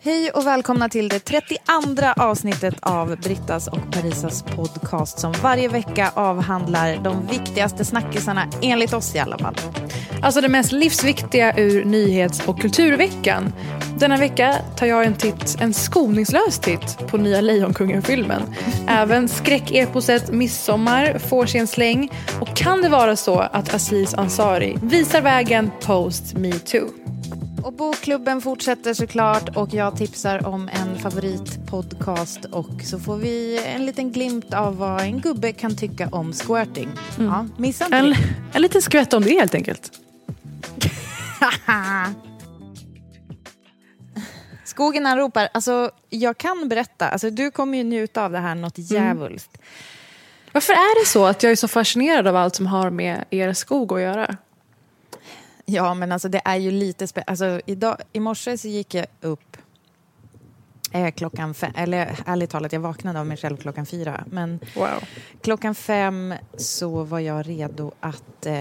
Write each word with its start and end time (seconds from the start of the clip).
Hej 0.00 0.30
och 0.30 0.46
välkomna 0.46 0.88
till 0.88 1.08
det 1.08 1.18
32 1.18 2.06
avsnittet 2.16 2.74
av 2.80 3.16
Brittas 3.16 3.68
och 3.68 3.92
Parisas 3.92 4.42
podcast 4.42 5.18
som 5.18 5.32
varje 5.42 5.68
vecka 5.68 6.12
avhandlar 6.14 7.00
de 7.04 7.26
viktigaste 7.26 7.84
snackisarna, 7.84 8.50
enligt 8.62 8.92
oss 8.92 9.14
i 9.14 9.18
alla 9.18 9.38
fall. 9.38 9.54
Alltså 10.22 10.40
det 10.40 10.48
mest 10.48 10.72
livsviktiga 10.72 11.58
ur 11.58 11.84
nyhets 11.84 12.48
och 12.48 12.60
kulturveckan. 12.60 13.52
Denna 13.98 14.16
vecka 14.16 14.54
tar 14.76 14.86
jag 14.86 15.04
en 15.04 15.14
titt, 15.14 15.56
en 15.60 15.74
skoningslös 15.74 16.58
titt 16.58 16.98
på 17.06 17.16
nya 17.16 17.40
Lejonkungen-filmen. 17.40 18.42
Även 18.88 19.28
skräckeposet 19.28 20.32
Midsommar 20.32 21.18
får 21.18 21.46
sin 21.46 21.66
släng. 21.66 22.10
Och 22.40 22.56
kan 22.56 22.82
det 22.82 22.88
vara 22.88 23.16
så 23.16 23.38
att 23.38 23.74
Aziz 23.74 24.14
Ansari 24.14 24.78
visar 24.82 25.20
vägen 25.20 25.70
post 25.80 26.34
metoo? 26.34 27.07
Och 27.62 27.72
bokklubben 27.72 28.40
fortsätter 28.40 28.94
såklart 28.94 29.56
och 29.56 29.74
jag 29.74 29.96
tipsar 29.96 30.46
om 30.46 30.68
en 30.72 30.98
favoritpodcast 30.98 32.44
och 32.44 32.82
så 32.84 32.98
får 32.98 33.16
vi 33.16 33.60
en 33.64 33.86
liten 33.86 34.12
glimt 34.12 34.54
av 34.54 34.76
vad 34.76 35.00
en 35.00 35.20
gubbe 35.20 35.52
kan 35.52 35.76
tycka 35.76 36.08
om 36.12 36.32
squirting. 36.32 36.88
Ja, 37.18 37.46
missa 37.56 37.84
inte 37.84 37.96
En, 37.96 38.14
en 38.52 38.62
liten 38.62 38.82
skvätt 38.82 39.12
om 39.12 39.22
det 39.22 39.30
helt 39.30 39.54
enkelt. 39.54 39.92
Skogen 44.64 45.06
han 45.06 45.18
ropar, 45.18 45.48
alltså 45.54 45.90
jag 46.08 46.38
kan 46.38 46.68
berätta, 46.68 47.08
alltså 47.08 47.30
du 47.30 47.50
kommer 47.50 47.78
ju 47.78 47.84
njuta 47.84 48.24
av 48.24 48.32
det 48.32 48.38
här 48.38 48.54
något 48.54 48.78
djävulskt. 48.78 49.58
Varför 50.52 50.72
är 50.72 51.02
det 51.02 51.06
så 51.06 51.26
att 51.26 51.42
jag 51.42 51.52
är 51.52 51.56
så 51.56 51.68
fascinerad 51.68 52.26
av 52.26 52.36
allt 52.36 52.54
som 52.54 52.66
har 52.66 52.90
med 52.90 53.24
er 53.30 53.52
skog 53.52 53.92
att 53.92 54.00
göra? 54.00 54.36
Ja, 55.70 55.94
men 55.94 56.12
alltså 56.12 56.28
det 56.28 56.40
är 56.44 56.56
ju 56.56 56.70
lite 56.70 57.06
spe- 57.06 57.22
alltså 57.26 57.60
idag, 57.66 57.96
I 58.12 58.20
morse 58.20 58.58
så 58.58 58.68
gick 58.68 58.94
jag 58.94 59.06
upp 59.20 59.56
eh, 60.92 61.10
klockan 61.10 61.54
fem, 61.54 61.72
eller 61.76 62.18
ärligt 62.26 62.50
talat, 62.50 62.72
jag 62.72 62.80
vaknade 62.80 63.20
av 63.20 63.26
mig 63.26 63.36
själv 63.36 63.56
klockan 63.56 63.86
fyra. 63.86 64.24
Men 64.30 64.60
Wow. 64.76 64.88
klockan 65.42 65.74
fem 65.74 66.34
så 66.58 67.02
var 67.04 67.18
jag 67.20 67.48
redo 67.48 67.92
att... 68.00 68.46
Eh, 68.46 68.52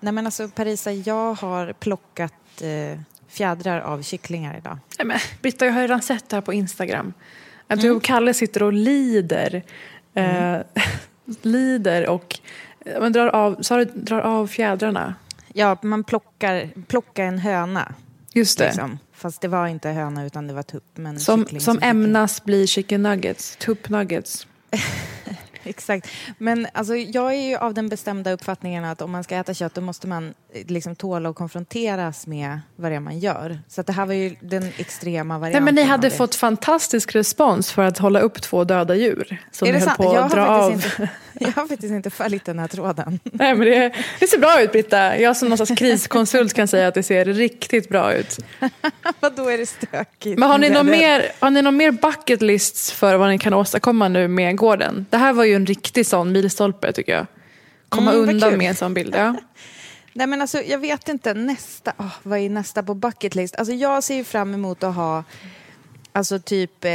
nej 0.00 0.12
men 0.12 0.26
alltså 0.26 0.48
Parisa, 0.48 0.92
jag 0.92 1.34
har 1.34 1.72
plockat 1.72 2.62
eh, 2.62 2.98
fjädrar 3.28 3.80
av 3.80 4.02
kycklingar 4.02 4.56
idag. 4.58 4.78
Nej, 4.98 5.06
men, 5.06 5.18
Britta, 5.42 5.66
jag 5.66 5.72
har 5.72 5.80
redan 5.80 6.02
sett 6.02 6.28
det 6.28 6.36
här 6.36 6.40
på 6.40 6.52
Instagram. 6.52 7.12
Att 7.66 7.80
du 7.80 7.90
och 7.90 8.02
Kalle 8.02 8.34
sitter 8.34 8.62
och 8.62 8.72
lider. 8.72 9.62
Eh, 10.14 10.56
lider 11.42 12.08
och 12.08 12.38
eh, 12.84 13.00
men 13.00 13.12
drar, 13.12 13.26
av, 13.28 13.56
så 13.62 13.84
drar 13.84 14.20
av 14.20 14.46
fjädrarna. 14.46 15.14
Ja, 15.58 15.76
man 15.82 16.04
plockar, 16.04 16.68
plockar 16.88 17.24
en 17.24 17.38
höna. 17.38 17.94
Just 18.32 18.58
det. 18.58 18.64
Liksom. 18.64 18.98
Fast 19.12 19.40
det 19.40 19.48
var 19.48 19.66
inte 19.66 19.88
höna 19.88 20.24
utan 20.26 20.46
det 20.46 20.52
var 20.54 20.62
tupp. 20.62 20.84
Men 20.94 21.20
Som, 21.20 21.46
som 21.60 21.76
fick- 21.76 21.84
ämnas 21.84 22.44
bli 22.44 22.66
chicken 22.66 23.02
nuggets, 23.02 23.56
tupp 23.56 23.88
nuggets. 23.88 24.46
Exakt. 25.64 26.08
Men 26.38 26.66
alltså, 26.72 26.94
jag 26.96 27.34
är 27.34 27.48
ju 27.48 27.56
av 27.56 27.74
den 27.74 27.88
bestämda 27.88 28.32
uppfattningen 28.32 28.84
att 28.84 29.02
om 29.02 29.10
man 29.10 29.24
ska 29.24 29.36
äta 29.36 29.54
kött 29.54 29.74
då 29.74 29.80
måste 29.80 30.06
man 30.06 30.34
eh, 30.52 30.66
liksom 30.66 30.96
tåla 30.96 31.28
att 31.28 31.36
konfronteras 31.36 32.26
med 32.26 32.60
vad 32.76 32.90
det 32.92 32.96
är 32.96 33.00
man 33.00 33.18
gör. 33.18 33.58
Så 33.68 33.82
det 33.82 33.92
här 33.92 34.06
var 34.06 34.14
ju 34.14 34.36
den 34.40 34.62
extrema 34.76 35.34
Nej, 35.34 35.40
varianten. 35.40 35.64
men 35.64 35.74
ni 35.74 35.82
hade 35.82 36.10
fått 36.10 36.34
fantastisk 36.34 37.14
respons 37.14 37.72
för 37.72 37.82
att 37.82 37.98
hålla 37.98 38.20
upp 38.20 38.42
två 38.42 38.64
döda 38.64 38.94
djur. 38.94 39.40
Som 39.52 39.68
Är 39.68 39.72
det 39.72 39.78
höll 39.78 39.86
sant? 39.88 39.96
på 39.98 40.04
Jag 40.04 40.16
att 40.16 40.32
har, 40.32 40.36
dra 40.36 40.46
av. 40.48 40.72
inte, 40.72 41.08
jag 41.46 41.52
har 41.52 41.66
faktiskt 41.66 41.92
inte 41.92 42.10
följt 42.10 42.44
den 42.44 42.58
här 42.58 42.68
tråden. 42.68 43.20
Nej, 43.24 43.54
men 43.54 43.66
det, 43.66 43.92
det 44.20 44.26
ser 44.26 44.38
bra 44.38 44.62
ut 44.62 44.72
Britta. 44.72 45.18
Jag 45.18 45.36
som 45.36 45.48
någon 45.48 45.58
slags 45.58 45.72
kriskonsult 45.78 46.54
kan 46.54 46.68
säga 46.68 46.88
att 46.88 46.94
det 46.94 47.02
ser 47.02 47.24
riktigt 47.24 47.88
bra 47.88 48.14
ut. 48.14 48.38
Vad 49.20 49.36
då 49.36 49.48
är 49.48 49.58
det 49.58 49.66
stökigt? 49.66 50.38
Men 50.38 50.50
har 50.50 50.58
ni, 50.58 50.70
någon 50.70 50.86
mer, 50.86 51.32
har 51.38 51.50
ni 51.50 51.62
någon 51.62 51.76
mer 51.76 51.90
bucket 51.90 52.42
lists 52.42 52.92
för 52.92 53.16
vad 53.16 53.28
ni 53.28 53.38
kan 53.38 53.54
åstadkomma 53.54 54.08
nu 54.08 54.28
med 54.28 54.56
gården? 54.56 55.06
Det 55.10 55.16
här 55.16 55.32
var 55.32 55.44
ju 55.44 55.54
en 55.54 55.66
riktig 55.66 56.06
sån 56.06 56.32
milstolpe 56.32 56.92
tycker 56.92 57.12
jag. 57.12 57.26
Komma 57.88 58.12
Mm, 58.12 58.28
undan 58.28 58.58
med 58.58 58.68
en 58.68 58.76
sån 58.76 58.94
bild. 58.94 59.14
Ja. 59.16 59.34
Nej 60.12 60.26
men 60.26 60.40
alltså 60.40 60.62
jag 60.62 60.78
vet 60.78 61.08
inte, 61.08 61.34
nästa, 61.34 61.92
åh, 61.98 62.14
vad 62.22 62.38
är 62.38 62.50
nästa 62.50 62.82
på 62.82 62.94
bucket 62.94 63.34
list? 63.34 63.56
Alltså 63.56 63.74
jag 63.74 64.04
ser 64.04 64.14
ju 64.14 64.24
fram 64.24 64.54
emot 64.54 64.82
att 64.82 64.94
ha, 64.94 65.24
alltså 66.12 66.38
typ 66.38 66.84
eh, 66.84 66.90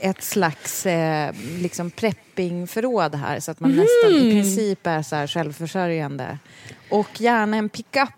ett 0.00 0.22
slags 0.22 0.86
eh, 0.86 1.34
liksom 1.58 1.90
preppingförråd 1.90 3.14
här 3.14 3.40
så 3.40 3.50
att 3.50 3.60
man 3.60 3.70
nästan 3.70 4.12
i 4.12 4.32
princip 4.32 4.86
är 4.86 5.02
så 5.02 5.16
här 5.16 5.26
självförsörjande. 5.26 6.38
Och 6.90 7.20
gärna 7.20 7.56
en 7.56 7.68
pickup. 7.68 8.08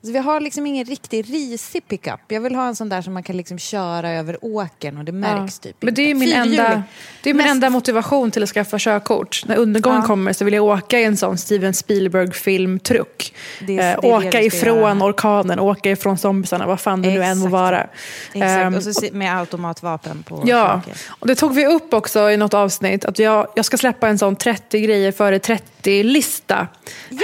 Alltså 0.00 0.12
vi 0.12 0.18
har 0.18 0.40
liksom 0.40 0.66
ingen 0.66 0.84
riktig 0.84 1.30
risig 1.34 1.88
pickup. 1.88 2.20
Jag 2.28 2.40
vill 2.40 2.54
ha 2.54 2.66
en 2.66 2.76
sån 2.76 2.88
där 2.88 3.02
som 3.02 3.14
man 3.14 3.22
kan 3.22 3.36
liksom 3.36 3.58
köra 3.58 4.10
över 4.10 4.38
åkern 4.44 4.98
och 4.98 5.04
det 5.04 5.12
märks 5.12 5.58
typ 5.58 5.76
Men 5.80 5.94
det 5.94 6.02
är 6.10 6.14
min, 6.14 6.28
Fyrhjulig. 6.30 6.58
enda, 6.58 6.82
det 7.22 7.30
är 7.30 7.34
min 7.34 7.42
Mest- 7.46 7.50
enda 7.50 7.70
motivation 7.70 8.30
till 8.30 8.42
att 8.42 8.48
skaffa 8.48 8.78
körkort. 8.78 9.42
När 9.46 9.56
undergången 9.56 10.00
Ja. 10.00 10.06
kommer 10.06 10.32
så 10.32 10.44
vill 10.44 10.54
jag 10.54 10.64
åka 10.64 11.00
i 11.00 11.04
en 11.04 11.16
sån 11.16 11.38
Steven 11.38 11.74
Spielberg-filmtruck. 11.74 13.34
Eh, 13.68 13.98
åka 14.04 14.42
ifrån 14.42 15.02
orkanen, 15.02 15.58
åka 15.60 15.90
ifrån 15.90 16.18
zombisarna, 16.18 16.66
vad 16.66 16.80
fan 16.80 17.02
det 17.02 17.08
nu 17.10 17.22
än 17.24 17.38
må 17.38 17.46
vara. 17.48 17.80
Exakt, 17.80 18.42
Ehm, 18.42 18.74
och 18.74 18.82
så 18.82 18.92
se- 18.92 19.12
med 19.12 19.38
automatvapen 19.38 20.22
på 20.22 20.42
Ja, 20.46 20.80
flaket. 20.84 21.02
och 21.08 21.26
det 21.26 21.34
tog 21.34 21.54
vi 21.54 21.66
upp 21.66 21.94
också 21.94 22.30
i 22.30 22.36
något 22.36 22.54
avsnitt. 22.54 23.04
Att 23.04 23.18
jag, 23.18 23.46
jag 23.56 23.64
ska 23.64 23.76
släppa 23.76 24.08
en 24.08 24.18
sån 24.18 24.36
30 24.36 24.80
grejer 24.80 25.12
före 25.12 25.38
30-lista 25.38 26.66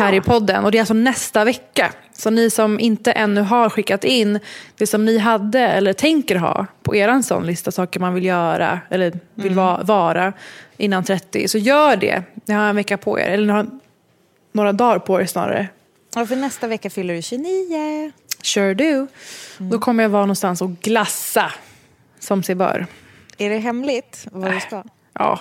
här 0.01 0.13
i 0.13 0.21
podden. 0.21 0.65
Och 0.65 0.71
det 0.73 0.79
är 0.79 0.81
alltså 0.81 0.95
nästa 0.95 1.45
vecka. 1.45 1.93
Så 2.19 2.31
ni 2.31 2.51
som 2.51 2.81
inte 2.81 3.13
ännu 3.13 3.41
har 3.41 3.71
skickat 3.71 4.05
in 4.05 4.41
det 4.77 4.87
som 4.87 5.05
ni 5.05 5.19
hade 5.19 5.61
eller 5.61 5.93
tänker 5.93 6.37
ha 6.37 6.67
på 6.83 6.97
er 6.97 7.23
sån 7.23 7.47
lista, 7.47 7.71
saker 7.71 8.01
man 8.01 8.15
vill 8.15 8.25
göra 8.25 8.81
eller 8.91 9.11
vill 9.35 9.53
Mm. 9.53 9.57
va, 9.57 9.81
vara 9.83 10.33
innan 10.77 11.05
30. 11.05 11.49
Så 11.49 11.59
gör 11.59 11.97
det. 11.97 12.23
Ni 12.45 12.55
har 12.55 12.69
en 12.69 12.77
vecka 12.77 12.97
på 12.97 13.21
er. 13.21 13.25
Eller 13.29 13.47
ni 13.47 13.53
har 13.53 13.67
några 14.53 14.73
dagar 14.73 14.99
på 14.99 15.21
er 15.21 15.27
snarare. 15.27 15.69
Ja, 16.15 16.27
för 16.27 16.37
nästa 16.37 16.67
vecka 16.67 16.91
fyller 16.91 17.15
du 17.15 17.23
29. 17.23 18.13
Sure 18.43 18.75
do. 18.75 18.85
Mm. 18.85 19.07
Då 19.59 19.79
kommer 19.79 20.03
jag 20.03 20.11
vara 20.11 20.23
någonstans 20.23 20.63
och 20.63 20.71
glassa 20.81 21.53
som 22.19 22.43
sig 22.43 22.55
bör. 22.55 22.87
Är 23.39 23.51
det 23.51 23.59
hemligt 23.59 24.27
vad 24.33 24.53
du 24.53 24.61
ska? 24.61 24.85
Ja, 25.13 25.41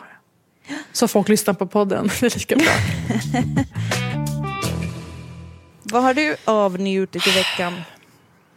så 0.91 1.07
folk 1.07 1.29
lyssnar 1.29 1.53
på 1.53 1.67
podden. 1.67 2.09
Det 2.19 2.25
är 2.25 2.39
lika 2.39 2.55
bra. 2.55 2.65
Vad 5.93 6.03
har 6.03 6.13
du 6.13 6.35
avnjutit 6.45 7.27
i 7.27 7.31
veckan? 7.31 7.81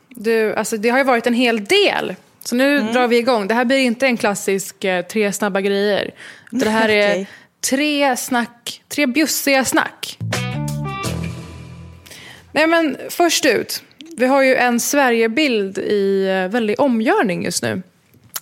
Du, 0.08 0.54
alltså 0.54 0.76
det 0.76 0.88
har 0.88 0.98
ju 0.98 1.04
varit 1.04 1.26
en 1.26 1.34
hel 1.34 1.64
del. 1.64 2.14
Så 2.44 2.56
nu 2.56 2.80
drar 2.80 3.08
vi 3.08 3.18
igång. 3.18 3.48
Det 3.48 3.54
här 3.54 3.64
blir 3.64 3.78
inte 3.78 4.06
en 4.06 4.16
klassisk 4.16 4.84
eh, 4.84 5.04
tre 5.06 5.32
snabba 5.32 5.60
grejer. 5.60 6.10
Det 6.50 6.68
här 6.68 6.88
är 6.88 7.10
Okej. 7.10 7.26
tre 7.70 8.16
snack, 8.16 8.82
tre 8.88 9.06
bjussiga 9.06 9.64
snack. 9.64 10.18
Nej 12.52 12.66
men 12.66 12.96
först 13.10 13.46
ut. 13.46 13.82
Vi 14.16 14.26
har 14.26 14.42
ju 14.42 14.54
en 14.54 14.80
Sverigebild 14.80 15.78
i 15.78 16.26
eh, 16.28 16.52
väldig 16.52 16.80
omgörning 16.80 17.44
just 17.44 17.62
nu. 17.62 17.82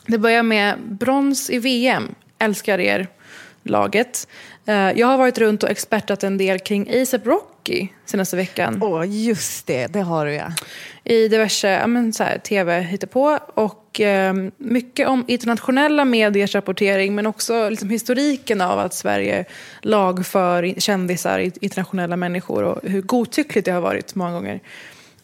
Det 0.06 0.19
börjar 0.19 0.43
med 0.43 0.79
brons 0.79 1.50
i 1.50 1.58
VM. 1.58 2.14
Älskar 2.38 2.81
er, 2.81 3.08
laget. 3.64 4.28
Eh, 4.66 4.75
jag 4.75 5.06
har 5.06 5.19
varit 5.19 5.38
runt 5.38 5.62
och 5.62 5.70
expertat 5.70 6.25
en 6.25 6.38
del 6.38 6.58
kring 6.58 7.02
ASAP 7.02 7.26
Rocky 7.26 7.88
senaste 8.05 8.37
veckan. 8.37 8.82
Åh, 8.82 9.05
just 9.08 9.66
det. 9.66 9.87
Det 9.87 10.00
har 10.00 10.26
du 10.26 10.32
ja. 10.32 10.52
I 11.05 11.28
diverse 11.28 11.69
ja, 11.69 11.87
men, 11.87 12.12
så 12.12 12.25
här, 12.25 12.38
tv 12.38 12.81
hittepå. 12.81 13.38
Och 13.55 14.00
eh, 14.00 14.34
mycket 14.56 15.08
om 15.08 15.25
internationella 15.28 16.05
mediers 16.05 16.55
rapportering 16.55 17.14
men 17.14 17.26
också 17.26 17.69
liksom, 17.69 17.90
historiken 17.90 18.61
av 18.61 18.78
att 18.78 18.94
Sverige 18.94 19.44
lagför 19.81 20.81
kändisar, 20.81 21.38
internationella 21.38 22.17
människor 22.17 22.62
och 22.64 22.81
hur 22.82 23.02
godtyckligt 23.02 23.64
det 23.64 23.72
har 23.72 23.81
varit 23.81 24.14
många 24.14 24.32
gånger. 24.32 24.60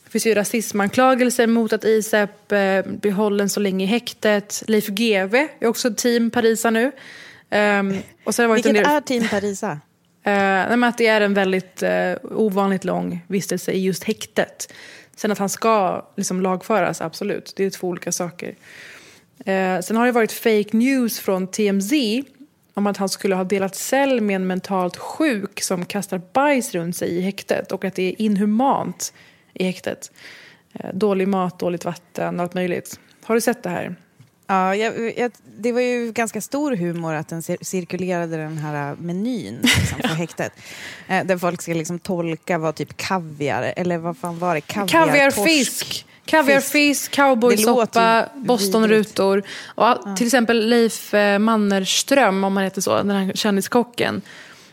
Det 0.04 0.10
finns 0.10 0.26
ju 0.26 0.34
rasismanklagelser 0.34 1.46
mot 1.46 1.72
att 1.72 1.84
ISAP 1.84 2.52
eh, 2.52 2.82
blir 2.84 3.12
hållen 3.12 3.48
så 3.48 3.60
länge 3.60 3.84
i 3.84 3.88
häktet. 3.88 4.62
Leif 4.66 4.86
GW 4.86 5.48
är 5.60 5.66
också 5.66 5.94
team 5.94 6.30
Parisa 6.30 6.70
nu. 6.70 6.92
Um, 7.50 7.98
och 8.24 8.34
så 8.34 8.42
har 8.42 8.44
det 8.44 8.48
varit 8.48 8.66
Vilket 8.66 8.86
är 8.86 9.00
Team 9.00 9.28
Parisa? 9.28 9.70
uh, 9.70 9.78
nej, 10.24 10.84
att 10.84 10.98
det 10.98 11.06
är 11.06 11.20
en 11.20 11.34
väldigt 11.34 11.82
uh, 11.82 12.38
ovanligt 12.38 12.84
lång 12.84 13.24
vistelse 13.26 13.72
i 13.72 13.80
just 13.84 14.04
häktet. 14.04 14.72
Sen 15.16 15.32
att 15.32 15.38
han 15.38 15.48
ska 15.48 16.06
liksom, 16.16 16.40
lagföras, 16.40 17.00
absolut. 17.00 17.52
Det 17.56 17.64
är 17.64 17.70
två 17.70 17.88
olika 17.88 18.12
saker. 18.12 18.48
Uh, 18.48 19.80
sen 19.80 19.96
har 19.96 20.06
det 20.06 20.12
varit 20.12 20.32
fake 20.32 20.68
news 20.76 21.20
från 21.20 21.46
TMZ 21.46 21.92
om 22.74 22.86
att 22.86 22.96
han 22.96 23.08
skulle 23.08 23.34
ha 23.34 23.44
delat 23.44 23.74
cell 23.74 24.20
med 24.20 24.36
en 24.36 24.46
mentalt 24.46 24.96
sjuk 24.96 25.62
som 25.62 25.84
kastar 25.84 26.20
bajs 26.32 26.74
runt 26.74 26.96
sig 26.96 27.08
i 27.08 27.20
häktet 27.20 27.72
och 27.72 27.84
att 27.84 27.94
det 27.94 28.02
är 28.02 28.20
inhumant 28.22 29.12
i 29.54 29.64
häktet. 29.64 30.12
Dålig 30.92 31.28
mat, 31.28 31.58
dåligt 31.58 31.84
vatten, 31.84 32.40
allt 32.40 32.54
möjligt. 32.54 33.00
Har 33.22 33.34
du 33.34 33.40
sett 33.40 33.62
det 33.62 33.70
här? 33.70 33.96
Ja, 34.50 34.76
jag, 34.76 35.18
jag, 35.18 35.32
det 35.58 35.72
var 35.72 35.80
ju 35.80 36.12
ganska 36.12 36.40
stor 36.40 36.76
humor 36.76 37.14
att 37.14 37.28
den 37.28 37.42
cirkulerade 37.42 38.36
den 38.36 38.58
här 38.58 38.96
menyn 38.96 39.60
liksom, 39.62 39.98
på 40.02 40.08
häktet. 40.08 40.52
Eh, 41.08 41.24
där 41.24 41.38
folk 41.38 41.62
ska 41.62 41.72
liksom 41.72 41.98
tolka 41.98 42.58
vad 42.58 42.74
typ 42.74 42.96
kaviar, 42.96 43.72
eller 43.76 43.98
vad 43.98 44.16
fan 44.16 44.38
var 44.38 44.54
det? 44.54 44.60
Kaviar, 44.60 45.06
kaviar 45.06 45.30
fisk. 45.30 46.06
Kaviar, 46.24 46.60
fisk, 46.60 47.10
cowboysoppa, 47.10 48.28
bostonrutor. 48.34 49.42
Och 49.64 49.88
all, 49.88 49.98
ja. 50.04 50.16
Till 50.16 50.26
exempel 50.26 50.68
Leif 50.68 51.14
eh, 51.14 51.38
Mannerström, 51.38 52.44
om 52.44 52.52
man 52.52 52.64
heter 52.64 52.80
så, 52.80 52.96
den 52.96 53.10
här 53.10 53.32
kändiskocken. 53.34 54.22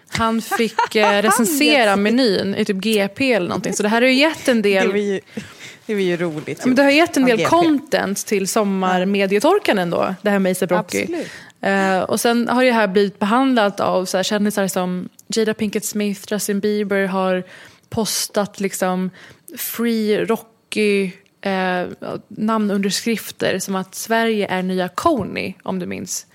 Han 0.07 0.41
fick 0.41 0.95
eh, 0.95 1.21
recensera 1.21 1.95
menyn 1.95 2.55
i 2.55 2.65
typ 2.65 2.77
GP 2.77 3.33
eller 3.33 3.47
någonting. 3.47 3.73
Så 3.73 3.83
det 3.83 3.89
här 3.89 4.01
har 4.01 4.09
ju 4.09 4.15
gett 4.15 4.47
en 4.47 4.61
del... 4.61 5.21
Det 5.87 5.93
var 5.93 6.01
ju 6.01 6.17
roligt. 6.17 6.65
Men 6.65 6.75
det 6.75 6.83
har 6.83 6.89
gett 6.89 7.17
en 7.17 7.25
del 7.25 7.45
content 7.45 8.25
till 8.25 8.47
sommarmedietorkan 8.47 9.79
ändå, 9.79 10.15
det 10.21 10.29
här 10.29 10.39
med 10.39 10.51
ASAP 10.51 10.71
Rocky. 10.71 11.07
Uh, 11.65 11.99
och 11.99 12.19
sen 12.19 12.47
har 12.47 12.63
det 12.63 12.71
här 12.71 12.87
blivit 12.87 13.19
behandlat 13.19 13.79
av 13.79 14.05
så 14.05 14.17
här, 14.17 14.23
kändisar 14.23 14.67
som 14.67 15.09
Jada 15.27 15.53
Pinkett 15.53 15.85
Smith, 15.85 16.21
Justin 16.31 16.59
Bieber 16.59 17.05
har 17.05 17.43
postat 17.89 18.59
liksom 18.59 19.09
Free 19.57 20.25
Rocky 20.25 21.11
uh, 21.45 22.11
namnunderskrifter 22.27 23.59
som 23.59 23.75
att 23.75 23.95
Sverige 23.95 24.47
är 24.47 24.63
nya 24.63 24.87
Coney, 24.87 25.53
om 25.63 25.79
du 25.79 25.85
minns. 25.85 26.25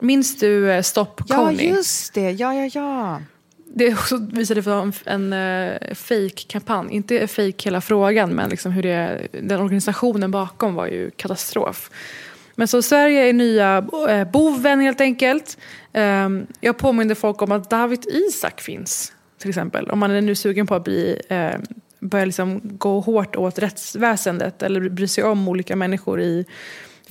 Minns 0.00 0.38
du 0.38 0.70
uh, 0.70 0.82
Stop 0.82 1.28
Coney? 1.28 1.68
Ja, 1.68 1.76
just 1.76 2.14
det. 2.14 2.30
Ja, 2.30 2.54
ja, 2.54 2.70
ja. 2.74 3.20
Det 3.74 3.92
också 3.92 4.16
visade 4.32 4.62
för 4.62 4.82
en, 4.82 4.92
en 5.04 5.32
uh, 5.32 5.94
fake-kampanj. 5.94 6.94
Inte 6.94 7.26
fake 7.26 7.64
hela 7.64 7.80
frågan, 7.80 8.30
men 8.30 8.50
liksom 8.50 8.72
hur 8.72 8.82
det, 8.82 9.28
den 9.42 9.60
organisationen 9.60 10.30
bakom 10.30 10.74
var 10.74 10.86
ju 10.86 11.10
katastrof. 11.10 11.90
Men 12.54 12.68
så 12.68 12.82
Sverige 12.82 13.28
är 13.28 13.32
nya 13.32 13.84
eh, 14.08 14.30
boven 14.30 14.80
helt 14.80 15.00
enkelt. 15.00 15.58
Um, 15.92 16.46
jag 16.60 16.78
påminner 16.78 17.14
folk 17.14 17.42
om 17.42 17.52
att 17.52 17.70
David 17.70 18.06
Isak 18.06 18.60
finns, 18.60 19.12
till 19.38 19.48
exempel. 19.48 19.90
Om 19.90 19.98
man 19.98 20.10
är 20.10 20.20
nu 20.20 20.34
sugen 20.34 20.66
på 20.66 20.74
att 20.74 20.84
bli, 20.84 21.20
uh, 21.30 21.60
börja 22.00 22.24
liksom 22.24 22.60
gå 22.62 23.00
hårt 23.00 23.36
åt 23.36 23.58
rättsväsendet 23.58 24.62
eller 24.62 24.88
bry 24.88 25.08
sig 25.08 25.24
om 25.24 25.48
olika 25.48 25.76
människor 25.76 26.20
i 26.20 26.46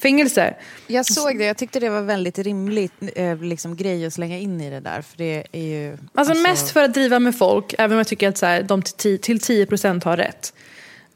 fängelse. 0.01 0.53
Jag 0.87 1.05
såg 1.05 1.37
det, 1.37 1.45
jag 1.45 1.57
tyckte 1.57 1.79
det 1.79 1.89
var 1.89 2.01
väldigt 2.01 2.39
rimligt 2.39 2.93
eh, 3.15 3.37
liksom, 3.37 3.75
grej 3.75 4.05
att 4.05 4.13
slänga 4.13 4.39
in 4.39 4.61
i 4.61 4.69
det 4.69 4.79
där. 4.79 5.01
För 5.01 5.17
det 5.17 5.43
är 5.51 5.61
ju... 5.61 5.91
Alltså, 5.91 6.31
alltså... 6.31 6.43
mest 6.43 6.71
för 6.71 6.83
att 6.83 6.93
driva 6.93 7.19
med 7.19 7.37
folk, 7.37 7.73
även 7.77 7.91
om 7.91 7.97
jag 7.97 8.07
tycker 8.07 8.29
att 8.29 8.37
så 8.37 8.45
här, 8.45 8.63
de 8.63 8.81
till, 8.81 9.19
till 9.19 9.39
10% 9.39 10.03
har 10.03 10.17
rätt. 10.17 10.53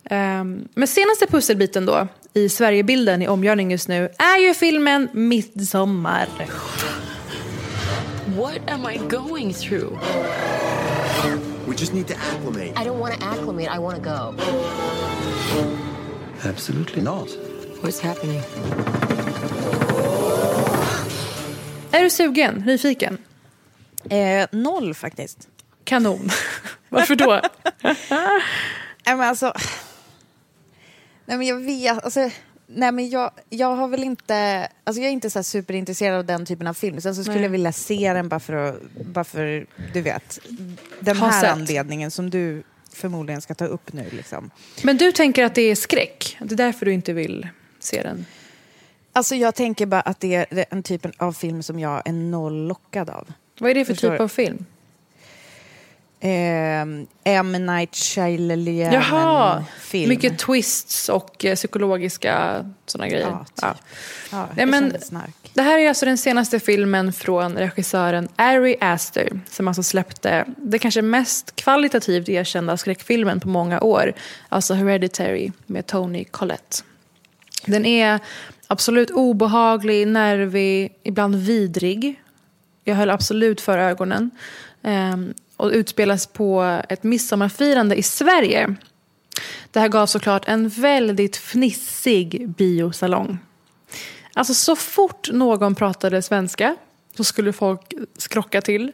Um, 0.10 0.68
men 0.74 0.88
senaste 0.88 1.28
pusselbiten 1.28 1.86
då, 1.86 2.08
i 2.34 2.50
Sverigebilden 2.50 3.22
i 3.22 3.28
omgörning 3.28 3.72
just 3.72 3.88
nu, 3.88 4.10
är 4.18 4.48
ju 4.48 4.54
filmen 4.54 5.10
Midsommar. 5.14 6.28
What 8.38 8.60
am 8.68 8.88
I 8.94 8.98
going 9.10 9.54
through? 9.54 9.98
We 11.68 11.76
just 11.76 11.94
need 11.94 12.08
to 12.08 12.14
acclimate. 12.14 12.74
I 12.78 12.84
don't 12.84 13.00
want 13.00 13.20
to 13.20 13.26
acclimate, 13.26 13.70
I 13.70 13.80
want 13.80 13.96
to 13.96 14.10
go. 14.10 14.36
Absolutely 16.44 17.02
not. 17.02 17.55
What's 17.86 18.04
happening? 18.04 18.42
Är 21.92 22.04
du 22.04 22.10
sugen? 22.10 22.64
Nyfiken? 22.66 23.18
Eh, 24.10 24.48
noll 24.52 24.94
faktiskt. 24.94 25.48
Kanon. 25.84 26.30
Varför 26.90 27.16
då? 27.16 27.42
nej 27.82 29.16
men 29.16 29.22
alltså... 29.22 29.54
Nej 31.26 31.38
men 31.38 31.48
jag 31.48 31.60
vet, 31.60 32.04
alltså... 32.04 32.30
Nej 32.68 32.92
men 32.92 33.10
jag, 33.10 33.32
jag 33.50 33.76
har 33.76 33.88
väl 33.88 34.04
inte, 34.04 34.68
alltså 34.84 35.02
jag 35.02 35.08
är 35.10 35.14
inte 35.14 35.30
så 35.30 35.44
superintresserad 35.44 36.18
av 36.18 36.26
den 36.26 36.46
typen 36.46 36.68
av 36.68 36.74
film. 36.74 37.02
Sen 37.02 37.16
så 37.16 37.24
skulle 37.24 37.36
nej. 37.36 37.44
jag 37.44 37.50
vilja 37.50 37.72
se 37.72 38.14
den 38.14 38.30
bara 38.30 38.40
för, 38.40 38.54
att, 38.54 38.82
bara 39.06 39.24
för 39.24 39.66
du 39.94 40.02
vet, 40.02 40.40
den 41.00 41.18
här 41.18 41.42
sett. 41.42 41.52
anledningen 41.52 42.12
som 42.12 42.30
du 42.30 42.64
förmodligen 42.94 43.42
ska 43.42 43.56
ta 43.56 43.66
upp 43.66 43.94
nu. 43.94 44.10
Liksom. 44.12 44.52
Men 44.84 44.98
du 44.98 45.12
tänker 45.12 45.44
att 45.44 45.56
det 45.56 45.62
är 45.62 45.76
skräck? 45.76 46.38
Det 46.40 46.56
är 46.56 46.58
därför 46.58 46.86
du 46.86 46.94
inte 46.94 47.14
vill 47.14 47.48
se 47.86 48.02
den? 48.02 48.26
Alltså 49.14 49.36
jag 49.36 49.56
tänker 49.56 49.86
bara 49.86 50.02
att 50.02 50.20
det 50.20 50.36
är 50.36 50.66
en 50.70 50.84
typ 50.84 51.06
av 51.18 51.34
film 51.34 51.64
som 51.64 51.80
jag 51.80 52.02
är 52.06 52.14
noll 52.14 52.68
lockad 52.68 53.10
av. 53.10 53.28
Vad 53.60 53.72
är 53.72 53.76
det 53.76 53.86
för 53.86 53.94
Förstår 53.94 54.12
typ 54.12 54.22
av 54.22 54.28
film? 54.28 54.66
Eh, 56.20 56.82
M. 57.24 57.52
Night 57.52 57.96
Shyamalan-film. 57.96 60.10
mycket 60.10 60.38
twists 60.38 61.10
och 61.10 61.46
eh, 61.46 61.56
psykologiska 61.56 62.66
sådana 62.86 63.10
grejer. 63.10 63.28
Ja, 63.28 63.46
typ. 63.46 63.60
ja. 63.62 63.76
ja 64.32 64.48
Nej, 64.56 64.66
men, 64.66 64.94
det 65.54 65.62
här 65.62 65.80
är 65.80 65.90
alltså 65.90 66.06
den 66.06 66.18
senaste 66.18 66.60
filmen 66.60 67.14
från 67.14 67.58
regissören 67.58 68.28
Ari 68.36 68.78
Aster 68.82 69.40
som 69.50 69.68
alltså 69.68 69.84
släppte 69.84 70.46
det 70.58 70.80
kanske 70.80 71.02
mest 71.02 71.56
kvalitativt 71.56 72.30
erkända 72.30 72.78
skräckfilmen 72.78 73.40
på 73.40 73.48
många 73.48 73.82
år. 73.82 74.14
Alltså 74.50 74.74
Hereditary 74.74 75.52
med 75.66 75.86
Tony 75.86 76.24
Collette. 76.24 76.84
Den 77.66 77.86
är 77.86 78.20
absolut 78.68 79.12
obehaglig, 79.12 80.08
nervig, 80.08 80.94
ibland 81.04 81.36
vidrig. 81.36 82.22
Jag 82.84 82.96
höll 82.96 83.10
absolut 83.10 83.62
för 83.62 83.78
ögonen. 83.78 84.32
Um, 84.82 85.34
och 85.58 85.70
utspelas 85.70 86.28
på 86.28 86.82
ett 86.90 87.04
midsommarfirande 87.04 87.96
i 87.96 88.04
Sverige. 88.04 88.76
Det 89.72 89.80
här 89.80 89.88
gav 89.88 90.06
såklart 90.06 90.48
en 90.48 90.70
väldigt 90.70 91.38
fnissig 91.38 92.50
biosalong. 92.50 93.38
Alltså 94.34 94.54
så 94.54 94.76
fort 94.76 95.30
någon 95.32 95.76
pratade 95.76 96.22
svenska 96.22 96.76
så 97.18 97.24
skulle 97.24 97.54
folk 97.54 97.94
skrocka 98.18 98.62
till. 98.62 98.92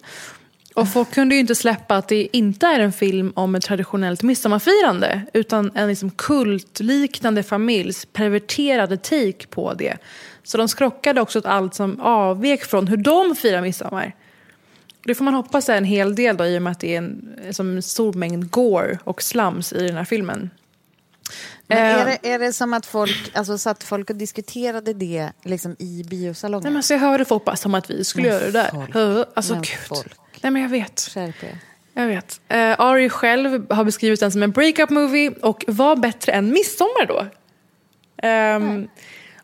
Och 0.76 0.90
folk 0.90 1.14
kunde 1.14 1.36
ju 1.36 1.42
inte 1.42 1.56
släppa 1.56 1.96
att 1.96 2.08
det 2.08 2.38
inte 2.38 2.68
är 2.68 2.80
en 2.80 2.92
film 2.92 3.34
om 3.36 3.56
ett 3.56 3.64
traditionellt 3.64 4.24
midsommarfirande 4.24 5.22
utan 5.34 5.72
en 5.76 5.88
liksom 5.88 6.12
kultliknande 6.12 7.44
familjs 7.44 8.06
perverterade 8.06 8.98
take 8.98 9.48
på 9.50 9.74
det. 9.74 9.98
Så 10.44 10.58
de 10.58 10.68
skrockade 10.68 11.22
också 11.22 11.40
åt 11.40 11.46
allt 11.46 11.76
som 11.76 12.00
avvek 12.00 12.66
från 12.66 12.88
hur 12.88 12.98
de 12.98 13.36
firar 13.36 13.62
midsommar. 13.62 14.16
Det 15.04 15.16
får 15.16 15.26
man 15.26 15.34
hoppas 15.34 15.70
är 15.70 15.78
en 15.78 15.86
hel 15.86 16.16
del 16.16 16.38
då, 16.38 16.46
i 16.46 16.58
och 16.58 16.62
med 16.62 16.72
att 16.72 16.80
det 16.80 16.96
är 16.96 16.98
en, 16.98 17.36
som 17.52 17.76
en 17.76 17.82
stor 17.82 18.14
mängd 18.14 18.52
gore 18.52 19.00
och 19.04 19.22
slams 19.22 19.74
i 19.74 19.88
den 19.88 19.98
här 19.98 20.06
filmen. 20.06 20.50
Men 21.68 21.78
är, 21.78 22.06
det, 22.06 22.30
är 22.30 22.40
det 22.40 22.54
som 22.54 22.74
att 22.74 22.86
folk, 22.86 23.32
alltså 23.34 23.58
satt 23.58 23.84
folk 23.84 24.10
och 24.10 24.16
diskuterade 24.16 24.94
det 24.94 25.30
liksom 25.44 25.76
i 25.80 26.04
biosalongen? 26.10 26.64
Nej, 26.64 26.74
men 26.74 26.84
så 26.84 26.94
jag 26.94 27.00
hörde 27.00 27.26
folk 27.26 27.46
bara 27.46 27.56
som 27.56 27.76
att 27.76 27.90
vi 27.90 28.04
skulle 28.04 28.28
men 28.28 28.38
göra 28.38 28.46
det 28.46 28.52
där. 28.52 28.70
Folk. 28.70 29.28
Alltså 29.34 29.54
men 29.54 29.62
gud. 29.62 29.80
Folk. 29.88 30.18
Nej 30.42 30.52
men 30.52 30.62
jag 30.62 30.70
vet. 30.70 31.00
Skärp 31.14 31.44
er. 31.44 31.58
Jag 31.94 32.08
vet. 32.08 32.42
Uh, 32.54 32.82
Ari 32.82 33.10
själv 33.10 33.72
har 33.72 33.84
beskrivit 33.84 34.20
den 34.20 34.32
som 34.32 34.44
en 34.44 34.52
breakup 34.52 34.90
movie 34.90 35.32
och 35.42 35.66
var 35.68 35.96
bättre 35.96 36.32
än 36.32 36.50
Midsommar 36.52 37.06
då. 37.06 37.26
Um, 38.28 38.88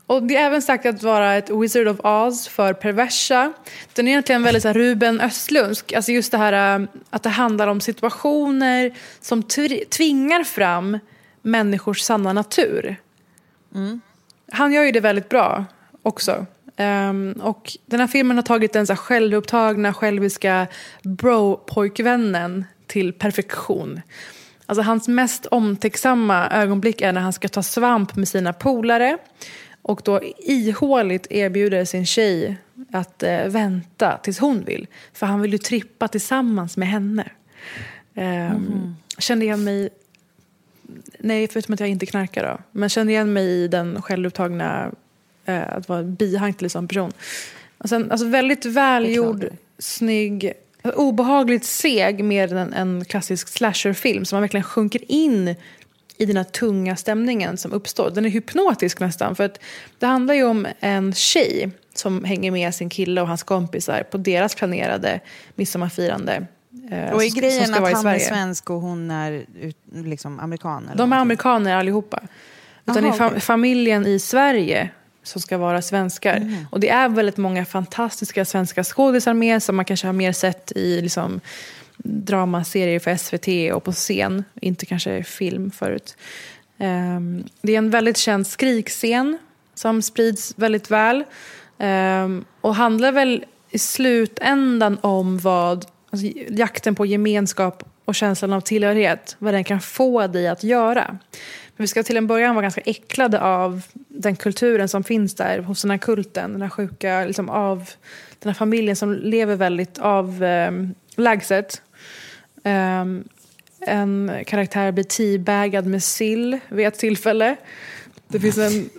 och 0.08 0.24
det 0.24 0.36
är 0.36 0.46
även 0.46 0.62
sagt 0.62 0.86
att 0.86 1.04
vara 1.04 1.36
ett 1.36 1.50
Wizard 1.50 1.88
of 1.88 2.00
Oz 2.00 2.48
för 2.48 2.74
perversa. 2.74 3.54
Den 3.94 4.08
är 4.08 4.12
egentligen 4.12 4.44
väldigt 4.44 4.64
så 4.64 4.70
här, 4.70 4.76
Ruben 4.76 5.22
Östlundsk. 5.22 5.94
Alltså 5.94 6.12
just 6.12 6.32
det 6.32 6.38
här 6.38 6.80
uh, 6.80 6.88
att 7.10 7.24
det 7.24 7.30
handlar 7.30 7.68
om 7.68 7.82
situationer 7.82 8.94
som 9.22 9.44
tvingar 9.90 10.44
fram 10.44 11.00
människors 11.48 12.02
sanna 12.02 12.34
natur. 12.34 12.96
Han 14.52 14.74
gör 14.74 14.84
ju 14.84 14.92
det 14.92 15.00
väldigt 15.00 15.30
bra 15.30 15.66
också. 16.02 16.46
Ehm, 16.78 17.32
och 17.32 17.78
den 17.86 18.00
här 18.00 18.08
filmen 18.08 18.38
har 18.38 18.44
tagit 18.44 18.74
den 18.74 18.88
så 18.88 18.94
här 18.94 18.98
självupptagna, 18.98 19.94
själviska 19.94 20.68
bro-pojkvännen 21.04 22.66
till 22.88 23.14
perfektion. 23.14 24.02
Alltså 24.66 24.82
hans 24.82 25.08
mest 25.08 25.46
omtänksamma 25.46 26.50
ögonblick 26.50 27.02
är 27.02 27.14
när 27.14 27.22
han 27.22 27.34
ska 27.34 27.48
ta 27.48 27.64
svamp 27.64 28.16
med 28.16 28.28
sina 28.28 28.54
polare 28.54 29.18
och 29.82 30.02
då 30.06 30.22
ihåligt 30.38 31.28
erbjuder 31.30 31.86
sin 31.86 32.06
tjej 32.06 32.58
att 32.92 33.24
eh, 33.24 33.46
vänta 33.48 34.18
tills 34.24 34.40
hon 34.40 34.64
vill. 34.64 34.88
För 35.14 35.26
han 35.26 35.42
vill 35.42 35.52
ju 35.52 35.58
trippa 35.58 36.08
tillsammans 36.08 36.78
med 36.78 36.88
henne. 36.88 37.32
Ehm, 38.16 38.96
Kände 39.18 39.46
igen 39.46 39.64
mig, 39.64 39.90
nej 41.20 41.48
förutom 41.48 41.74
att 41.74 41.80
jag 41.80 41.90
inte 41.90 42.06
knarkar 42.06 42.44
då, 42.44 42.58
men 42.72 42.90
kände 42.90 43.14
igen 43.14 43.34
mig 43.34 43.46
i 43.46 43.68
den 43.68 44.02
självupptagna, 44.02 44.92
eh, 45.46 45.74
att 45.74 45.90
vara 45.90 46.04
bihang 46.04 46.54
till 46.54 46.66
en 46.66 46.70
sån 46.70 46.88
person. 46.88 47.12
Och 47.78 47.90
sen, 47.90 48.12
alltså 48.12 48.28
väldigt 48.28 48.66
välgjord, 48.66 49.50
snygg, 49.80 50.54
obehagligt 50.84 51.66
seg 51.66 52.24
mer 52.24 52.54
än 52.54 52.74
en 52.74 53.06
klassisk 53.06 53.48
slasherfilm 53.48 54.26
som 54.26 54.36
man 54.36 54.42
verkligen 54.42 54.64
sjunker 54.64 55.12
in 55.12 55.56
i 56.18 56.26
den 56.26 56.38
här 56.38 56.44
tunga 56.44 56.96
stämningen 56.96 57.58
som 57.58 57.74
uppstår. 57.74 58.10
Den 58.10 58.26
är 58.26 58.30
hypnotisk 58.30 59.00
nästan. 59.00 59.36
För 59.36 59.44
att 59.44 59.60
det 60.00 60.06
handlar 60.06 60.34
ju 60.34 60.44
om 60.44 60.68
en 60.80 61.14
tjej 61.14 61.72
som 61.94 62.24
hänger 62.24 62.52
med 62.52 62.76
sin 62.76 62.90
kille 62.90 63.22
och 63.22 63.28
hans 63.28 63.44
kompisar 63.44 64.04
på 64.04 64.18
deras 64.18 64.56
planerade 64.56 65.20
midsommarfirande. 65.56 66.48
Eh, 66.92 67.14
Och 67.14 67.24
är 67.24 67.36
grejen 67.36 67.74
att 67.74 67.94
han 67.94 68.06
är 68.08 68.20
svensk 68.20 68.70
och 68.70 68.82
hon 68.82 69.12
är 69.12 69.46
ut, 69.62 69.78
liksom 69.94 70.40
amerikan? 70.40 70.84
Eller 70.84 70.88
De 70.88 70.94
är 70.94 70.98
någonting? 70.98 71.22
amerikaner 71.22 71.76
allihopa. 71.76 72.20
Utan 72.86 73.06
Aha, 73.06 73.12
det 73.12 73.18
är 73.18 73.20
fa- 73.24 73.28
okej. 73.30 73.40
familjen 73.40 74.06
i 74.06 74.20
Sverige 74.20 74.90
som 75.24 75.42
ska 75.42 75.58
vara 75.58 75.82
svenskar. 75.82 76.38
Mm. 76.38 76.66
Och 76.72 76.80
det 76.80 76.90
är 76.90 77.10
väldigt 77.10 77.38
många 77.38 77.66
fantastiska 77.66 78.46
svenska 78.46 78.84
skådisar 78.84 79.34
med 79.34 79.64
som 79.64 79.76
man 79.76 79.86
kanske 79.86 80.08
har 80.08 80.14
mer 80.14 80.32
sett 80.32 80.72
i 80.76 81.02
liksom, 81.02 81.40
dramaserier 81.98 83.00
för 83.00 83.16
SVT 83.18 83.74
och 83.76 83.84
på 83.84 83.92
scen. 83.92 84.44
Inte 84.62 84.86
kanske 84.86 85.24
film 85.24 85.72
förut. 85.72 86.18
Ehm, 86.78 87.44
det 87.62 87.74
är 87.74 87.78
en 87.78 87.90
väldigt 87.90 88.18
känd 88.18 88.48
skrikscen 88.48 89.38
som 89.76 90.02
sprids 90.02 90.54
väldigt 90.58 90.92
väl. 90.92 91.24
Ehm, 91.80 92.46
och 92.62 92.76
handlar 92.76 93.12
väl 93.12 93.46
i 93.72 93.80
slutändan 93.80 94.98
om 95.02 95.38
vad 95.40 95.86
alltså, 96.10 96.28
jakten 96.50 96.96
på 96.96 97.06
gemenskap 97.06 97.84
och 98.06 98.16
känslan 98.16 98.54
av 98.54 98.62
tillhörighet, 98.62 99.36
vad 99.40 99.54
den 99.54 99.64
kan 99.64 99.82
få 99.82 100.28
dig 100.28 100.48
att 100.48 100.64
göra. 100.64 101.18
Men 101.78 101.84
vi 101.84 101.88
ska 101.88 102.04
till 102.04 102.18
en 102.18 102.28
början 102.28 102.56
vara 102.56 102.64
ganska 102.64 102.82
äcklade 102.82 103.42
av 103.42 103.82
den 103.94 104.36
kulturen 104.36 104.90
som 104.90 105.04
finns 105.04 105.36
där 105.36 105.60
hos 105.60 105.82
den 105.82 105.92
här 105.92 105.98
kulten, 105.98 106.52
den 106.52 106.62
här 106.62 106.70
sjuka, 106.70 107.26
liksom 107.26 107.50
av 107.50 107.90
den 108.40 108.50
här 108.50 108.54
familjen 108.54 108.96
som 108.96 109.14
lever 109.14 109.56
väldigt 109.56 110.00
avlägset. 110.00 111.82
Ehm, 112.64 113.08
um, 113.08 113.30
ehm, 113.88 114.30
en 114.30 114.46
karaktär 114.46 114.92
blir 114.92 115.04
teabagad 115.04 115.86
med 115.86 116.04
sill 116.04 116.60
vid 116.70 116.88
ett 116.88 117.00
tillfälle. 117.00 117.56
Det 118.28 118.40
finns 118.40 118.58
en 118.58 118.90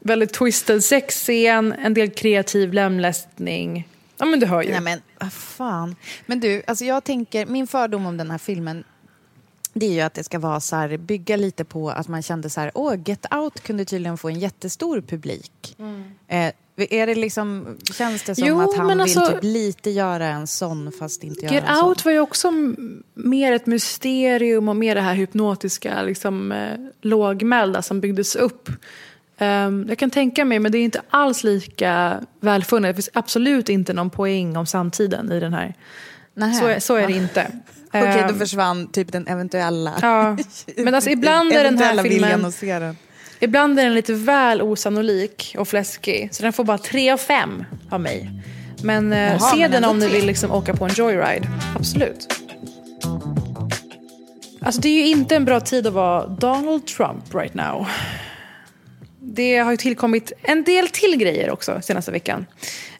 väldigt 0.00 0.32
twisted 0.32 0.84
sexscen, 0.84 1.72
en 1.72 1.94
del 1.94 2.10
kreativ 2.10 2.72
lemlästning. 2.72 3.88
Ja 4.18 4.26
men 4.26 4.40
du 4.40 4.46
hör 4.46 4.62
ju. 4.62 4.70
Nej 4.70 4.80
men 4.80 5.00
vad 5.20 5.32
fan. 5.32 5.96
Men 6.26 6.40
du, 6.40 6.62
alltså 6.66 6.84
jag 6.84 7.04
tänker, 7.04 7.46
min 7.46 7.66
fördom 7.66 8.06
om 8.06 8.16
den 8.16 8.30
här 8.30 8.38
filmen 8.38 8.84
det 9.78 9.86
är 9.86 9.92
ju 9.92 10.00
att 10.00 10.14
det 10.14 10.24
ska 10.24 10.38
vara 10.38 10.60
så 10.60 10.76
här, 10.76 10.96
bygga 10.96 11.36
lite 11.36 11.64
på 11.64 11.90
att 11.90 12.08
man 12.08 12.22
kände 12.22 12.50
så 12.50 12.60
här, 12.60 12.70
åh, 12.74 12.94
Get 13.04 13.34
Out 13.34 13.60
kunde 13.60 13.84
tydligen 13.84 14.18
få 14.18 14.28
en 14.28 14.38
jättestor 14.38 15.00
publik. 15.00 15.76
Eh, 16.28 16.52
är 16.76 17.06
det 17.06 17.14
liksom, 17.14 17.76
känns 17.94 18.22
det 18.22 18.34
som 18.34 18.48
Jo, 18.48 18.60
att 18.60 18.76
han 18.76 18.88
vill 18.88 19.00
alltså- 19.00 19.26
typ 19.26 19.38
lite 19.42 19.90
göra 19.90 20.26
en 20.26 20.46
sån 20.46 20.92
fast 20.98 21.24
inte 21.24 21.44
göra 21.44 21.54
Get 21.54 21.64
en 21.68 21.76
sån? 21.76 21.88
Out 21.88 22.04
var 22.04 22.12
ju 22.12 22.20
också 22.20 22.52
mer 23.14 23.52
ett 23.52 23.66
mysterium 23.66 24.68
och 24.68 24.76
mer 24.76 24.94
det 24.94 25.00
här 25.00 25.14
hypnotiska, 25.14 26.02
liksom, 26.02 26.52
eh, 26.52 26.76
lågmälda 27.00 27.82
som 27.82 28.00
byggdes 28.00 28.36
upp. 28.36 28.70
Ehm, 29.38 29.86
jag 29.88 29.98
kan 29.98 30.10
tänka 30.10 30.44
mig, 30.44 30.58
men 30.58 30.72
det 30.72 30.78
är 30.78 30.84
inte 30.84 31.02
alls 31.10 31.44
lika 31.44 32.20
välfunnet. 32.40 32.90
Det 32.90 32.94
finns 32.94 33.10
absolut 33.12 33.68
inte 33.68 33.92
någon 33.92 34.10
poäng 34.10 34.56
om 34.56 34.66
samtiden 34.66 35.32
i 35.32 35.40
den 35.40 35.54
här. 35.54 35.74
Så 36.60 36.66
är, 36.66 36.80
så 36.80 36.94
är 36.94 37.06
det 37.06 37.12
inte. 37.12 37.46
Okej, 37.88 38.22
då 38.22 38.28
Ehm, 38.28 38.38
försvann 38.38 38.86
typ 38.92 39.12
den 39.12 39.26
eventuella... 39.26 39.94
Ja, 40.02 40.36
men 40.76 40.94
alltså 40.94 41.10
ibland 41.10 41.52
är 41.52 41.64
den 41.64 41.78
här 41.78 42.02
filmen. 42.02 42.52
Ibland 43.40 43.78
är 43.78 43.84
den 43.84 43.94
lite 43.94 44.12
väl 44.12 44.62
osannolik 44.62 45.54
och 45.58 45.68
fläskig. 45.68 46.28
Så 46.32 46.42
den 46.42 46.52
får 46.52 46.64
bara 46.64 46.78
3 46.78 47.10
av 47.10 47.16
5 47.16 47.64
av 47.90 48.00
mig. 48.00 48.30
Men 48.82 49.12
eh, 49.12 49.18
Jaha, 49.18 49.38
se 49.38 49.56
men 49.56 49.70
den 49.70 49.84
om 49.84 49.98
ni 49.98 50.08
vill 50.08 50.26
liksom 50.26 50.52
åka 50.52 50.74
på 50.74 50.84
en 50.84 50.90
joyride. 50.94 51.48
Absolut. 51.76 52.28
Alltså 54.60 54.80
det 54.80 54.88
är 54.88 54.94
ju 54.94 55.06
inte 55.06 55.36
en 55.36 55.44
bra 55.44 55.60
tid 55.60 55.86
att 55.86 55.92
vara 55.92 56.26
Donald 56.26 56.86
Trump 56.86 57.34
right 57.34 57.54
now. 57.54 57.86
Det 59.28 59.58
har 59.58 59.70
ju 59.70 59.76
tillkommit 59.76 60.32
en 60.42 60.64
del 60.64 60.88
till 60.88 61.16
grejer 61.16 61.50
också 61.50 61.80
senaste 61.82 62.12
veckan. 62.12 62.46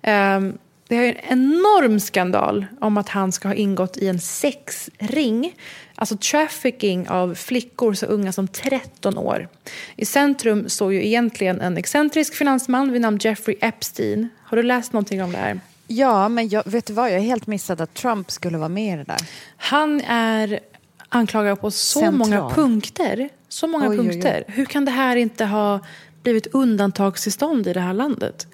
Ehm, 0.02 0.58
det 0.88 0.96
är 0.96 1.02
ju 1.02 1.08
en 1.08 1.16
enorm 1.28 2.00
skandal 2.00 2.66
om 2.80 2.96
att 2.96 3.08
han 3.08 3.32
ska 3.32 3.48
ha 3.48 3.54
ingått 3.54 3.96
i 3.96 4.08
en 4.08 4.20
sexring. 4.20 5.54
Alltså 5.94 6.16
trafficking 6.16 7.08
av 7.08 7.34
flickor 7.34 7.94
så 7.94 8.06
unga 8.06 8.32
som 8.32 8.48
13 8.48 9.18
år. 9.18 9.48
I 9.96 10.04
centrum 10.04 10.68
står 10.68 10.92
ju 10.92 11.06
egentligen 11.06 11.60
en 11.60 11.76
excentrisk 11.76 12.34
finansman 12.34 12.92
vid 12.92 13.00
namn 13.00 13.18
Jeffrey 13.20 13.56
Epstein. 13.60 14.28
Har 14.42 14.56
du 14.56 14.62
läst 14.62 14.92
någonting 14.92 15.22
om 15.22 15.32
det 15.32 15.38
här? 15.38 15.60
Ja, 15.86 16.28
men 16.28 16.48
jag, 16.48 16.62
vet 16.66 16.86
du 16.86 16.92
vad? 16.92 17.10
Jag 17.10 17.14
har 17.14 17.24
helt 17.24 17.46
missat 17.46 17.80
att 17.80 17.94
Trump 17.94 18.30
skulle 18.30 18.58
vara 18.58 18.68
med 18.68 18.94
i 18.94 18.96
det 18.96 19.04
där. 19.04 19.20
Han 19.56 20.00
är 20.00 20.60
anklagad 21.08 21.60
på 21.60 21.70
så 21.70 22.00
Central. 22.00 22.14
många 22.18 22.50
punkter. 22.50 23.28
Så 23.48 23.66
många 23.66 23.88
Oj, 23.88 23.98
oj, 23.98 24.00
oj. 24.00 24.12
punkter. 24.12 24.44
Hur 24.48 24.64
kan 24.64 24.84
det 24.84 24.90
här 24.90 25.16
inte 25.16 25.44
ha 25.44 25.80
blivit 26.26 26.46
undantagstillstånd 26.54 27.66
i 27.66 27.72
det 27.72 27.80
här 27.80 27.92
landet? 27.94 28.46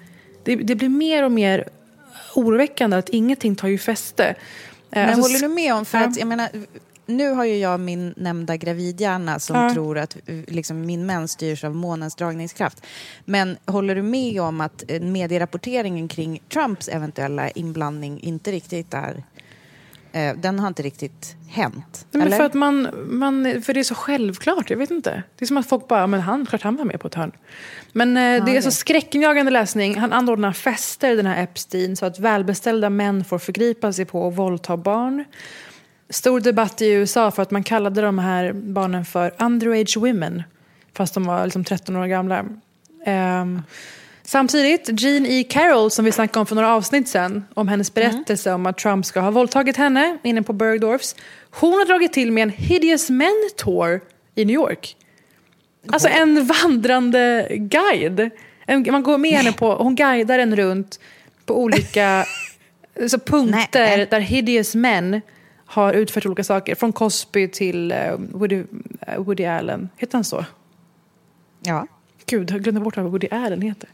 Det, 0.43 0.55
det 0.55 0.75
blir 0.75 0.89
mer 0.89 1.23
och 1.23 1.31
mer 1.31 1.67
oroväckande 2.35 2.97
att 2.97 3.09
ingenting 3.09 3.55
tar 3.55 3.67
ju 3.67 3.77
fäste. 3.77 4.35
Men 4.89 5.09
Alltså, 5.09 5.21
håller 5.21 5.39
du 5.39 5.47
med 5.47 5.73
om, 5.73 5.85
för 5.85 5.97
ja. 5.97 6.07
att 6.07 6.17
jag 6.17 6.27
menar, 6.27 6.49
nu 7.05 7.29
har 7.29 7.45
ju 7.45 7.57
jag 7.57 7.79
min 7.79 8.13
nämnda 8.17 8.57
gravidhjärna 8.57 9.39
som 9.39 9.55
Ja. 9.55 9.73
tror 9.73 9.97
att 9.97 10.17
eh, 10.25 10.35
liksom, 10.47 10.81
min 10.81 11.05
mens 11.05 11.31
styrs 11.31 11.63
av 11.63 11.75
månens 11.75 12.15
dragningskraft. 12.15 12.85
Men 13.25 13.57
håller 13.65 13.95
du 13.95 14.01
med 14.01 14.41
om 14.41 14.61
att 14.61 14.83
eh, 14.87 15.01
medierapporteringen 15.01 16.07
kring 16.07 16.41
Trumps 16.53 16.87
eventuella 16.87 17.49
inblandning 17.49 18.19
inte 18.19 18.51
riktigt 18.51 18.93
är... 18.93 19.23
Eh, 20.13 20.35
den 20.35 20.59
har 20.59 20.67
inte 20.67 20.83
riktigt 20.83 21.35
hänt? 21.47 22.05
Nej, 22.11 22.19
men 22.19 22.21
eller? 22.21 22.37
för, 22.37 22.43
att 22.43 22.53
man, 22.53 22.89
man, 23.09 23.61
för 23.65 23.73
det 23.73 23.79
är 23.79 23.83
så 23.83 23.95
självklart, 23.95 24.69
jag 24.69 24.77
vet 24.77 24.91
inte. 24.91 25.23
Det 25.37 25.45
är 25.45 25.47
som 25.47 25.57
att 25.57 25.69
folk 25.69 25.87
bara, 25.87 26.07
men 26.07 26.21
han, 26.21 26.45
klart 26.45 26.61
han 26.61 26.75
var 26.75 26.85
med 26.85 26.99
på 26.99 27.07
ett 27.07 27.15
hörn. 27.15 27.31
Men 27.91 28.09
eh, 28.09 28.23
det 28.23 28.27
är 28.27 28.41
okej. 28.41 28.61
så 28.61 28.71
skräckinjagande 28.71 29.51
läsning. 29.51 29.99
Han 29.99 30.13
anordnar 30.13 30.51
fester, 30.51 31.15
den 31.15 31.25
här 31.25 31.43
Epstein, 31.43 31.95
så 31.95 32.05
att 32.05 32.19
välbeställda 32.19 32.89
män 32.89 33.25
får 33.25 33.39
förgripa 33.39 33.93
sig 33.93 34.05
på 34.05 34.21
och 34.21 34.35
våldta 34.35 34.77
barn. 34.77 35.25
Stor 36.09 36.39
debatt 36.39 36.81
i 36.81 36.91
USA 36.91 37.31
för 37.31 37.41
att 37.41 37.51
man 37.51 37.63
kallade 37.63 38.01
de 38.01 38.19
här 38.19 38.53
barnen 38.53 39.05
för 39.05 39.33
underage 39.39 39.97
women. 39.97 40.43
Fast 40.93 41.13
de 41.13 41.25
var 41.25 41.45
liksom 41.45 41.63
13 41.63 41.95
år 41.95 42.05
gamla. 42.05 42.45
Ehm, 43.05 43.61
Samtidigt, 44.25 45.01
Jean 45.01 45.25
E. 45.25 45.43
Carroll 45.43 45.91
som 45.91 46.05
vi 46.05 46.11
snackade 46.11 46.39
om 46.39 46.45
för 46.45 46.55
några 46.55 46.73
avsnitt 46.73 47.07
sen 47.07 47.45
om 47.53 47.67
hennes 47.67 47.93
berättelse 47.93 48.53
om 48.53 48.65
att 48.65 48.77
Trump 48.77 49.05
ska 49.05 49.19
ha 49.19 49.31
våldtagit 49.31 49.77
henne 49.77 50.17
inne 50.23 50.43
på 50.43 50.53
Bergdorfs. 50.53 51.15
Hon 51.51 51.73
har 51.73 51.85
dragit 51.85 52.13
till 52.13 52.31
med 52.31 52.43
en 52.43 52.49
Hideous 52.49 53.09
Men 53.09 53.49
Tour 53.57 54.01
i 54.35 54.45
New 54.45 54.53
York. 54.53 54.95
Alltså 55.87 56.07
en 56.07 56.45
vandrande 56.45 57.47
guide. 57.49 58.29
En, 58.65 58.91
man 58.91 59.03
går 59.03 59.17
med 59.17 59.31
henne 59.31 59.51
på, 59.51 59.75
hon 59.75 59.95
guidar 59.95 60.39
en 60.39 60.55
runt 60.55 60.99
på 61.45 61.61
olika 61.61 62.25
så 63.07 63.19
punkter 63.19 63.97
Nej. 63.97 64.07
där 64.11 64.19
hideous 64.19 64.75
men 64.75 65.21
har 65.65 65.93
utfört 65.93 66.25
olika 66.25 66.43
saker. 66.43 66.75
Från 66.75 66.93
Cosby 66.93 67.47
till 67.47 67.91
eh, 67.91 67.97
Woody, 68.17 68.63
eh, 69.01 69.17
Woody 69.17 69.45
Allen. 69.45 69.89
Heter 69.97 70.17
han 70.17 70.23
så? 70.23 70.45
Ja. 71.63 71.87
Gud, 72.25 72.51
jag 72.51 72.61
glömde 72.63 72.81
bort 72.81 72.97
vad 72.97 73.05
Woody 73.05 73.27
Allen 73.31 73.61
heter. 73.61 73.89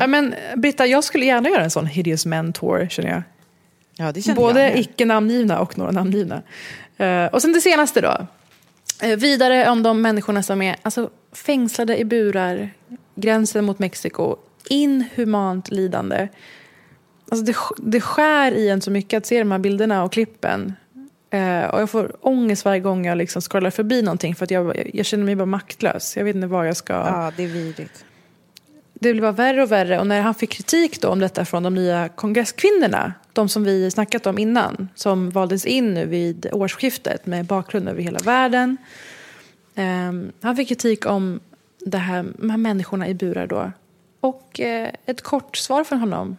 Ja, 0.00 0.06
men, 0.06 0.34
Britta, 0.56 0.86
jag 0.86 1.04
skulle 1.04 1.24
gärna 1.26 1.48
göra 1.48 1.64
en 1.64 1.70
sån 1.70 1.86
hideous 1.86 2.26
men 2.26 2.52
tour, 2.52 2.86
känner 2.90 3.10
jag. 3.10 3.22
ja, 3.96 4.12
det 4.12 4.22
känner 4.22 4.36
Både 4.36 4.62
jag 4.62 4.72
med. 4.72 4.80
icke-namngivna 4.80 5.60
och 5.60 5.78
några 5.78 5.92
namngivna. 5.92 6.42
Eh, 6.96 7.26
och 7.26 7.42
sen 7.42 7.52
det 7.52 7.60
senaste 7.60 8.00
då. 8.00 8.26
Eh, 9.02 9.16
vidare 9.16 9.70
om 9.70 9.82
de 9.82 10.02
människorna 10.02 10.42
som 10.42 10.62
är 10.62 10.76
alltså, 10.82 11.10
fängslade 11.32 11.98
i 11.98 12.04
burar, 12.04 12.70
gränsen 13.14 13.64
mot 13.64 13.78
Mexiko, 13.78 14.36
inhumant 14.68 15.70
lidande. 15.70 16.28
Alltså 17.30 17.44
det, 17.44 17.56
det 17.78 18.00
skär 18.00 18.52
i 18.52 18.68
en 18.68 18.80
så 18.80 18.90
mycket 18.90 19.16
att 19.18 19.26
se 19.26 19.38
de 19.38 19.52
här 19.52 19.58
bilderna 19.58 20.04
och 20.04 20.12
klippen. 20.12 20.74
Eh, 21.36 21.64
och 21.64 21.80
jag 21.80 21.90
får 21.90 22.16
ångest 22.20 22.64
varje 22.64 22.80
gång 22.80 23.06
jag 23.06 23.18
liksom 23.18 23.42
scrollar 23.42 23.70
förbi 23.70 24.02
någonting 24.02 24.34
för 24.34 24.44
att 24.44 24.50
jag, 24.50 24.90
jag 24.94 25.06
känner 25.06 25.24
mig 25.24 25.36
bara 25.36 25.46
maktlös. 25.46 26.16
Jag 26.16 26.24
vet 26.24 26.34
inte 26.36 26.46
vad 26.46 26.68
jag 26.68 26.76
ska... 26.76 26.92
Ja, 26.92 27.32
det 27.36 27.44
är 27.44 27.48
vidrigt. 27.48 28.04
Det 28.94 29.12
blir 29.12 29.22
bara 29.22 29.32
värre 29.32 29.62
och 29.62 29.72
värre. 29.72 29.98
Och 30.00 30.06
när 30.06 30.20
han 30.20 30.34
fick 30.34 30.50
kritik 30.50 31.00
då 31.00 31.08
om 31.08 31.18
detta 31.18 31.44
från 31.44 31.62
de 31.62 31.74
nya 31.74 32.08
kongresskvinnorna, 32.08 33.12
de 33.32 33.48
som 33.48 33.64
vi 33.64 33.90
snackat 33.90 34.26
om 34.26 34.38
innan, 34.38 34.88
som 34.94 35.30
valdes 35.30 35.66
in 35.66 35.94
nu 35.94 36.06
vid 36.06 36.46
årsskiftet 36.52 37.26
med 37.26 37.44
bakgrund 37.44 37.88
över 37.88 38.02
hela 38.02 38.18
världen. 38.18 38.76
Eh, 39.74 40.12
han 40.40 40.56
fick 40.56 40.68
kritik 40.68 41.06
om 41.06 41.40
det 41.78 41.98
här, 41.98 42.26
de 42.38 42.50
här 42.50 42.58
människorna 42.58 43.08
i 43.08 43.14
burar 43.14 43.46
då. 43.46 43.72
Och 44.20 44.60
eh, 44.60 44.90
ett 45.06 45.22
kort 45.22 45.56
svar 45.56 45.84
från 45.84 45.98
honom, 45.98 46.36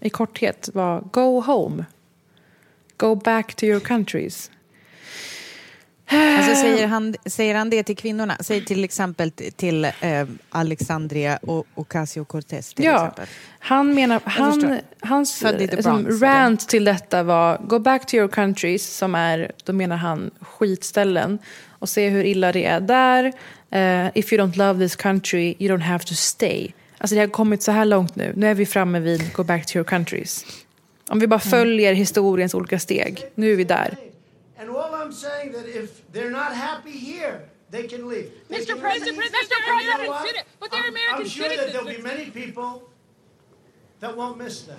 i 0.00 0.10
korthet, 0.10 0.68
var 0.72 1.00
Go 1.00 1.40
home. 1.40 1.84
Go 2.96 3.14
back 3.14 3.54
to 3.54 3.64
your 3.64 3.80
countries. 3.80 4.50
Alltså, 6.08 6.54
säger, 6.54 6.86
han, 6.86 7.14
säger 7.26 7.54
han 7.54 7.70
det 7.70 7.82
till 7.82 7.96
kvinnorna? 7.96 8.36
Säg 8.40 8.64
till 8.64 8.84
exempel 8.84 9.30
till 9.30 9.84
eh, 9.84 9.92
Alexandria 10.48 11.36
och 11.36 11.66
Ocasio-Cortez. 11.74 12.72
Ja, 12.76 12.94
exempel. 12.94 13.26
han 13.58 13.94
menar, 13.94 14.20
han, 14.24 14.80
hans 15.00 15.42
eh, 15.42 15.82
Bronx, 15.82 16.22
rant 16.22 16.68
till 16.68 16.84
detta 16.84 17.22
var 17.22 17.58
Go 17.58 17.78
back 17.78 18.06
to 18.06 18.14
your 18.14 18.28
countries, 18.28 18.96
som 18.96 19.14
är, 19.14 19.52
då 19.64 19.72
menar 19.72 19.96
han 19.96 20.30
skitställen, 20.40 21.38
och 21.78 21.88
se 21.88 22.08
hur 22.08 22.24
illa 22.24 22.52
det 22.52 22.64
är 22.64 22.80
där. 22.80 23.32
Eh, 23.70 24.18
if 24.18 24.32
you 24.32 24.42
don't 24.42 24.58
love 24.58 24.84
this 24.84 24.96
country, 24.96 25.54
you 25.58 25.76
don't 25.76 25.82
have 25.82 26.04
to 26.04 26.14
stay. 26.14 26.72
Alltså 26.98 27.14
det 27.14 27.20
har 27.20 27.28
kommit 27.28 27.62
så 27.62 27.72
här 27.72 27.84
långt 27.84 28.16
nu. 28.16 28.32
Nu 28.36 28.46
är 28.46 28.54
vi 28.54 28.66
framme 28.66 29.00
vid 29.00 29.32
Go 29.32 29.44
back 29.44 29.66
to 29.66 29.76
your 29.76 29.84
countries. 29.84 30.46
Om 31.08 31.18
vi 31.18 31.26
bara 31.26 31.40
Mm. 31.40 31.50
följer 31.50 31.92
historiens 31.94 32.54
olika 32.54 32.78
steg, 32.78 33.22
nu 33.34 33.52
är 33.52 33.56
vi 33.56 33.64
där. 33.64 33.96
And 34.60 34.70
all 34.70 34.76
I'm 34.94 35.12
saying 35.12 35.52
that 35.52 35.66
if 35.66 35.90
they're 36.12 36.30
not 36.30 36.52
happy 36.52 36.98
here, 36.98 37.40
they 37.70 37.88
can 37.88 38.08
leave. 38.08 38.22
They 38.48 38.58
Mr. 38.58 38.66
can 38.66 38.80
President, 38.80 39.16
leave. 39.16 39.22
Mr. 39.22 39.54
And 39.72 39.82
you 39.82 40.06
know 40.06 40.14
President, 40.22 40.46
but 40.60 40.70
they're 40.70 40.82
I'm- 40.82 40.88
American 40.88 41.26
I'm 41.26 41.30
sure 41.30 41.48
that 41.48 41.72
there'll 41.72 41.84
be 41.84 41.92
citizens. 41.92 42.32
many 42.34 42.46
people 42.46 42.80
that 44.00 44.16
won't 44.16 44.36
miss 44.44 44.64
them. 44.66 44.76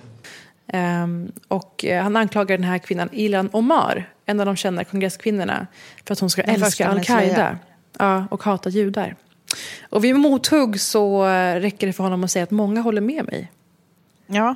Ehm, 0.72 1.32
och 1.48 1.84
eh, 1.84 2.02
han 2.02 2.16
anklagar 2.16 2.56
den 2.56 2.64
här 2.64 2.78
kvinnan, 2.78 3.08
Ilan 3.12 3.48
Omar, 3.52 4.12
en 4.26 4.40
av 4.40 4.46
de 4.46 4.56
kända 4.56 4.84
kongresskvinnorna, 4.84 5.66
för 6.04 6.12
att 6.12 6.20
hon 6.20 6.30
ska 6.30 6.42
Den 6.42 6.62
älska 6.62 6.88
al-Qaida 6.88 7.58
ja, 7.98 8.26
och 8.30 8.42
hata 8.42 8.70
judar. 8.70 9.16
Och 9.90 10.04
vid 10.04 10.14
mothugg 10.16 10.80
så 10.80 11.26
eh, 11.26 11.60
räcker 11.60 11.86
det 11.86 11.92
för 11.92 12.04
honom 12.04 12.24
att 12.24 12.30
säga 12.30 12.42
att 12.42 12.50
många 12.50 12.80
håller 12.80 13.00
med 13.00 13.24
mig. 13.24 13.52
Ja. 14.26 14.54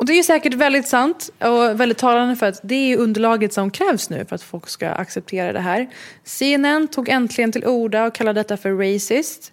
Och 0.00 0.06
det 0.06 0.18
är 0.18 0.22
säkert 0.22 0.54
väldigt 0.54 0.88
sant 0.88 1.30
och 1.38 1.80
väldigt 1.80 1.98
talande 1.98 2.36
för 2.36 2.46
att 2.46 2.60
det 2.62 2.92
är 2.92 2.96
underlaget 2.96 3.52
som 3.52 3.70
krävs 3.70 4.10
nu 4.10 4.24
för 4.24 4.34
att 4.34 4.42
folk 4.42 4.68
ska 4.68 4.88
acceptera 4.88 5.52
det 5.52 5.60
här. 5.60 5.90
CNN 6.24 6.88
tog 6.88 7.08
äntligen 7.08 7.52
till 7.52 7.66
orda 7.66 8.04
och 8.06 8.14
kallade 8.14 8.40
detta 8.40 8.56
för 8.56 8.72
racist. 8.72 9.52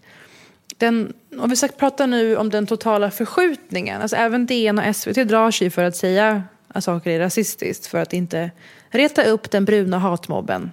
Den, 0.78 1.14
och 1.40 1.52
vi 1.52 1.56
ska 1.56 1.68
prata 1.68 2.06
nu 2.06 2.38
om 2.38 2.50
den 2.50 2.68
totala 2.68 3.12
förskjutningen. 3.12 4.02
Alltså 4.02 4.16
även 4.16 4.46
DN 4.46 4.80
och 4.80 4.96
SVT 4.96 5.16
drar 5.16 5.52
sig 5.52 5.70
för 5.70 5.84
att 5.84 5.96
säga 5.96 6.44
att 6.68 6.84
saker 6.84 7.12
är 7.12 7.20
rasistiskt 7.20 7.88
för 7.88 7.98
att 7.98 8.14
inte 8.14 8.52
reta 8.90 9.24
upp 9.24 9.52
den 9.52 9.66
bruna 9.66 10.00
hatmobben. 10.00 10.72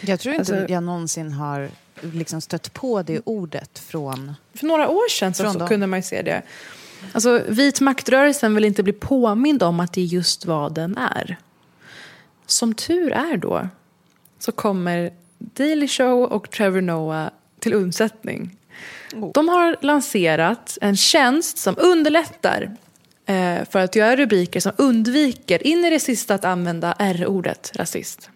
Jag 0.00 0.20
tror 0.20 0.34
inte 0.34 0.54
Alltså- 0.54 0.72
jag 0.72 0.82
någonsin 0.82 1.32
har 1.32 1.68
liksom 2.00 2.40
stött 2.40 2.72
på 2.72 3.02
det 3.02 3.20
ordet 3.24 3.78
från... 3.78 4.34
För 4.54 4.66
några 4.66 4.88
år 4.88 5.10
sedan 5.10 5.34
så, 5.34 5.52
så 5.52 5.66
kunde 5.66 5.86
man 5.86 5.98
ju 5.98 6.02
se 6.02 6.22
det. 6.22 6.42
Alltså, 7.12 7.42
vit 7.48 7.80
maktrörelsen 7.80 8.54
vill 8.54 8.64
inte 8.64 8.82
bli 8.82 8.92
påmind 8.92 9.62
om 9.62 9.80
att 9.80 9.92
det 9.92 10.00
är 10.00 10.04
just 10.04 10.46
vad 10.46 10.74
den 10.74 10.98
är. 10.98 11.36
Som 12.46 12.74
tur 12.74 13.12
är 13.12 13.36
då 13.36 13.68
så 14.38 14.52
kommer 14.52 15.12
Daily 15.38 15.88
Show 15.88 16.22
och 16.22 16.50
Trevor 16.50 16.80
Noah 16.80 17.28
till 17.58 17.74
undsättning. 17.74 18.56
De 19.34 19.48
har 19.48 19.76
lanserat 19.80 20.78
en 20.80 20.96
tjänst 20.96 21.58
som 21.58 21.74
underlättar 21.78 22.76
eh, 23.26 23.64
för 23.70 23.78
att 23.78 23.96
göra 23.96 24.16
rubriker 24.16 24.60
som 24.60 24.72
undviker 24.78 25.66
in 25.66 25.84
i 25.84 25.90
det 25.90 26.00
sista 26.00 26.34
att 26.34 26.44
använda 26.44 26.94
R-ordet 26.98 27.72
rasist. 27.74 28.30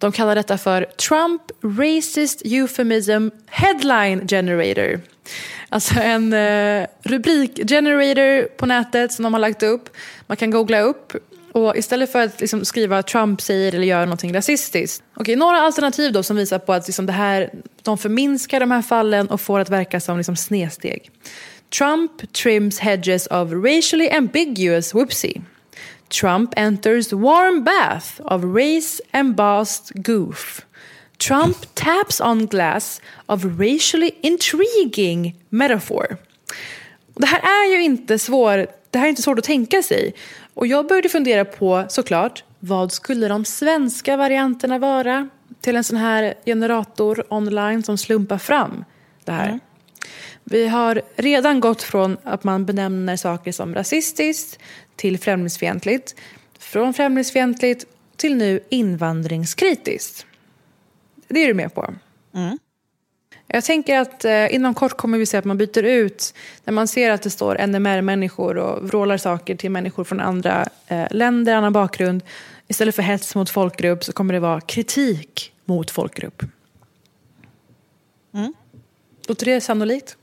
De 0.00 0.12
kallar 0.12 0.34
detta 0.34 0.58
för 0.58 0.84
Trump 0.84 1.42
Racist 1.62 2.42
Euphemism 2.44 3.28
Headline 3.46 4.28
Generator. 4.28 5.00
Alltså 5.68 5.94
en 6.00 6.32
eh, 6.32 6.86
rubrikgenerator 7.02 8.56
på 8.56 8.66
nätet 8.66 9.12
som 9.12 9.22
de 9.22 9.34
har 9.34 9.40
lagt 9.40 9.62
upp. 9.62 9.88
Man 10.26 10.36
kan 10.36 10.50
googla 10.50 10.80
upp 10.80 11.12
och 11.52 11.76
istället 11.76 12.12
för 12.12 12.24
att 12.24 12.40
liksom 12.40 12.64
skriva 12.64 13.02
Trump 13.02 13.40
säger 13.40 13.74
eller 13.74 13.86
gör 13.86 14.06
någonting 14.06 14.34
rasistiskt. 14.34 15.02
Okej, 15.14 15.36
några 15.36 15.58
alternativ 15.58 16.12
då 16.12 16.22
som 16.22 16.36
visar 16.36 16.58
på 16.58 16.72
att 16.72 16.86
liksom 16.86 17.06
det 17.06 17.12
här, 17.12 17.50
de 17.82 17.98
förminskar 17.98 18.60
de 18.60 18.70
här 18.70 18.82
fallen 18.82 19.28
och 19.28 19.40
får 19.40 19.60
att 19.60 19.70
verka 19.70 20.00
som 20.00 20.16
liksom 20.16 20.36
snedsteg. 20.36 21.10
Trump 21.78 22.32
trims 22.32 22.78
hedges 22.78 23.26
of 23.26 23.48
racially 23.52 24.08
ambiguous 24.10 24.94
whoopsie. 24.94 25.42
Trump 26.10 26.52
enters 26.56 27.12
warm 27.12 27.64
bath 27.64 28.20
of 28.24 28.44
race 28.44 29.00
embossed 29.12 30.04
goof. 30.04 30.66
Trump 31.18 31.74
taps 31.74 32.20
on 32.20 32.46
glass 32.46 33.00
of 33.26 33.44
racially 33.44 34.10
intriguing 34.22 35.36
metaphor. 35.48 36.16
Det 37.14 37.26
här 37.26 37.40
är 37.40 37.72
ju 37.72 37.82
inte 37.82 38.18
svår, 38.18 38.66
det 38.90 38.98
här 38.98 39.06
är 39.06 39.10
inte 39.10 39.22
svårt 39.22 39.38
att 39.38 39.44
tänka 39.44 39.82
sig. 39.82 40.14
Och 40.54 40.66
jag 40.66 40.86
började 40.86 41.08
fundera 41.08 41.44
på, 41.44 41.84
såklart, 41.88 42.44
vad 42.58 42.92
skulle 42.92 43.28
de 43.28 43.44
svenska 43.44 44.16
varianterna 44.16 44.78
vara 44.78 45.28
till 45.60 45.76
en 45.76 45.84
sån 45.84 45.96
här 45.96 46.34
generator 46.46 47.24
online 47.28 47.82
som 47.82 47.98
slumpar 47.98 48.38
fram 48.38 48.84
det 49.24 49.32
här? 49.32 49.60
Vi 50.44 50.68
har 50.68 51.02
redan 51.16 51.60
gått 51.60 51.82
från 51.82 52.16
att 52.24 52.44
man 52.44 52.66
benämner 52.66 53.16
saker 53.16 53.52
som 53.52 53.74
rasistiskt 53.74 54.58
till 55.00 55.18
främlingsfientligt. 55.18 56.14
Från 56.58 56.94
främlingsfientligt 56.94 57.86
till 58.16 58.36
nu 58.36 58.60
invandringskritiskt. 58.68 60.26
Det 61.28 61.40
är 61.40 61.46
du 61.46 61.54
med 61.54 61.74
på? 61.74 61.94
Jag 63.46 63.64
tänker 63.64 63.98
att 63.98 64.24
eh, 64.24 64.54
inom 64.54 64.74
kort 64.74 64.96
kommer 64.96 65.18
vi 65.18 65.26
se 65.26 65.36
att 65.36 65.44
man 65.44 65.58
byter 65.58 65.82
ut, 65.82 66.34
när 66.64 66.72
man 66.72 66.88
ser 66.88 67.10
att 67.10 67.22
det 67.22 67.30
står 67.30 67.66
NMR-människor 67.66 68.56
och 68.58 68.88
vrålar 68.88 69.16
saker 69.16 69.56
till 69.56 69.70
människor 69.70 70.04
från 70.04 70.20
andra 70.20 70.68
eh, 70.86 71.06
länder, 71.10 71.54
annan 71.54 71.72
bakgrund. 71.72 72.22
Istället 72.68 72.94
för 72.94 73.02
hets 73.02 73.34
mot 73.34 73.50
folkgrupp 73.50 74.04
så 74.04 74.12
kommer 74.12 74.34
det 74.34 74.40
vara 74.40 74.60
kritik 74.60 75.52
mot 75.64 75.90
folkgrupp. 75.90 76.42
Låter 79.28 79.46
det 79.46 79.60
sannolikt? 79.60 80.16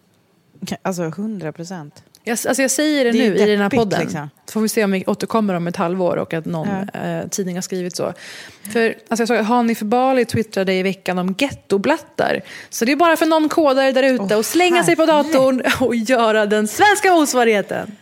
Alltså 0.82 1.04
100 1.04 1.52
procent. 1.52 2.04
Jag, 2.28 2.38
alltså 2.48 2.62
jag 2.62 2.72
säger 2.72 3.06
det, 3.06 3.12
Det 3.12 3.30
nu 3.30 3.38
i 3.38 3.46
den 3.46 3.62
här 3.62 3.70
podden. 3.70 4.00
liksom. 4.00 4.30
Så 4.46 4.52
får 4.52 4.62
vi 4.62 4.70
se 4.70 4.84
om 4.84 4.92
vi 4.92 5.04
återkommer 5.08 5.54
om 5.54 5.68
ett 5.68 5.76
halvår 5.76 6.18
och 6.18 6.34
att 6.34 6.46
någon 6.46 6.68
eh, 6.68 7.28
tidning 7.30 7.56
har 7.56 7.62
skrivit 7.62 7.96
så. 7.96 8.14
För 8.74 8.96
alltså 9.08 9.22
jag 9.22 9.28
såg 9.28 9.38
Hanif 9.38 9.80
Bali 9.80 10.26
twittrade 10.26 10.74
i 10.74 10.84
veckan 10.84 11.20
om 11.20 11.36
gettoblattar. 11.38 12.42
Så 12.70 12.86
det 12.86 12.92
är 12.92 12.96
bara 12.96 13.18
för 13.18 13.26
någon 13.26 13.50
kodare 13.50 13.92
där 13.92 14.04
ute 14.04 14.24
Åh, 14.24 14.40
att 14.40 14.46
slänga 14.46 14.84
sig 14.84 14.96
på 14.96 15.06
datorn 15.06 15.62
och 15.88 15.96
göra 15.96 16.46
den 16.46 16.68
svenska 16.68 17.12
motsvarigheten. 17.12 17.96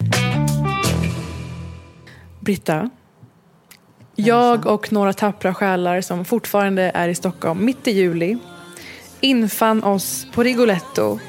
Britta, 2.40 2.90
jag 4.16 4.66
och 4.66 4.92
några 4.92 5.14
tappra 5.14 5.54
själar 5.54 6.02
som 6.02 6.26
fortfarande 6.26 6.92
är 6.94 7.10
i 7.10 7.16
Stockholm 7.16 7.66
mitt 7.66 7.88
i 7.88 7.92
juli 7.92 8.38
infann 9.20 9.84
oss 9.84 10.28
på 10.34 10.44
Rigoletto 10.44 11.20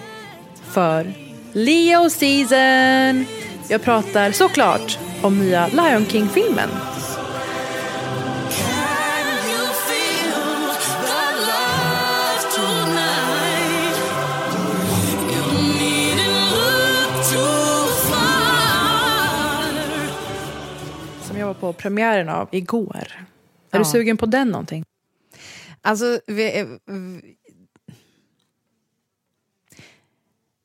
för 0.65 1.26
Leo 1.67 2.11
season. 2.11 3.27
Jag 3.69 3.83
pratar 3.83 4.33
såklart 4.33 4.99
om 5.23 5.39
nya 5.39 5.67
Lion 5.69 6.07
King-filmen. 6.07 6.69
Som 21.23 21.37
jag 21.39 21.47
var 21.47 21.55
på 21.55 21.73
premiären 21.73 22.29
av 22.29 22.49
igår. 22.53 22.97
Är 23.07 23.27
Ja. 23.71 23.79
du 23.79 23.85
sugen 23.85 24.17
på 24.17 24.27
den 24.27 24.49
någonting? 24.49 24.85
Alltså, 25.83 26.21
vi, 26.27 26.59
eh, 26.61 26.67
v- 26.87 27.21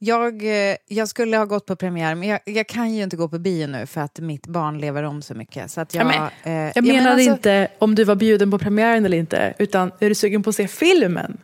jag, 0.04 0.44
eh, 0.44 0.76
jag 0.88 1.08
skulle 1.08 1.38
ha 1.38 1.46
gått 1.46 1.66
på 1.66 1.76
premiär, 1.76 2.16
men 2.16 2.30
jag, 2.30 2.40
jag 2.46 2.68
kan 2.68 2.94
ju 2.94 3.04
inte 3.04 3.18
gå 3.18 3.30
på 3.30 3.40
bio 3.40 3.68
nu 3.68 3.86
för 3.86 4.02
att 4.02 4.20
mitt 4.20 4.48
barn 4.48 4.78
lever 4.80 5.04
om 5.04 5.22
så 5.22 5.34
mycket. 5.34 5.72
Så 5.72 5.82
att 5.82 5.94
jag, 5.94 6.04
Ja, 6.04 6.30
men, 6.44 6.54
eh, 6.54 6.62
Jag 6.62 6.72
ja, 6.76 6.82
men 6.82 6.86
menade 6.96 7.12
alltså- 7.12 7.32
inte 7.32 7.68
om 7.80 7.96
du 7.96 8.04
var 8.04 8.16
bjuden 8.16 8.52
på 8.52 8.60
premiären 8.60 9.06
eller 9.06 9.18
inte, 9.18 9.54
utan 9.60 9.92
är 10.00 10.10
du 10.10 10.16
sugen 10.16 10.44
på 10.44 10.50
att 10.50 10.56
se 10.56 10.68
filmen? 10.68 11.38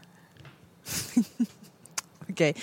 Okej. 2.30 2.56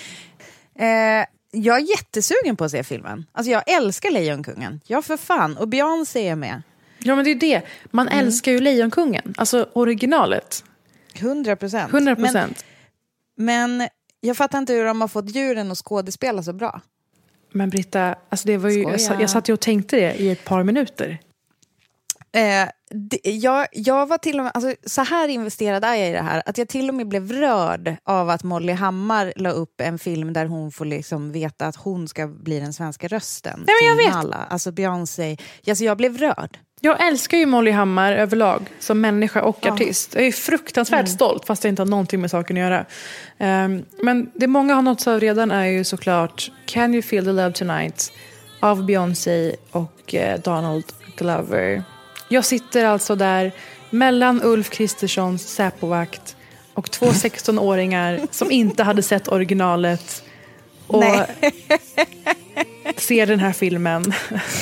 Eh, 0.79 1.25
jag 1.51 1.77
är 1.77 1.89
jättesugen 1.89 2.55
på 2.55 2.63
att 2.63 2.71
se 2.71 2.83
filmen. 2.83 3.25
Alltså 3.31 3.51
jag 3.51 3.69
älskar 3.69 4.11
Lejonkungen. 4.11 4.81
Ja, 4.87 5.01
för 5.01 5.17
fan. 5.17 5.57
Och 5.57 5.67
Beyoncé 5.67 6.27
är 6.27 6.35
med. 6.35 6.61
Ja, 6.99 7.15
men 7.15 7.25
det 7.25 7.31
är 7.31 7.35
det. 7.35 7.61
Man 7.91 8.07
älskar 8.07 8.51
ju 8.51 8.59
Lejonkungen, 8.59 9.33
alltså 9.37 9.69
originalet. 9.73 10.63
100 11.13 11.55
procent. 11.55 11.93
100 11.93 12.15
Men, 12.15 12.23
procent. 12.23 12.65
men 13.37 13.87
jag 14.25 14.37
fattar 14.37 14.57
inte 14.57 14.73
hur 14.73 14.85
de 14.85 15.01
har 15.01 15.07
fått 15.07 15.35
djuren 15.35 15.71
att 15.71 15.77
skådespela 15.77 16.43
så 16.43 16.53
bra. 16.53 16.81
Men 17.51 17.69
Britta, 17.69 18.15
alltså 18.29 18.47
det 18.47 18.57
var 18.57 18.69
ju, 18.69 18.81
jag, 18.81 19.01
Skoja. 19.01 19.21
jag 19.21 19.29
satt 19.29 19.49
ju 19.49 19.53
och 19.53 19.59
tänkte 19.59 19.95
det 19.95 20.13
i 20.13 20.29
ett 20.29 20.45
par 20.45 20.63
minuter. 20.63 21.19
Eh, 22.35 22.69
det, 22.89 23.19
jag, 23.23 23.67
jag 23.71 24.05
var 24.05 24.17
till 24.17 24.37
och 24.39 24.43
med, 24.43 24.51
alltså, 24.55 24.75
så 24.85 25.01
här 25.01 25.27
investerad 25.27 25.83
är 25.83 25.95
jag 25.95 26.09
i 26.09 26.11
det 26.11 26.21
här, 26.21 26.43
att 26.45 26.57
jag 26.57 26.67
till 26.67 26.89
och 26.89 26.95
med 26.95 27.07
blev 27.07 27.31
rörd 27.31 27.95
av 28.03 28.29
att 28.29 28.43
Molly 28.43 28.73
Hammar 28.73 29.33
la 29.35 29.49
upp 29.49 29.81
en 29.81 29.99
film 29.99 30.33
där 30.33 30.45
hon 30.45 30.71
får 30.71 30.85
liksom 30.85 31.31
veta 31.31 31.67
att 31.67 31.75
hon 31.75 32.07
ska 32.07 32.27
bli 32.27 32.59
den 32.59 32.73
svenska 32.73 33.07
rösten. 33.07 33.63
Nej, 33.67 33.75
men 33.81 33.89
jag 33.89 34.05
vet. 34.05 34.23
Nala. 34.23 34.47
Alltså 34.49 34.71
Beyoncé. 34.71 35.37
Alltså, 35.67 35.83
jag 35.83 35.97
blev 35.97 36.17
rörd. 36.17 36.57
Jag 36.81 37.07
älskar 37.07 37.37
ju 37.37 37.45
Molly 37.45 37.71
Hammar 37.71 38.13
överlag 38.13 38.61
som 38.79 39.01
människa 39.01 39.41
och 39.41 39.65
artist. 39.65 40.15
Jag 40.15 40.25
är 40.25 40.31
fruktansvärt 40.31 40.99
Mm. 40.99 41.07
stolt 41.11 41.45
fast 41.45 41.63
jag 41.63 41.71
inte 41.71 41.81
har 41.81 41.87
någonting 41.87 42.21
med 42.21 42.31
saken 42.31 42.57
att 42.57 42.61
göra. 42.61 42.85
Ehm, 43.37 43.83
men 44.03 44.31
det 44.33 44.47
många 44.47 44.75
har 44.75 44.81
nåtts 44.81 45.07
av 45.07 45.19
redan 45.19 45.51
är 45.51 45.65
ju 45.65 45.83
såklart 45.83 46.51
Can 46.65 46.93
you 46.93 47.01
feel 47.01 47.25
the 47.25 47.31
love 47.31 47.51
tonight 47.51 48.11
av 48.59 48.85
Beyoncé 48.85 49.55
och 49.71 50.15
eh, 50.15 50.39
Donald 50.39 50.83
Glover. 51.17 51.83
Jag 52.29 52.45
sitter 52.45 52.85
alltså 52.85 53.15
där 53.15 53.51
mellan 53.89 54.41
Ulf 54.43 54.69
Kristerssons 54.69 55.47
Säpovakt 55.47 56.35
och 56.73 56.91
två 56.91 57.05
16-åringar 57.09 58.19
som 58.31 58.51
inte 58.51 58.83
hade 58.83 59.01
sett 59.03 59.27
originalet 59.27 60.23
och 60.87 60.99
Nej. 60.99 61.27
ser 62.97 63.25
den 63.25 63.39
här 63.39 63.53
filmen. 63.53 64.13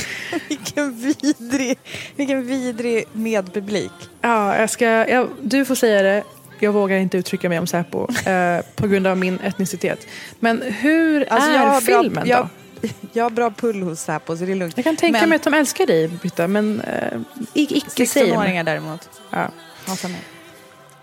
Vilken 0.49 0.93
vidrig, 0.97 1.77
vilken 2.15 2.47
vidrig 2.47 3.05
medpublik. 3.13 3.91
Ja, 4.21 4.57
jag 4.57 4.69
ska, 4.69 4.86
jag, 4.86 5.29
du 5.41 5.65
får 5.65 5.75
säga 5.75 6.01
det. 6.01 6.23
Jag 6.59 6.71
vågar 6.71 6.97
inte 6.97 7.17
uttrycka 7.17 7.49
mig 7.49 7.59
om 7.59 7.67
Säpo 7.67 8.07
eh, 8.29 8.62
på 8.75 8.88
grund 8.88 9.07
av 9.07 9.17
min 9.17 9.39
etnicitet. 9.39 10.07
Men 10.39 10.62
hur 10.62 11.29
Alltså, 11.29 11.49
är 11.49 11.55
jag, 11.55 11.83
filmen 11.83 12.13
bra, 12.13 12.23
då? 12.23 12.29
jag, 12.29 12.47
jag 13.13 13.23
har 13.23 13.29
bra 13.29 13.51
pull 13.51 13.81
hos 13.81 13.99
Säpo, 13.99 14.38
så 14.38 14.45
det 14.45 14.51
är 14.51 14.55
lugnt. 14.55 14.73
Jag 14.77 14.83
kan 14.83 14.95
tänka 14.95 15.19
Men 15.19 15.29
mig 15.29 15.36
att 15.36 15.43
de 15.43 15.53
älskar 15.53 15.86
dig, 15.86 16.07
Britta, 16.07 16.47
men 16.47 16.81
eh, 16.81 17.19
icke 17.53 18.05
same. 18.05 18.25
16-åringar 18.25 18.63
däremot 18.63 19.09
Ja. 19.29 19.51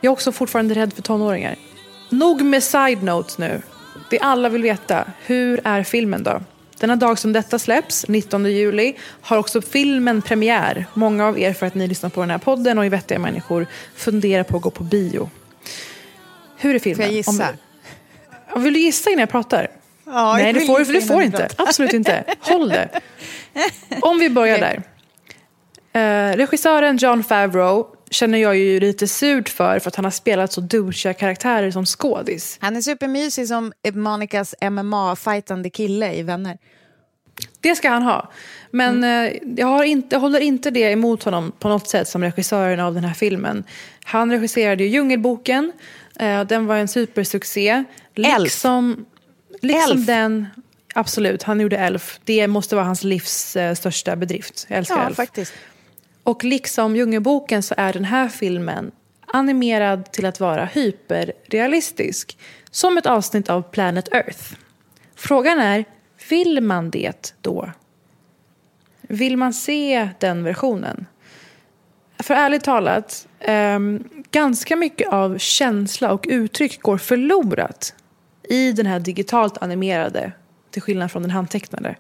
Jag 0.01 0.11
är 0.11 0.13
också 0.13 0.33
fortfarande 0.33 0.75
rädd 0.75 0.93
för 0.93 1.03
tonåringar. 1.03 1.57
Nog 2.09 2.43
med 2.43 2.63
side 2.63 3.03
notes 3.03 3.39
nu. 3.39 3.63
Det 4.11 4.19
alla 4.19 4.49
vill 4.49 4.63
veta, 4.63 5.05
hur 5.27 5.61
är 5.65 5.83
filmen 5.83 6.23
då? 6.23 6.41
Denna 6.79 6.97
dag 6.97 7.19
som 7.19 7.33
detta 7.33 7.59
släpps, 7.59 8.09
19 8.09 8.45
juli, 8.45 8.95
har 9.21 9.37
också 9.37 9.63
filmen 9.63 10.23
premiär. 10.23 10.87
Många 10.95 11.27
av 11.27 11.39
er, 11.39 11.53
för 11.53 11.67
att 11.67 11.75
ni 11.75 11.87
lyssnar 11.87 12.11
på 12.11 12.21
den 12.21 12.31
här 12.31 12.39
podden 12.39 12.79
och 12.79 12.85
är 12.85 12.91
vettiga 12.91 13.19
människor, 13.19 13.67
funderar 13.95 14.43
på 14.43 14.57
att 14.57 14.63
gå 14.63 14.71
på 14.71 14.85
bio. 14.85 15.31
Hur 16.57 16.75
är 16.75 16.79
filmen? 16.79 16.97
Får 16.97 17.05
jag 17.05 17.13
gissa? 17.13 17.49
Om, 18.53 18.63
vill 18.63 18.75
du 18.75 18.81
gissa 18.81 19.11
innan 19.11 19.21
jag 19.21 19.31
pratar? 19.31 19.69
Ja, 20.05 20.37
Nej, 20.37 20.53
vill 20.53 20.67
får, 20.67 20.91
innan 20.91 21.03
får 21.03 21.19
du 21.19 21.25
inte. 21.25 21.49
Absolut 21.57 21.93
inte. 21.93 22.25
Håll 22.41 22.69
det. 22.69 22.89
Om 24.01 24.19
vi 24.19 24.31
börjar 24.31 24.59
där. 24.59 24.83
Eh, 25.93 26.37
regissören 26.37 26.97
John 26.97 27.25
Favreau 27.25 27.87
känner 28.11 28.39
jag 28.39 28.57
ju 28.57 28.81
lite 28.81 29.09
surt 29.09 29.49
för 29.49 29.79
för 29.79 29.89
att 29.89 29.97
han 29.97 30.05
har 30.05 30.13
spelat 30.13 30.53
så 30.53 30.61
douchiga 30.61 31.15
karaktärer 31.15 31.71
som 31.71 31.87
skådis. 31.87 32.59
Han 32.61 32.77
är 32.77 32.81
supermysig 32.81 33.49
som 33.49 33.73
Monikas 33.93 34.55
MMA-fightande 34.61 35.71
kille 35.71 36.15
i 36.15 36.23
Vänner. 36.23 36.59
Det 37.61 37.75
ska 37.75 37.91
han 37.91 38.03
ha. 38.03 38.31
Men 38.71 39.05
eh, 39.05 39.33
jag, 39.57 39.67
har 39.67 39.85
inte, 39.85 40.15
jag 40.17 40.21
håller 40.21 40.41
inte 40.41 40.71
det 40.71 40.81
emot 40.93 41.23
honom 41.23 41.53
på 41.59 41.69
något 41.69 41.89
sätt 41.89 42.09
som 42.09 42.23
regissören 42.25 42.81
av 42.81 42.95
den 42.95 43.05
här 43.05 43.15
filmen. 43.15 43.65
Han 44.05 44.31
regisserade 44.31 44.85
ju 44.85 44.91
Djungelboken. 44.91 45.73
Eh, 46.17 46.45
den 46.45 46.67
var 46.67 46.77
en 46.77 46.89
supersuccé. 46.89 47.85
Liksom, 48.15 49.07
liksom 49.61 49.97
Elf. 49.99 50.07
den... 50.07 50.47
Absolut, 50.95 51.43
han 51.43 51.61
gjorde 51.61 51.77
Elf. 51.79 52.21
Det 52.25 52.49
måste 52.49 52.75
vara 52.77 52.87
hans 52.87 53.05
livs 53.05 53.57
eh, 53.57 53.75
största 53.75 54.17
bedrift. 54.17 54.67
Jag 54.69 54.79
älskar 54.79 54.97
Ja, 54.97 55.07
Elf. 55.07 55.17
faktiskt. 55.17 55.53
Och 56.31 56.45
liksom 56.45 56.97
Djungelboken 56.97 57.63
så 57.63 57.75
är 57.79 57.93
den 57.93 58.05
här 58.05 58.29
filmen 58.29 58.91
animerad 59.27 60.13
till 60.13 60.27
att 60.27 60.41
vara 60.41 60.65
hyperrealistisk. 60.65 62.39
Som 62.71 62.99
ett 62.99 63.07
avsnitt 63.07 63.51
av 63.51 63.63
Planet 63.63 64.15
Earth. 64.15 64.55
Frågan 65.15 65.59
är, 65.59 65.85
vill 66.29 66.61
man 66.61 66.91
det 66.91 67.35
då? 67.41 67.71
Vill 69.01 69.37
man 69.37 69.53
se 69.53 70.09
den 70.19 70.45
versionen? 70.45 71.07
För 72.19 72.35
ärligt 72.35 72.65
talat, 72.65 73.29
ehm, 73.41 74.05
ganska 74.31 74.77
mycket 74.77 75.09
av 75.09 75.39
känsla 75.39 76.13
och 76.13 76.27
uttryck 76.29 76.81
går 76.83 76.99
förlorat 76.99 77.95
i 78.49 78.73
den 78.73 78.87
här 78.87 79.01
digitalt 79.01 79.63
animerade, 79.63 80.33
till 80.71 80.83
skillnad 80.83 81.13
från 81.13 81.23
den 81.23 81.31
handtecknade. 81.31 81.97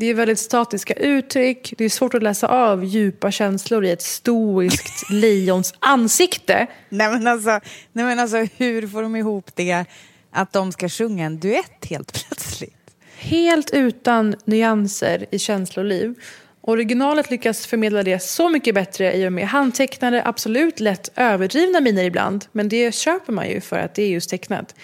Det 0.00 0.06
är 0.06 0.14
väldigt 0.14 0.38
statiska 0.38 0.94
uttryck, 0.94 1.74
det 1.78 1.84
är 1.84 1.88
svårt 1.88 2.14
att 2.14 2.22
läsa 2.22 2.48
av 2.48 2.84
djupa 2.84 3.30
känslor 3.30 3.84
i 3.84 3.90
ett 3.90 4.02
stoiskt 4.02 5.10
lejons 5.10 5.74
ansikte. 5.78 6.66
Nej 6.88 7.12
men, 7.12 7.26
alltså, 7.26 7.50
nej 7.92 8.04
men 8.04 8.18
alltså, 8.18 8.36
hur 8.56 8.88
får 8.88 9.02
de 9.02 9.16
ihop 9.16 9.50
det 9.54 9.84
att 10.30 10.52
de 10.52 10.72
ska 10.72 10.88
sjunga 10.88 11.26
en 11.26 11.40
duett 11.40 11.86
helt 11.90 12.12
plötsligt? 12.12 12.74
Helt 13.18 13.70
utan 13.70 14.34
nyanser 14.44 15.26
i 15.30 15.38
känsloliv. 15.38 16.14
Originalet 16.60 17.30
lyckas 17.30 17.66
förmedla 17.66 18.02
det 18.02 18.22
så 18.22 18.48
mycket 18.48 18.74
bättre 18.74 19.16
i 19.16 19.28
och 19.28 19.32
med 19.32 19.48
handtecknade, 19.48 20.22
absolut 20.24 20.80
lätt 20.80 21.12
överdrivna 21.16 21.80
miner 21.80 22.04
ibland. 22.04 22.44
Men 22.52 22.68
det 22.68 22.94
köper 22.94 23.32
man 23.32 23.48
ju 23.48 23.60
för 23.60 23.78
att 23.78 23.94
det 23.94 24.02
är 24.02 24.08
just 24.08 24.30
tecknat. 24.30 24.74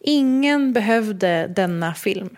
Ingen 0.00 0.72
behövde 0.72 1.52
denna 1.56 1.94
film. 1.94 2.36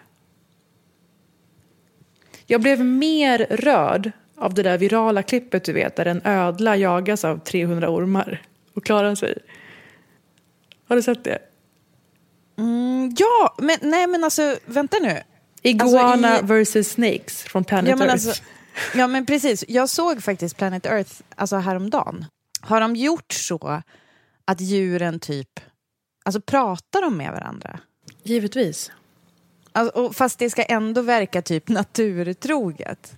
Jag 2.50 2.60
blev 2.60 2.84
mer 2.84 3.46
rörd 3.50 4.12
av 4.36 4.54
det 4.54 4.62
där 4.62 4.78
virala 4.78 5.22
klippet 5.22 5.64
du 5.64 5.72
vet 5.72 5.96
där 5.96 6.06
en 6.06 6.20
ödla 6.24 6.76
jagas 6.76 7.24
av 7.24 7.38
300 7.38 7.90
ormar 7.90 8.42
och 8.74 8.84
klarar 8.84 9.14
sig. 9.14 9.38
Har 10.88 10.96
du 10.96 11.02
sett 11.02 11.24
det? 11.24 11.38
Mm, 12.58 13.14
ja, 13.18 13.54
men 13.58 13.78
nej 13.82 14.06
men 14.06 14.24
alltså 14.24 14.56
vänta 14.66 14.96
nu. 14.98 15.20
Iguana 15.62 16.28
Alltså, 16.28 16.54
i- 16.54 16.62
vs 16.82 16.88
Snakes 16.92 17.42
från 17.42 17.64
Planet 17.64 17.90
Ja 17.90 17.96
Earth. 17.96 18.12
alltså, 18.12 18.42
ja 18.94 19.06
men 19.06 19.26
precis, 19.26 19.64
jag 19.68 19.88
såg 19.88 20.22
faktiskt 20.22 20.56
Planet 20.56 20.86
Earth 20.86 21.12
alltså 21.36 21.56
häromdagen. 21.56 22.24
Har 22.60 22.80
de 22.80 22.96
gjort 22.96 23.32
så 23.32 23.82
att 24.44 24.60
djuren 24.60 25.20
typ, 25.20 25.60
alltså 26.24 26.40
pratar 26.40 27.02
de 27.02 27.16
med 27.16 27.32
varandra? 27.32 27.80
Givetvis. 28.22 28.90
Alltså, 29.72 30.12
fast 30.12 30.38
det 30.38 30.50
ska 30.50 30.62
ändå 30.62 31.02
verka 31.02 31.42
typ 31.42 31.68
naturtroget. 31.68 33.12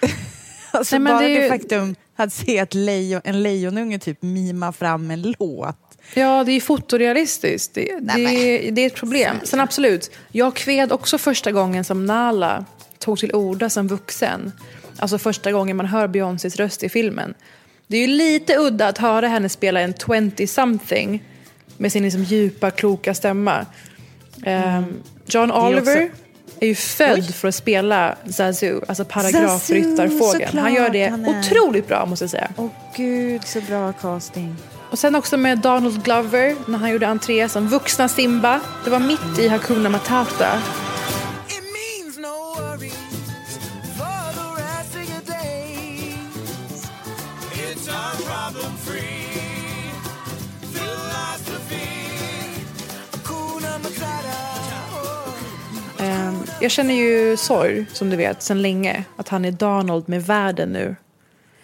alltså 0.70 0.98
Nej, 0.98 1.12
bara 1.12 1.20
det 1.20 1.30
är 1.30 1.38
det, 1.38 1.42
ju- 1.42 1.48
faktum 1.48 1.94
att 2.16 2.32
se 2.32 2.58
ett 2.58 2.74
lejon, 2.74 3.20
en 3.24 3.42
lejonunge 3.42 3.98
typ 3.98 4.22
mima 4.22 4.72
fram 4.72 5.10
en 5.10 5.34
låt. 5.38 5.76
Ja, 6.14 6.44
det 6.44 6.52
är 6.52 6.60
fotorealistiskt. 6.60 7.74
Det, 7.74 7.98
Nej, 8.00 8.58
det, 8.62 8.70
det 8.70 8.82
är 8.82 8.86
ett 8.86 8.94
problem. 8.94 9.36
Sen 9.42 9.60
absolut, 9.60 10.10
jag 10.32 10.56
kved 10.56 10.92
också 10.92 11.18
första 11.18 11.52
gången 11.52 11.84
som 11.84 12.06
Nala 12.06 12.64
tog 12.98 13.18
till 13.18 13.34
orda 13.34 13.70
som 13.70 13.88
vuxen. 13.88 14.52
Alltså 14.98 15.18
första 15.18 15.52
gången 15.52 15.76
man 15.76 15.86
hör 15.86 16.08
Beyoncés 16.08 16.56
röst 16.56 16.82
i 16.82 16.88
filmen. 16.88 17.34
Det 17.86 17.96
är 17.96 18.00
ju 18.00 18.06
lite 18.06 18.56
udda 18.58 18.88
att 18.88 18.98
höra 18.98 19.28
henne 19.28 19.48
spela 19.48 19.80
en 19.80 19.94
20-something 19.94 21.20
med 21.76 21.92
sin 21.92 22.02
liksom 22.02 22.22
djupa, 22.22 22.70
kloka 22.70 23.14
stämma. 23.14 23.66
Ehm, 24.44 25.02
John 25.30 25.50
Oliver 25.50 25.80
också- 25.80 26.16
är 26.60 26.66
ju 26.66 26.74
född 26.74 27.34
för 27.34 27.48
att 27.48 27.54
spela 27.54 28.14
Zazu, 28.30 28.80
alltså 28.88 29.04
paragrafryttarfågeln. 29.04 30.58
Han 30.58 30.74
gör 30.74 30.90
det 30.90 31.08
han 31.08 31.24
är. 31.24 31.38
otroligt 31.40 31.88
bra 31.88 32.06
måste 32.06 32.22
jag 32.22 32.30
säga. 32.30 32.48
Åh 32.56 32.68
gud, 32.96 33.44
så 33.44 33.60
bra 33.60 33.92
casting. 33.92 34.56
Och 34.90 34.98
sen 34.98 35.14
också 35.14 35.36
med 35.36 35.58
Donald 35.58 36.04
Glover 36.04 36.56
när 36.66 36.78
han 36.78 36.90
gjorde 36.90 37.06
entré 37.08 37.48
som 37.48 37.68
vuxna 37.68 38.08
Simba. 38.08 38.60
Det 38.84 38.90
var 38.90 38.98
mitt 38.98 39.38
i 39.38 39.48
Hakuna 39.48 39.88
Matata. 39.88 40.62
Jag 56.60 56.70
känner 56.70 56.94
ju 56.94 57.36
sorg, 57.36 57.86
som 57.92 58.10
du 58.10 58.16
vet, 58.16 58.42
sen 58.42 58.62
länge. 58.62 59.04
Att 59.16 59.28
han 59.28 59.44
är 59.44 59.52
Donald 59.52 60.08
med 60.08 60.26
världen 60.26 60.72
nu. 60.72 60.96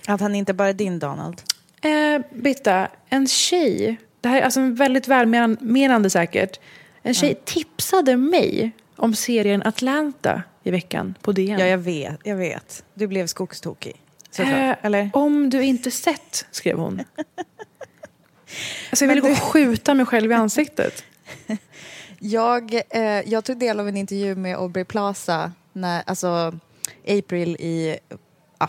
Att 0.06 0.20
han 0.20 0.34
inte 0.34 0.52
bara 0.54 0.68
är 0.68 0.72
din 0.72 0.98
Donald. 0.98 1.42
Eh, 1.82 2.26
Bitta, 2.34 2.88
en 3.08 3.26
tjej, 3.26 3.96
det 4.20 4.28
här 4.28 4.38
är 4.40 4.42
alltså 4.42 4.60
väldigt 4.60 5.08
välmenande 5.08 6.10
säkert. 6.10 6.60
En 7.02 7.14
tjej 7.14 7.40
tipsade 7.44 8.16
mig 8.16 8.70
om 8.96 9.14
serien 9.14 9.62
Atlanta 9.62 10.42
i 10.62 10.70
veckan 10.70 11.14
på 11.22 11.32
DN. 11.32 11.58
Ja, 11.58 11.66
jag 11.66 11.78
vet. 11.78 12.20
Jag 12.24 12.36
vet. 12.36 12.84
Du 12.94 13.06
blev 13.06 13.26
skogstokig. 13.26 14.02
Eh, 14.38 14.74
Eller? 14.82 15.10
Om 15.12 15.50
du 15.50 15.62
inte 15.62 15.90
sett, 15.90 16.46
skrev 16.50 16.78
hon. 16.78 17.02
Alltså 18.90 19.04
jag 19.04 19.08
ville 19.08 19.20
gå 19.20 19.28
och 19.28 19.38
skjuta 19.38 19.94
mig 19.94 20.06
själv 20.06 20.30
i 20.30 20.34
ansiktet. 20.34 21.04
Jag, 22.18 22.74
eh, 22.90 23.02
jag 23.02 23.44
tog 23.44 23.58
del 23.58 23.80
av 23.80 23.88
en 23.88 23.96
intervju 23.96 24.34
med 24.34 24.56
Aubrey 24.56 24.84
Plaza, 24.84 25.52
när, 25.72 26.02
alltså 26.06 26.58
April 27.08 27.56
i... 27.56 27.98
Ja, 28.58 28.68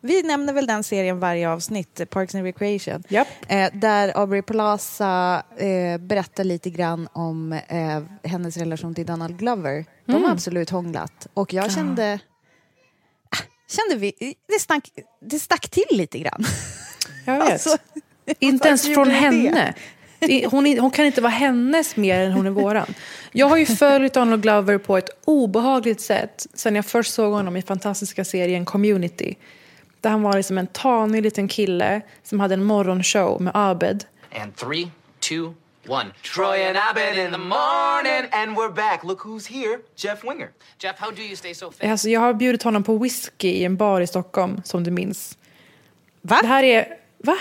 vi 0.00 0.22
nämner 0.22 0.52
väl 0.52 0.66
den 0.66 0.84
serien 0.84 1.20
varje 1.20 1.48
avsnitt, 1.50 2.00
Parks 2.10 2.34
and 2.34 2.44
Recreation. 2.44 3.02
Japp. 3.08 3.28
Eh, 3.48 3.68
där 3.72 4.12
Aubrey 4.16 4.42
Plaza 4.42 5.42
eh, 5.56 5.98
berättar 6.00 6.44
lite 6.44 6.70
grann 6.70 7.08
om 7.12 7.52
eh, 7.52 8.02
hennes 8.24 8.56
relation 8.56 8.94
till 8.94 9.06
Donald 9.06 9.38
Glover. 9.38 9.84
De 10.04 10.12
Mm. 10.12 10.24
har 10.24 10.32
absolut 10.32 10.70
hånglat. 10.70 11.26
Och 11.34 11.52
jag 11.52 11.72
kände... 11.72 12.18
Ah, 13.30 13.42
kände 13.68 13.96
vi, 13.96 14.34
det, 14.48 14.58
stack, 14.60 14.90
det 15.20 15.38
stack 15.38 15.68
till 15.68 15.84
lite 15.90 16.18
grann. 16.18 16.44
Jag 17.26 17.38
vet. 17.38 17.52
Alltså, 17.52 17.76
inte 18.38 18.68
ens 18.68 18.94
från 18.94 19.10
henne. 19.10 19.74
Hon, 20.50 20.66
är- 20.66 20.80
hon 20.80 20.90
kan 20.90 21.06
inte 21.06 21.20
vara 21.20 21.30
hennes 21.32 21.96
mer 21.96 22.20
än 22.20 22.32
hon 22.32 22.46
är 22.46 22.50
våran. 22.50 22.94
Jag 23.32 23.46
har 23.48 23.56
ju 23.56 23.66
följt 23.66 24.14
Donald 24.14 24.42
Glover 24.42 24.78
på 24.78 24.96
ett 24.96 25.10
obehagligt 25.24 26.00
sätt 26.00 26.46
sen 26.54 26.74
jag 26.76 26.86
först 26.86 27.14
såg 27.14 27.32
honom 27.32 27.56
i 27.56 27.62
fantastiska 27.62 28.24
serien 28.24 28.64
Community. 28.64 29.34
Där 30.00 30.10
han 30.10 30.22
var 30.22 30.36
liksom 30.36 30.58
en 30.58 30.66
tanig 30.66 31.22
liten 31.22 31.48
kille 31.48 32.00
som 32.22 32.40
hade 32.40 32.54
en 32.54 32.64
morgonshow 32.64 33.42
med 33.42 33.52
Abed. 33.54 34.04
And 34.42 34.56
three, 34.56 34.88
two, 35.20 35.54
one. 35.88 36.06
Troy 36.34 36.64
and 36.64 36.76
Abed 36.90 37.18
in 37.26 37.30
the 37.32 37.38
morning, 37.38 38.28
and 38.32 38.56
we're 38.58 38.72
back. 38.74 39.04
Look 39.04 39.20
who's 39.20 39.48
here, 39.48 39.78
Jeff 39.96 40.24
Winger. 40.24 40.48
Jeff, 40.82 40.96
how 40.98 41.10
do 41.10 41.22
you 41.22 41.36
stay 41.36 41.54
so 41.54 41.70
fit? 41.70 41.90
Alltså, 41.90 42.08
jag 42.08 42.20
har 42.20 42.34
bjudit 42.34 42.62
honom 42.62 42.84
på 42.84 42.98
whisky 42.98 43.48
i 43.48 43.64
en 43.64 43.76
bar 43.76 44.00
i 44.00 44.06
Stockholm, 44.06 44.60
som 44.64 44.84
du 44.84 44.90
minns. 44.90 45.38
Va? 46.22 46.38
Det 46.42 46.48
här 46.48 46.62
är... 46.62 46.88
Va? 47.18 47.36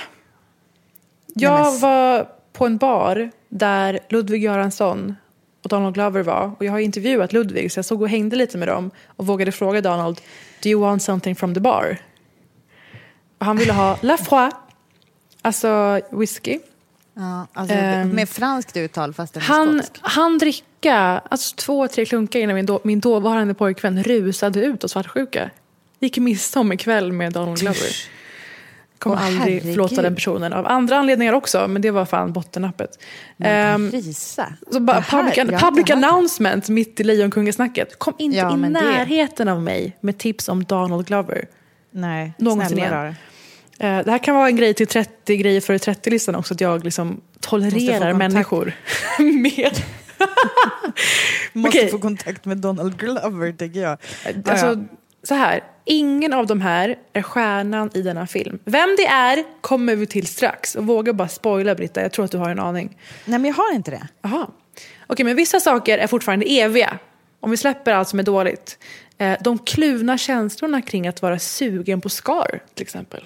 Jag 1.35 1.79
var 1.79 2.27
på 2.57 2.65
en 2.65 2.77
bar 2.77 3.31
där 3.49 3.99
Ludvig 4.09 4.43
Göransson 4.43 5.15
och 5.63 5.69
Donald 5.69 5.93
Glover 5.95 6.23
var. 6.23 6.51
Och 6.57 6.65
jag 6.65 6.71
har 6.71 6.79
intervjuat 6.79 7.33
Ludvig 7.33 7.71
så 7.71 7.77
jag 7.77 7.85
såg 7.85 8.01
och 8.01 8.09
hängde 8.09 8.35
lite 8.35 8.57
med 8.57 8.67
dem 8.67 8.91
och 9.07 9.25
vågade 9.25 9.51
fråga 9.51 9.81
Donald 9.81 10.21
Do 10.63 10.69
you 10.69 10.81
want 10.81 11.03
something 11.03 11.35
from 11.35 11.53
the 11.53 11.59
bar? 11.59 11.97
Och 13.37 13.45
han 13.45 13.57
ville 13.57 13.73
ha 13.73 13.97
La 14.01 14.17
Froid, 14.17 14.51
alltså 15.41 15.99
whisky. 16.11 16.59
Ja, 17.13 17.47
alltså, 17.53 17.75
Ehm, 17.75 18.09
med 18.09 18.29
franskt 18.29 18.77
uttal 18.77 19.13
fast 19.13 19.35
är 19.35 19.41
Han, 19.41 19.83
skotsk. 19.83 19.99
han 20.01 20.37
dricka 20.37 20.95
alltså 21.29 21.55
två, 21.55 21.87
tre 21.87 22.05
klunkar 22.05 22.39
innan 22.39 22.55
min, 22.55 22.65
då, 22.65 22.79
min 22.83 22.99
dåvarande 22.99 23.53
pojkvän 23.53 24.03
rusade 24.03 24.59
ut 24.61 24.83
av 24.83 24.87
svartsjuka. 24.87 25.49
Gick 25.99 26.17
miste 26.17 26.59
om 26.59 26.71
en 26.71 26.77
kväll 26.77 27.11
med 27.11 27.33
Donald 27.33 27.59
Glover. 27.59 28.16
Kommer 28.99 29.15
Åh, 29.15 29.25
aldrig 29.25 29.39
herregud. 29.41 29.61
förlåta 29.73 30.01
den 30.01 30.15
personen. 30.15 30.53
Av 30.53 30.67
andra 30.67 30.97
anledningar 30.97 31.33
också, 31.33 31.67
men 31.67 31.81
det 31.81 31.91
var 31.91 32.05
fan 32.05 32.33
bottennappet. 32.33 32.89
Ehm, 33.39 33.91
Risa. 33.91 34.53
så 34.71 34.79
bara 34.79 34.97
Det 34.97 35.01
här- 35.01 35.21
public, 35.21 35.57
hört 35.61 35.85
det. 35.87 35.93
announcement 35.93 36.69
mitt 36.69 36.99
i 36.99 37.03
Lejonkungasnacket. 37.03 37.99
Kom 37.99 38.13
inte 38.17 38.37
Ja, 38.37 38.53
i 38.53 38.57
men 38.57 38.73
det- 38.73 38.81
närheten 38.81 39.47
av 39.47 39.61
mig 39.61 39.97
med 40.01 40.17
tips 40.17 40.49
om 40.49 40.63
Donald 40.63 41.07
Glover. 41.07 41.45
Nej, 41.91 42.33
Någonsin 42.37 42.77
igen. 42.77 42.91
rara. 42.91 43.07
Eh, 43.79 44.03
det 44.05 44.11
här 44.11 44.17
kan 44.23 44.35
vara 44.35 44.47
en 44.47 44.55
grej 44.55 44.73
till 44.73 44.87
30 44.87 45.37
grejer 45.37 45.61
för 45.61 45.77
30-listan 45.77 46.35
också, 46.35 46.53
att 46.53 46.61
jag 46.61 46.83
liksom 46.83 47.21
tolererar 47.39 48.13
människor 48.13 48.73
med 49.19 49.81
Måste 51.53 51.77
Okej. 51.79 51.91
få 51.91 51.99
kontakt 51.99 52.45
med 52.45 52.57
Donald 52.57 52.97
Glover, 52.99 53.51
tycker 53.51 53.79
jag. 53.81 53.97
Alltså, 54.45 54.83
så 55.27 55.35
här. 55.35 55.63
Ingen 55.85 56.33
av 56.33 56.47
de 56.47 56.61
här 56.61 56.95
är 57.13 57.21
stjärnan 57.21 57.89
i 57.93 58.01
denna 58.01 58.27
film. 58.27 58.59
Vem 58.65 58.95
det 58.97 59.05
är 59.05 59.43
kommer 59.61 59.95
vi 59.95 60.05
till 60.05 60.27
strax. 60.27 60.75
Och 60.75 60.87
våga 60.87 61.13
bara 61.13 61.27
spoila, 61.27 61.75
Britta. 61.75 62.01
Jag 62.01 62.11
tror 62.11 62.25
att 62.25 62.31
du 62.31 62.37
har 62.37 62.49
en 62.49 62.59
aning. 62.59 62.97
Nej, 63.25 63.39
men 63.39 63.45
jag 63.45 63.55
har 63.55 63.75
inte 63.75 63.91
det. 63.91 64.07
Jaha. 64.21 64.47
Okej, 65.07 65.25
men 65.25 65.35
vissa 65.35 65.59
saker 65.59 65.97
är 65.97 66.07
fortfarande 66.07 66.45
eviga. 66.45 66.99
Om 67.39 67.51
vi 67.51 67.57
släpper 67.57 67.93
allt 67.93 68.07
som 68.07 68.19
är 68.19 68.23
dåligt. 68.23 68.79
Eh, 69.17 69.37
de 69.43 69.59
kluvna 69.59 70.17
känslorna 70.17 70.81
kring 70.81 71.07
att 71.07 71.21
vara 71.21 71.39
sugen 71.39 72.01
på 72.01 72.09
Scar, 72.09 72.59
till 72.73 72.83
exempel. 72.83 73.23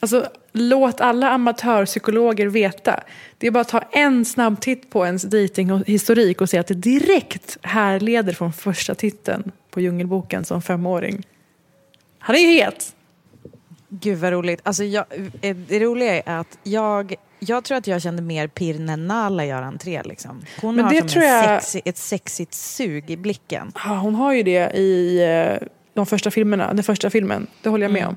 Alltså, 0.00 0.28
låt 0.52 1.00
alla 1.00 1.30
amatörpsykologer 1.30 2.46
veta. 2.46 3.00
Det 3.38 3.46
är 3.46 3.50
bara 3.50 3.60
att 3.60 3.68
ta 3.68 3.80
en 3.80 4.24
snabb 4.24 4.60
titt 4.60 4.90
på 4.90 5.06
ens 5.06 5.22
dejtinghistorik 5.22 6.40
och 6.40 6.50
se 6.50 6.58
att 6.58 6.66
det 6.66 6.74
direkt 6.74 7.58
härleder 7.62 8.32
från 8.32 8.52
första 8.52 8.94
titeln 8.94 9.52
på 9.78 9.82
Djungelboken 9.82 10.44
som 10.44 10.62
femåring. 10.62 11.26
Han 12.18 12.36
är 12.36 12.40
ju 12.40 12.46
het. 12.62 12.96
Gud 13.88 14.18
vad 14.18 14.32
roligt. 14.32 14.60
Alltså, 14.62 14.84
jag, 14.84 15.04
eh, 15.42 15.56
det 15.56 15.80
roliga 15.80 16.22
är 16.22 16.40
att 16.40 16.58
jag, 16.62 17.14
jag 17.38 17.64
tror 17.64 17.78
att 17.78 17.86
jag 17.86 18.02
kände 18.02 18.22
mer 18.22 18.48
pirr 18.48 18.78
när 18.78 18.96
Nala 18.96 19.44
gör 19.44 19.62
entré. 19.62 20.02
Liksom. 20.02 20.42
Hon 20.60 20.76
Men 20.76 20.84
har 20.84 20.92
det 20.92 21.08
som 21.08 21.22
jag- 21.22 21.62
sexy, 21.62 21.80
ett 21.84 21.96
sexigt 21.98 22.54
sug 22.54 23.10
i 23.10 23.16
blicken. 23.16 23.72
Ja, 23.74 23.94
hon 23.96 24.14
har 24.14 24.32
ju 24.32 24.42
det 24.42 24.72
i 24.76 25.22
eh, 25.60 25.68
de 25.94 26.06
första 26.06 26.30
filmerna, 26.30 26.74
den 26.74 26.84
första 26.84 27.10
filmen. 27.10 27.46
Det 27.62 27.68
håller 27.68 27.84
jag 27.84 27.92
med 27.92 28.06
om. 28.06 28.16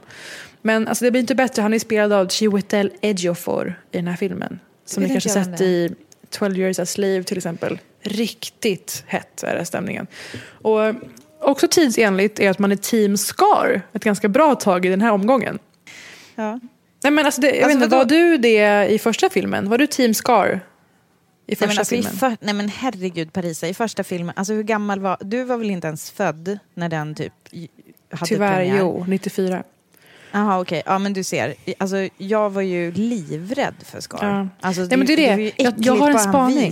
Men 0.61 0.87
alltså, 0.87 1.05
det 1.05 1.11
blir 1.11 1.21
inte 1.21 1.35
bättre. 1.35 1.61
Han 1.61 1.73
är 1.73 1.79
spelad 1.79 2.13
av 2.13 2.27
Chiwetel 2.27 2.91
Ejiofor 3.01 3.79
i 3.91 3.97
den 3.97 4.07
här 4.07 4.15
filmen. 4.15 4.59
Som 4.85 5.03
ni 5.03 5.09
kanske 5.09 5.29
sett 5.29 5.57
det 5.57 5.65
i 5.65 5.95
12 6.29 6.57
years 6.57 6.79
a 6.79 6.85
slave 6.85 7.23
till 7.23 7.37
exempel. 7.37 7.79
Riktigt 8.03 9.03
hett 9.07 9.43
är 9.43 9.55
det 9.55 9.65
stämningen. 9.65 10.07
Och 10.61 10.79
också 11.41 11.67
tidsenligt 11.67 12.39
är 12.39 12.49
att 12.49 12.59
man 12.59 12.71
är 12.71 12.75
team 12.75 13.17
Scar 13.17 13.81
ett 13.93 14.03
ganska 14.03 14.27
bra 14.29 14.55
tag 14.55 14.85
i 14.85 14.89
den 14.89 15.01
här 15.01 15.11
omgången. 15.11 15.59
Ja. 16.35 16.59
Nej, 17.03 17.11
men 17.13 17.25
alltså 17.25 17.41
det, 17.41 17.47
jag 17.47 17.55
Alltså, 17.63 17.67
vet 17.77 17.83
inte, 17.85 17.95
var 17.97 18.05
du 18.05 18.37
det 18.37 18.87
i 18.91 18.99
första 18.99 19.29
filmen? 19.29 19.69
Var 19.69 19.77
du 19.77 19.87
team 19.87 20.13
Scar 20.13 20.47
i 20.49 20.59
Nej, 21.47 21.55
första 21.55 21.67
men 21.67 21.77
alltså, 21.77 21.95
filmen? 21.95 22.13
för, 22.13 22.37
nej 22.41 22.53
men 22.53 22.69
herregud 22.69 23.33
Parisa, 23.33 23.67
i 23.67 23.73
första 23.73 24.03
filmen, 24.03 24.33
alltså 24.37 24.53
hur 24.53 24.63
gammal 24.63 24.99
var 24.99 25.17
du? 25.21 25.43
var 25.43 25.57
väl 25.57 25.69
inte 25.69 25.87
ens 25.87 26.11
född 26.11 26.59
när 26.73 26.89
den 26.89 27.15
typ 27.15 27.33
hade 28.11 28.25
Tyvärr, 28.25 28.55
premiär? 28.55 28.79
jo. 28.79 29.05
94. 29.07 29.63
Jaha 30.31 30.61
okej, 30.61 30.83
ja 30.85 30.99
men 30.99 31.13
du 31.13 31.23
ser. 31.23 31.55
Alltså 31.77 31.95
jag 32.17 32.49
var 32.49 32.61
ju 32.61 32.91
livrädd 32.91 33.75
för 33.85 33.99
Scar. 34.01 34.19
Ja. 34.27 34.47
Alltså, 34.67 34.81
Nej, 34.81 34.97
men 34.97 35.07
det 35.07 35.13
är 35.13 35.37
det. 35.37 35.43
ju 35.43 35.51
Jag- 35.57 35.73
jag 35.77 35.95
har 35.95 36.09
en 36.09 36.19
spaning. 36.19 36.71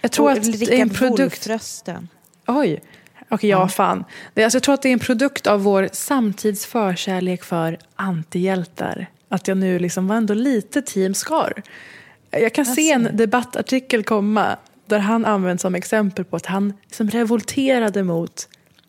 Jag 0.00 0.12
tror 0.12 0.26
Och 0.26 0.32
att 0.32 0.42
det 0.60 0.74
är 0.78 0.82
en 0.82 0.90
produkt... 0.90 1.46
Wolff-rösten. 1.46 2.08
Oj. 2.46 2.80
Okej, 3.28 3.50
ja, 3.50 3.68
fan. 3.68 4.04
Det, 4.34 4.44
alltså, 4.44 4.56
jag 4.56 4.62
tror 4.62 4.74
att 4.74 4.82
det 4.82 4.88
är 4.88 4.92
en 4.92 4.98
produkt 4.98 5.46
av 5.46 5.62
vår 5.62 5.88
samtids 5.92 6.66
förkärlek 6.66 7.44
för 7.44 7.78
antihjältar. 7.96 9.06
Att 9.28 9.48
jag 9.48 9.58
nu 9.58 9.78
liksom 9.78 10.08
var 10.08 10.16
ändå 10.16 10.34
lite 10.34 10.82
team 10.82 11.14
Scar. 11.14 11.62
Jag 12.30 12.54
kan 12.54 12.66
se 12.66 12.92
en 12.92 13.08
debattartikel 13.12 14.04
komma 14.04 14.56
där 14.86 14.98
han 14.98 15.24
används 15.24 15.62
som 15.62 15.74
exempel 15.74 16.24
på 16.24 16.36
att 16.36 16.46
han 16.46 16.72
liksom 16.84 17.10
revolterade 17.10 18.02
mot 18.02 18.48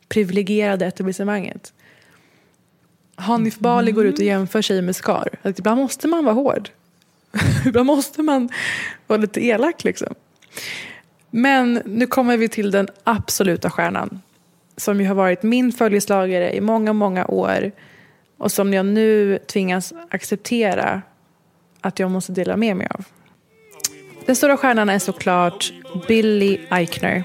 privilegierade 0.09 0.85
etablissemanget. 0.85 1.73
Hanif 3.15 3.59
Bali 3.59 3.91
går 3.91 4.05
ut 4.05 4.19
och 4.19 4.25
jämför 4.25 4.61
sig 4.61 4.81
med 4.81 4.95
Scar. 4.95 5.29
Att 5.41 5.59
ibland 5.59 5.81
måste 5.81 6.07
man 6.07 6.25
vara 6.25 6.35
hård. 6.35 6.69
ibland 7.65 7.85
måste 7.85 8.21
man 8.21 8.49
vara 9.07 9.19
lite 9.19 9.45
elak 9.45 9.83
liksom. 9.83 10.15
Men 11.29 11.81
nu 11.85 12.07
kommer 12.07 12.37
vi 12.37 12.49
till 12.49 12.71
den 12.71 12.87
absoluta 13.03 13.69
stjärnan. 13.69 14.21
Som 14.77 15.01
ju 15.01 15.07
har 15.07 15.15
varit 15.15 15.43
min 15.43 15.71
följeslagare 15.71 16.55
i 16.55 16.61
många, 16.61 16.93
många 16.93 17.25
år. 17.25 17.71
Och 18.37 18.51
som 18.51 18.73
jag 18.73 18.85
nu 18.85 19.39
tvingas 19.47 19.93
acceptera 20.09 21.01
att 21.81 21.99
jag 21.99 22.11
måste 22.11 22.31
dela 22.31 22.57
med 22.57 22.77
mig 22.77 22.87
av. 22.91 23.05
Den 24.25 24.35
stora 24.35 24.57
stjärnan 24.57 24.89
är 24.89 24.99
såklart 24.99 25.73
Billy 26.07 26.59
Eichner. 26.69 27.23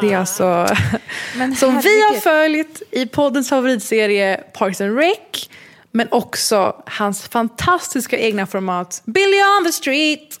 Det 0.00 0.12
är 0.12 0.16
alltså 0.16 0.66
som 1.56 1.80
vi 1.80 2.02
har 2.02 2.20
följt 2.20 2.82
i 2.90 3.06
poddens 3.06 3.48
favoritserie 3.48 4.40
Parks 4.52 4.80
and 4.80 4.96
Rec. 4.98 5.48
Men 5.90 6.08
också 6.10 6.82
hans 6.86 7.28
fantastiska 7.28 8.18
egna 8.18 8.46
format 8.46 9.02
Billy 9.04 9.42
on 9.58 9.64
the 9.66 9.72
street. 9.72 10.40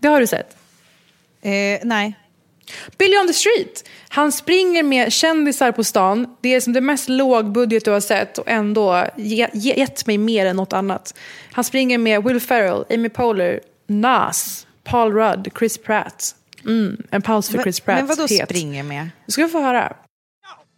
Det 0.00 0.08
har 0.08 0.20
du 0.20 0.26
sett? 0.26 0.56
Eh, 1.42 1.80
nej. 1.82 2.16
Billy 2.98 3.16
on 3.16 3.26
the 3.26 3.32
street. 3.32 3.88
Han 4.08 4.32
springer 4.32 4.82
med 4.82 5.12
kändisar 5.12 5.72
på 5.72 5.84
stan. 5.84 6.36
Det 6.40 6.54
är 6.54 6.60
som 6.60 6.72
det 6.72 6.80
mest 6.80 7.08
lågbudget 7.08 7.84
du 7.84 7.90
har 7.90 8.00
sett 8.00 8.38
och 8.38 8.48
ändå 8.48 9.06
ge, 9.16 9.48
ge, 9.52 9.74
gett 9.74 10.06
mig 10.06 10.18
mer 10.18 10.46
än 10.46 10.56
något 10.56 10.72
annat. 10.72 11.14
Han 11.52 11.64
springer 11.64 11.98
med 11.98 12.24
Will 12.24 12.40
Ferrell, 12.40 12.84
Amy 12.90 13.08
Poehler, 13.08 13.60
Nas, 13.86 14.66
Paul 14.84 15.12
Rudd, 15.12 15.48
Chris 15.58 15.78
Pratt. 15.78 16.34
Mm, 16.64 17.02
en 17.10 17.22
paus 17.22 17.48
för 17.48 17.62
Chris 17.62 17.80
Pratt. 17.80 17.96
Men 17.96 18.06
vadå 18.06 18.22
Het. 18.22 18.48
springer 18.48 18.82
med? 18.82 19.10
Du 19.26 19.32
ska 19.32 19.48
få 19.48 19.60
höra. 19.60 19.96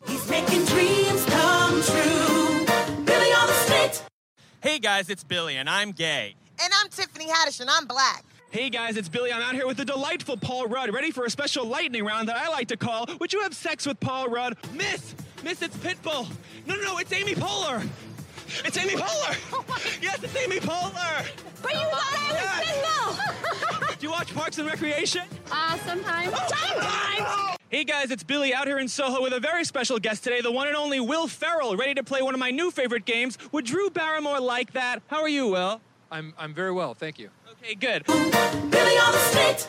He's 0.07 0.31
making 0.31 0.65
dreams 0.65 1.25
come 1.25 1.83
true. 1.83 2.67
Billy 3.05 3.33
on 3.43 3.47
the 3.49 3.55
street. 3.65 4.03
Hey 4.61 4.79
guys, 4.79 5.09
it's 5.11 5.29
Billy, 5.29 5.59
and 5.59 5.69
I'm 5.69 5.93
gay. 5.93 6.37
And 6.59 6.71
I'm 6.79 6.91
Tiffany 6.91 7.27
Haddish, 7.27 7.61
and 7.61 7.71
I'm 7.71 7.87
black. 7.87 8.25
Hey 8.53 8.69
guys, 8.69 8.99
it's 8.99 9.09
Billy. 9.09 9.33
I'm 9.33 9.41
out 9.41 9.55
here 9.55 9.67
with 9.67 9.79
the 9.79 9.85
delightful 9.87 10.37
Paul 10.37 10.67
Rudd, 10.67 10.93
ready 10.93 11.11
for 11.11 11.25
a 11.25 11.31
special 11.31 11.65
lightning 11.65 12.05
round 12.05 12.29
that 12.29 12.37
I 12.37 12.51
like 12.51 12.69
to 12.69 12.77
call 12.77 13.07
Would 13.19 13.33
you 13.33 13.41
have 13.41 13.55
sex 13.55 13.87
with 13.87 13.99
Paul 13.99 14.29
Rudd? 14.29 14.59
Miss! 14.75 15.15
Miss, 15.43 15.63
it's 15.63 15.75
Pitbull! 15.79 16.29
No, 16.67 16.75
no, 16.75 16.83
no, 16.83 16.99
it's 16.99 17.11
Amy 17.15 17.35
Poehler! 17.35 17.89
It's 18.63 18.77
Amy 18.77 18.93
Poehler! 18.93 20.03
yes, 20.03 20.23
it's 20.23 20.37
Amy 20.37 20.61
Poehler! 20.61 21.27
But 21.63 21.73
you 21.73 21.79
thought 21.79 22.15
I 22.15 22.33
was 22.35 23.89
Pitbull! 23.89 23.99
Do 23.99 24.07
you 24.07 24.13
watch 24.13 24.35
Parks 24.35 24.59
and 24.59 24.69
Recreation? 24.69 25.23
Uh, 25.51 25.79
sometimes. 25.79 26.35
Sometimes! 26.37 27.57
Hey 27.71 27.85
guys, 27.85 28.11
it's 28.11 28.23
Billy 28.23 28.53
out 28.53 28.67
here 28.67 28.79
in 28.79 28.87
Soho 28.89 29.23
with 29.23 29.33
a 29.33 29.41
very 29.41 29.65
special 29.65 29.99
guest 29.99 30.25
today, 30.25 30.43
the 30.43 30.53
one 30.53 30.69
and 30.69 30.77
only 30.77 31.01
Will 31.01 31.27
Ferrell, 31.27 31.75
ready 31.79 31.95
to 31.95 32.05
play 32.05 32.21
one 32.21 32.35
of 32.35 32.41
my 32.41 32.51
new 32.51 32.71
favorite 32.71 33.07
games. 33.07 33.39
Would 33.53 33.65
Drew 33.65 33.89
Barrymore 33.89 34.41
like 34.41 34.75
that? 34.75 35.01
How 35.07 35.23
are 35.23 35.29
you, 35.31 35.47
Will? 35.47 35.81
I'm, 36.11 36.35
I'm 36.37 36.53
very 36.53 36.73
well, 36.73 36.93
thank 36.93 37.19
you. 37.19 37.31
Okay, 37.63 37.75
good. 37.75 38.07
Billy 38.71 38.97
on 39.07 39.13
the 39.13 39.19
street! 39.19 39.69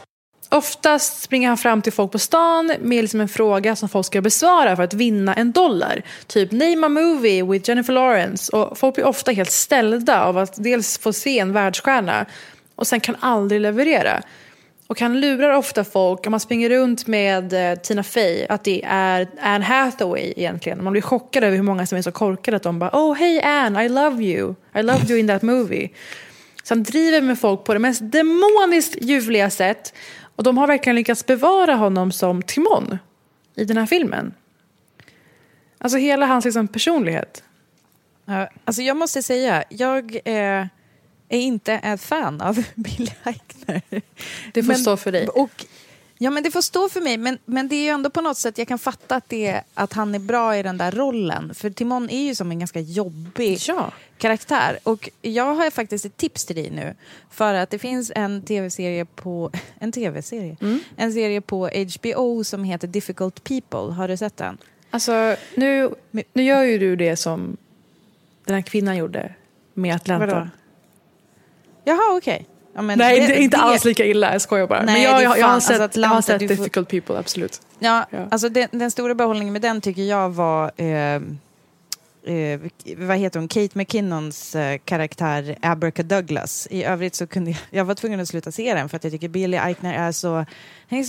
Oftast 0.49 1.21
springer 1.21 1.47
han 1.47 1.57
fram 1.57 1.81
till 1.81 1.93
folk 1.93 2.11
på 2.11 2.19
stan 2.19 2.73
med 2.79 3.03
liksom 3.03 3.21
en 3.21 3.27
fråga 3.27 3.75
som 3.75 3.89
folk 3.89 4.05
ska 4.05 4.21
besvara 4.21 4.75
för 4.75 4.83
att 4.83 4.93
vinna 4.93 5.33
en 5.33 5.51
dollar. 5.51 6.01
Typ 6.27 6.51
“Name 6.51 6.85
a 6.85 6.89
movie 6.89 7.43
with 7.43 7.69
Jennifer 7.69 7.93
Lawrence” 7.93 8.55
och 8.55 8.77
folk 8.77 8.95
blir 8.95 9.05
ofta 9.05 9.31
helt 9.31 9.51
ställda 9.51 10.23
av 10.23 10.37
att 10.37 10.63
dels 10.63 10.97
få 10.97 11.13
se 11.13 11.39
en 11.39 11.53
världsstjärna 11.53 12.25
och 12.75 12.87
sen 12.87 12.99
kan 12.99 13.15
aldrig 13.19 13.61
leverera. 13.61 14.21
Och 14.87 14.99
han 14.99 15.19
lurar 15.19 15.51
ofta 15.51 15.83
folk, 15.83 16.25
om 16.27 16.31
man 16.31 16.39
springer 16.39 16.69
runt 16.69 17.07
med 17.07 17.71
eh, 17.71 17.79
Tina 17.79 18.03
Fey, 18.03 18.45
att 18.49 18.63
det 18.63 18.81
är 18.85 19.27
Anne 19.41 19.65
Hathaway 19.65 20.33
egentligen. 20.35 20.83
Man 20.83 20.93
blir 20.93 21.01
chockad 21.01 21.43
över 21.43 21.55
hur 21.55 21.63
många 21.63 21.85
som 21.85 21.97
är 21.97 22.01
så 22.01 22.11
korkade 22.11 22.57
att 22.57 22.63
de 22.63 22.79
bara 22.79 22.89
“Oh 22.93 23.13
hey 23.15 23.41
Anne, 23.41 23.85
I 23.85 23.89
love 23.89 24.23
you, 24.23 24.55
I 24.75 24.81
loved 24.81 25.09
you 25.09 25.19
in 25.19 25.27
that 25.27 25.41
movie”. 25.41 25.89
Så 26.63 26.73
han 26.73 26.83
driver 26.83 27.21
med 27.21 27.39
folk 27.39 27.63
på 27.63 27.73
det 27.73 27.79
mest 27.79 28.01
demoniskt 28.03 28.97
ljuvliga 29.01 29.49
sätt. 29.49 29.93
Och 30.35 30.43
de 30.43 30.57
har 30.57 30.67
verkligen 30.67 30.95
lyckats 30.95 31.25
bevara 31.25 31.75
honom 31.75 32.11
som 32.11 32.41
Timon 32.41 32.97
i 33.55 33.65
den 33.65 33.77
här 33.77 33.85
filmen. 33.85 34.33
Alltså 35.77 35.97
hela 35.97 36.25
hans 36.25 36.45
liksom, 36.45 36.67
personlighet. 36.67 37.43
Ja, 38.25 38.49
alltså 38.65 38.81
jag 38.81 38.97
måste 38.97 39.23
säga, 39.23 39.63
jag 39.69 40.15
eh, 40.25 40.65
är 41.29 41.39
inte 41.39 41.73
ett 41.73 42.01
fan 42.01 42.41
av 42.41 42.63
Billy 42.75 43.11
Eichner. 43.23 43.81
Det 44.53 44.63
får 44.63 44.67
Men- 44.67 44.77
stå 44.77 44.97
för 44.97 45.11
dig. 45.11 45.27
Och, 45.27 45.65
ja, 46.17 46.29
men 46.29 46.43
det 46.43 46.51
får 46.51 46.61
stå 46.61 46.89
för 46.89 47.01
mig. 47.01 47.17
Men, 47.17 47.37
men 47.45 47.67
det 47.67 47.75
är 47.75 47.81
ju 47.83 47.87
ändå 47.89 48.09
på 48.09 48.21
något 48.21 48.37
sätt, 48.37 48.57
jag 48.57 48.67
kan 48.67 48.79
fatta 48.79 49.15
att, 49.15 49.29
det, 49.29 49.61
att 49.73 49.93
han 49.93 50.15
är 50.15 50.19
bra 50.19 50.57
i 50.57 50.63
den 50.63 50.77
där 50.77 50.91
rollen. 50.91 51.53
För 51.55 51.69
Timon 51.69 52.09
är 52.09 52.23
ju 52.23 52.35
som 52.35 52.51
en 52.51 52.59
ganska 52.59 52.79
jobbig 52.79 53.57
Ja. 53.67 53.91
karaktär. 54.17 54.79
Och 54.83 55.09
jag 55.21 55.55
har 55.55 55.69
faktiskt 55.69 56.05
ett 56.05 56.17
tips 56.17 56.45
till 56.45 56.55
dig 56.55 56.69
nu. 56.71 56.95
För 57.29 57.53
att 57.53 57.69
det 57.69 57.79
finns 57.79 58.11
en 58.15 58.41
tv-serie 58.41 59.05
på... 59.05 59.51
En 59.79 59.91
tv-serie? 59.91 60.57
Mm. 60.61 60.79
En 60.97 61.13
serie 61.13 61.41
på 61.41 61.69
HBO 62.01 62.43
som 62.43 62.63
heter 62.63 62.87
Difficult 62.87 63.43
People. 63.43 63.93
Har 63.93 64.07
du 64.07 64.17
sett 64.17 64.37
den? 64.37 64.57
Alltså, 64.89 65.35
nu, 65.55 65.89
nu 66.33 66.43
gör 66.43 66.63
ju 66.63 66.77
du 66.77 66.95
det 66.95 67.15
som 67.15 67.57
den 68.45 68.55
här 68.55 68.61
kvinnan 68.61 68.97
gjorde 68.97 69.33
med 69.73 69.95
Atlanta. 69.95 70.25
Vadå? 70.25 70.47
Jaha, 71.83 72.17
okej. 72.17 72.45
Ja, 72.75 72.81
Nej, 72.81 72.95
det- 72.97 73.27
det, 73.27 73.33
är 73.33 73.39
inte 73.39 73.57
det- 73.57 73.63
alls 73.63 73.85
lika 73.85 74.05
illa. 74.05 74.31
Jag 74.31 74.41
skojar 74.41 74.67
bara. 74.67 74.83
Nej, 74.83 74.93
Men 74.93 75.01
jag, 75.03 75.23
jag, 75.23 75.37
jag 75.39 75.47
har 75.47 75.59
sett, 75.59 75.81
alltså 75.81 75.99
jag 76.01 76.09
har 76.09 76.21
sett 76.21 76.39
du 76.39 76.47
får- 76.47 76.55
Difficult 76.55 76.89
People, 76.89 77.17
absolut. 77.17 77.61
Ja, 77.79 78.05
Ja. 78.09 78.17
alltså 78.31 78.49
den, 78.49 78.67
den 78.71 78.91
stora 78.91 79.15
behållningen 79.15 79.53
med 79.53 79.61
den 79.61 79.81
tycker 79.81 80.01
jag 80.01 80.29
var... 80.29 80.71
Eh, 80.81 81.21
eh, 82.25 82.59
vad 82.97 83.17
heter 83.17 83.39
hon? 83.39 83.47
Kate 83.47 83.77
McKinnons 83.77 84.55
eh, 84.55 84.77
karaktär 84.85 85.57
Aberka 85.61 86.03
Douglas. 86.03 86.67
I 86.71 86.83
övrigt 86.83 87.15
så 87.15 87.27
kunde 87.27 87.51
jag... 87.51 87.59
Jag 87.69 87.85
var 87.85 87.95
tvungen 87.95 88.19
att 88.19 88.27
sluta 88.27 88.51
se 88.51 88.73
den 88.73 88.89
för 88.89 88.97
att 88.97 89.03
jag 89.03 89.13
tycker 89.13 89.27
Billy 89.27 89.57
Eichner 89.57 89.93
är 89.93 90.11
så... 90.11 90.45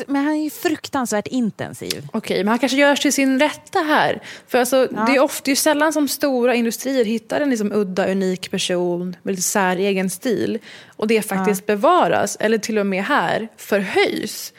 Men 0.07 0.25
han 0.25 0.35
är 0.35 0.45
ju 0.45 0.51
fruktansvärt 0.51 1.27
intensiv. 1.27 2.09
Okej, 2.13 2.39
men 2.39 2.49
han 2.49 2.59
kanske 2.59 2.79
görs 2.79 3.01
till 3.01 3.13
sin 3.13 3.41
rätta 3.41 3.79
här. 3.79 4.23
För 4.49 4.59
alltså, 4.59 4.89
Ja. 4.93 5.05
det 5.07 5.13
är 5.17 5.21
ofta 5.21 5.43
det 5.45 5.51
är 5.51 5.57
sällan 5.57 5.93
som 5.93 6.09
stora 6.09 6.55
industrier 6.55 7.05
hittar 7.05 7.41
en 7.41 7.51
liksom 7.51 7.73
udda, 7.73 8.07
unik 8.11 8.51
person 8.51 9.17
med 9.23 9.33
lite 9.33 9.43
säregen 9.43 10.11
stil. 10.11 10.59
Och 10.97 11.07
det 11.07 11.23
faktiskt 11.23 11.67
bevaras, 11.67 12.37
eller 12.41 12.59
till 12.59 12.79
och 12.79 12.87
med 12.87 13.05
här, 13.05 13.49
förhöjs. 13.57 14.53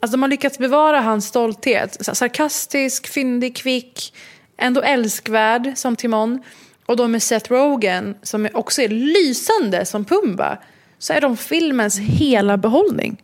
Alltså 0.00 0.16
de 0.16 0.22
har 0.22 0.28
lyckats 0.28 0.58
bevara 0.58 1.00
hans 1.00 1.26
stolthet. 1.26 2.16
Sarkastisk, 2.16 3.06
fyndig, 3.06 3.56
kvick, 3.56 4.14
ändå 4.56 4.80
älskvärd 4.82 5.72
som 5.76 5.96
Timon. 5.96 6.42
Och 6.86 6.96
då 6.96 7.08
med 7.08 7.22
Seth 7.22 7.52
Rogen, 7.52 8.14
som 8.22 8.46
är- 8.46 8.56
också 8.56 8.82
är 8.82 8.88
lysande 8.88 9.84
som 9.86 10.04
Pumba. 10.04 10.58
Så 10.98 11.12
är 11.12 11.20
de 11.20 11.36
filmens 11.36 11.98
hela 11.98 12.56
behållning. 12.56 13.22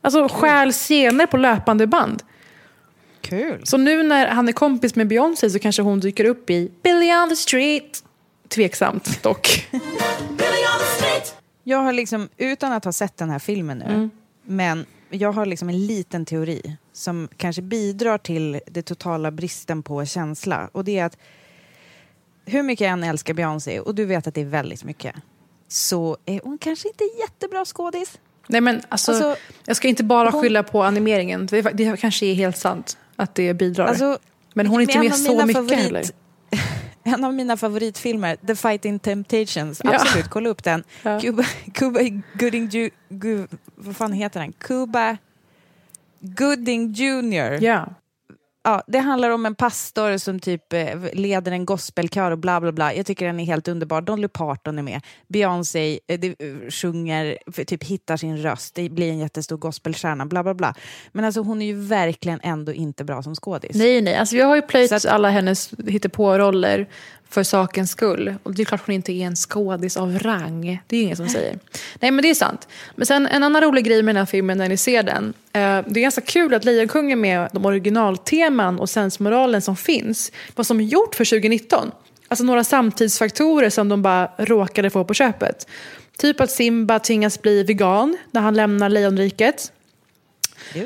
Alltså 0.00 0.28
stjäl 0.28 0.72
scener 0.72 1.26
på 1.26 1.36
löpande 1.36 1.86
band. 1.86 2.22
Kul. 3.20 3.60
Så 3.64 3.76
nu 3.76 4.02
när 4.02 4.26
han 4.26 4.48
är 4.48 4.52
kompis 4.52 4.94
med 4.94 5.06
Beyoncé 5.08 5.50
så 5.50 5.58
kanske 5.58 5.82
hon 5.82 6.00
dyker 6.00 6.24
upp 6.24 6.50
i 6.50 6.70
Billy 6.82 7.12
on 7.12 7.28
the 7.28 7.36
street. 7.36 8.04
Tveksamt 8.48 9.22
dock. 9.22 9.68
Billy 9.70 9.80
on 10.40 10.78
the 10.80 10.96
street! 10.96 11.34
Jag 11.64 11.78
har 11.78 11.92
liksom, 11.92 12.28
utan 12.36 12.72
att 12.72 12.84
ha 12.84 12.92
sett 12.92 13.16
den 13.16 13.30
här 13.30 13.38
filmen 13.38 13.78
nu, 13.78 13.84
Mm. 13.84 14.10
men 14.42 14.86
jag 15.10 15.32
har 15.32 15.46
liksom 15.46 15.68
en 15.68 15.86
liten 15.86 16.24
teori 16.24 16.76
som 16.92 17.28
kanske 17.36 17.62
bidrar 17.62 18.18
till 18.18 18.60
det 18.66 18.82
totala 18.82 19.30
bristen 19.30 19.82
på 19.82 20.04
känsla. 20.04 20.68
Och 20.72 20.84
det 20.84 20.98
är 20.98 21.04
att 21.04 21.16
hur 22.46 22.62
mycket 22.62 22.84
jag 22.84 22.92
än 22.92 23.04
älskar 23.04 23.34
Beyoncé, 23.34 23.80
och 23.80 23.94
du 23.94 24.04
vet 24.04 24.26
att 24.26 24.34
det 24.34 24.40
är 24.40 24.44
väldigt 24.44 24.84
mycket, 24.84 25.14
så 25.68 26.16
är 26.26 26.40
hon 26.44 26.58
kanske 26.58 26.88
inte 26.88 27.04
jättebra 27.20 27.64
skådis. 27.64 28.18
Nej 28.46 28.60
men 28.60 28.82
alltså, 28.88 29.12
Alltså, 29.12 29.36
jag 29.64 29.76
ska 29.76 29.88
inte 29.88 30.04
bara 30.04 30.30
hon- 30.30 30.42
skylla 30.42 30.62
på 30.62 30.82
animeringen. 30.82 31.46
Det, 31.46 31.62
det 31.62 32.00
kanske 32.00 32.26
är 32.26 32.34
helt 32.34 32.56
sant 32.56 32.96
att 33.16 33.34
det 33.34 33.54
bidrar. 33.54 33.86
Alltså, 33.86 34.18
men 34.54 34.66
hon 34.66 34.80
är 34.80 34.82
inte 34.82 34.98
med 34.98 35.14
så 35.14 35.46
mycket 35.46 35.56
favorit- 35.56 35.76
heller. 35.76 36.04
En 37.04 37.24
av 37.24 37.34
mina 37.34 37.56
favoritfilmer, 37.56 38.36
The 38.46 38.56
Fighting 38.56 38.98
Temptations. 38.98 39.80
Ja. 39.84 39.94
Absolut, 39.94 40.28
kolla 40.28 40.48
upp 40.48 40.64
den. 40.64 40.84
Ja. 41.02 41.20
Cuba, 41.20 41.44
Cuba 41.74 42.00
Gooding 42.34 42.68
Ju, 42.68 42.90
Vad 43.74 43.96
fan 43.96 44.12
heter 44.12 44.40
den? 44.40 44.52
Cuba 44.52 45.16
Gooding 46.22 46.92
Jr. 46.92 47.62
Ja. 47.62 47.88
Ja, 48.64 48.82
det 48.86 48.98
handlar 48.98 49.30
om 49.30 49.46
en 49.46 49.54
pastor 49.54 50.18
som 50.18 50.40
typ 50.40 50.72
eh, 50.72 50.98
leder 51.12 51.52
en 51.52 51.64
gospelkör 51.64 52.30
och 52.30 52.38
bla 52.38 52.60
bla 52.60 52.72
bla. 52.72 52.94
Jag 52.94 53.06
tycker 53.06 53.26
den 53.26 53.40
är 53.40 53.44
helt 53.44 53.68
underbar. 53.68 54.00
Dolly 54.00 54.28
Parton 54.28 54.78
är 54.78 54.82
med. 54.82 55.00
Beyoncé 55.28 56.00
eh, 56.08 56.20
det, 56.20 56.26
eh, 56.26 56.70
sjunger, 56.70 57.38
typ 57.66 57.84
hittar 57.84 58.16
sin 58.16 58.38
röst. 58.38 58.74
Det 58.74 58.88
blir 58.88 59.10
en 59.10 59.18
jättestor 59.18 59.56
gospelstjärna, 59.56 60.26
bla 60.26 60.42
bla 60.42 60.54
bla. 60.54 60.74
Men 61.12 61.24
alltså 61.24 61.40
hon 61.40 61.62
är 61.62 61.66
ju 61.66 61.74
verkligen 61.74 62.40
ändå 62.42 62.72
inte 62.72 63.04
bra 63.04 63.22
som 63.22 63.34
skådis. 63.34 63.76
Nej, 63.76 64.02
nej. 64.02 64.14
Alltså, 64.14 64.36
jag 64.36 64.46
har 64.46 64.56
ju 64.56 64.62
plöjt 64.62 65.06
alla 65.06 65.30
hennes 65.30 65.70
hittepå-roller 65.86 66.88
för 67.32 67.42
sakens 67.42 67.90
skull. 67.90 68.34
Och 68.42 68.54
det 68.54 68.62
är 68.62 68.64
klart 68.64 68.82
hon 68.86 68.94
inte 68.94 69.12
är 69.12 69.26
en 69.26 69.36
skådis 69.36 69.96
av 69.96 70.18
rang. 70.18 70.82
Det 70.86 70.96
är 70.96 71.02
ingen 71.02 71.16
som 71.16 71.28
säger. 71.28 71.58
Nej, 72.00 72.10
men 72.10 72.22
det 72.22 72.30
är 72.30 72.34
sant. 72.34 72.68
Men 72.96 73.06
sen 73.06 73.26
en 73.26 73.42
annan 73.42 73.62
rolig 73.62 73.84
grej 73.84 74.02
med 74.02 74.14
den 74.14 74.20
här 74.20 74.26
filmen 74.26 74.58
när 74.58 74.68
ni 74.68 74.76
ser 74.76 75.02
den. 75.02 75.34
Eh, 75.52 75.60
det 75.60 76.00
är 76.00 76.02
ganska 76.02 76.20
kul 76.20 76.54
att 76.54 76.64
Lejonkungen 76.64 77.20
med 77.20 77.48
de 77.52 77.66
originalteman 77.66 78.78
och 78.78 78.90
sensmoralen 78.90 79.62
som 79.62 79.76
finns. 79.76 80.32
Vad 80.54 80.66
som 80.66 80.80
är 80.80 80.84
gjort 80.84 81.14
för 81.14 81.24
2019. 81.24 81.90
Alltså 82.28 82.44
några 82.44 82.64
samtidsfaktorer 82.64 83.70
som 83.70 83.88
de 83.88 84.02
bara 84.02 84.30
råkade 84.38 84.90
få 84.90 85.04
på 85.04 85.14
köpet. 85.14 85.66
Typ 86.16 86.40
att 86.40 86.50
Simba 86.50 86.98
tvingas 86.98 87.42
bli 87.42 87.62
vegan 87.62 88.16
när 88.30 88.40
han 88.40 88.54
lämnar 88.54 88.88
Lejonriket. 88.88 89.72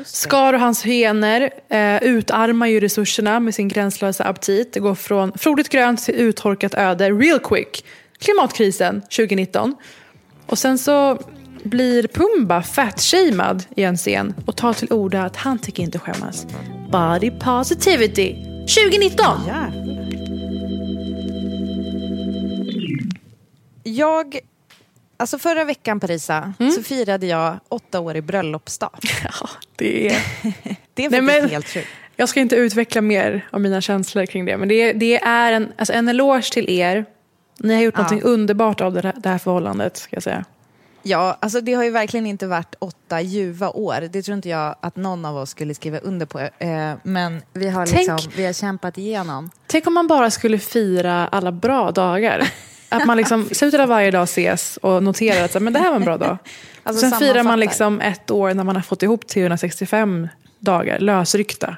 Skar 0.05 0.53
och 0.53 0.59
hans 0.59 0.85
hyenor 0.85 1.49
eh, 1.69 2.03
utarmar 2.03 2.67
ju 2.67 2.79
resurserna 2.79 3.39
med 3.39 3.55
sin 3.55 3.67
gränslösa 3.67 4.23
aptit. 4.23 4.73
Det 4.73 4.79
går 4.79 4.95
från 4.95 5.37
frodigt 5.37 5.69
grönt 5.69 6.03
till 6.03 6.15
uttorkat 6.15 6.73
öde 6.73 7.11
real 7.11 7.39
quick. 7.39 7.85
Klimatkrisen 8.19 9.01
2019. 9.01 9.75
Och 10.45 10.57
sen 10.57 10.77
så 10.77 11.19
blir 11.63 12.07
Pumba 12.07 12.61
fatshamead 12.61 13.63
i 13.75 13.83
en 13.83 13.97
scen 13.97 14.33
och 14.45 14.55
tar 14.55 14.73
till 14.73 14.93
orda 14.93 15.23
att 15.23 15.35
han 15.35 15.59
tycker 15.59 15.83
inte 15.83 15.99
skämmas. 15.99 16.47
Body 16.91 17.31
positivity 17.31 18.35
2019! 18.67 19.41
Ja. 19.47 19.67
Jag... 23.83 24.39
Alltså 25.17 25.39
förra 25.39 25.63
veckan, 25.63 25.99
Parisa, 25.99 26.53
Mm. 26.59 26.71
så 26.71 26.83
firade 26.83 27.25
jag 27.25 27.59
åtta 27.69 27.99
år 27.99 28.15
i 28.15 28.21
bröllopsdag. 28.21 28.99
Ja, 29.23 29.49
det 29.75 30.07
är... 30.07 30.21
Det 30.93 31.05
är 31.05 31.09
Nej, 31.09 31.21
faktiskt 31.21 31.41
men- 31.41 31.49
helt 31.49 31.67
sjukt. 31.67 31.87
Jag 32.15 32.29
ska 32.29 32.39
inte 32.39 32.55
utveckla 32.55 33.01
mer 33.01 33.47
av 33.51 33.61
mina 33.61 33.81
känslor 33.81 34.25
kring 34.25 34.45
det. 34.45 34.57
Men 34.57 34.67
det, 34.67 34.93
det 34.93 35.17
är 35.23 35.51
en, 35.51 35.71
alltså 35.77 35.93
en 35.93 36.07
eloge 36.07 36.51
till 36.53 36.69
er. 36.69 37.05
Ni 37.59 37.73
har 37.75 37.81
gjort 37.81 37.93
Ja. 37.97 38.03
något 38.11 38.23
underbart 38.23 38.81
av 38.81 38.93
det 38.93 39.01
här, 39.01 39.13
det 39.17 39.29
här 39.29 39.37
förhållandet, 39.37 39.97
ska 39.97 40.15
jag 40.15 40.23
säga. 40.23 40.45
Ja, 41.03 41.37
alltså 41.41 41.61
det 41.61 41.73
har 41.73 41.83
ju 41.83 41.89
verkligen 41.89 42.25
inte 42.25 42.47
varit 42.47 42.75
åtta 42.79 43.21
ljuva 43.21 43.69
år. 43.69 44.07
Det 44.11 44.21
tror 44.21 44.35
inte 44.35 44.49
jag 44.49 44.75
att 44.81 44.95
någon 44.95 45.25
av 45.25 45.37
oss 45.37 45.49
skulle 45.49 45.73
skriva 45.73 45.97
under 45.99 46.25
på. 46.25 46.39
Eh, 46.39 46.93
men 47.03 47.41
vi 47.53 47.69
har, 47.69 47.85
Tänk- 47.85 47.97
liksom, 47.97 48.31
vi 48.35 48.45
har 48.45 48.53
kämpat 48.53 48.97
igenom. 48.97 49.51
Tänk 49.67 49.87
om 49.87 49.93
man 49.93 50.07
bara 50.07 50.31
skulle 50.31 50.59
fira 50.59 51.27
alla 51.27 51.51
bra 51.51 51.91
dagar. 51.91 52.47
Att 52.89 53.05
man 53.05 53.17
liksom 53.17 53.49
slutet 53.51 53.79
av 53.79 53.89
varje 53.89 54.11
dag 54.11 54.23
ses 54.23 54.77
och 54.77 55.03
noterar 55.03 55.45
att 55.45 55.51
så 55.51 55.59
men 55.59 55.73
det 55.73 55.79
här 55.79 55.89
var 55.89 55.95
en 55.95 56.05
bra 56.05 56.17
dag. 56.17 56.37
Alltså, 56.83 57.09
Sen 57.09 57.19
firar 57.19 57.43
man 57.43 57.59
liksom 57.59 58.01
ett 58.01 58.31
år 58.31 58.53
när 58.53 58.63
man 58.63 58.75
har 58.75 58.83
fått 58.83 59.03
ihop 59.03 59.27
365 59.27 60.27
dagar 60.59 60.99
lösryckta. 60.99 61.77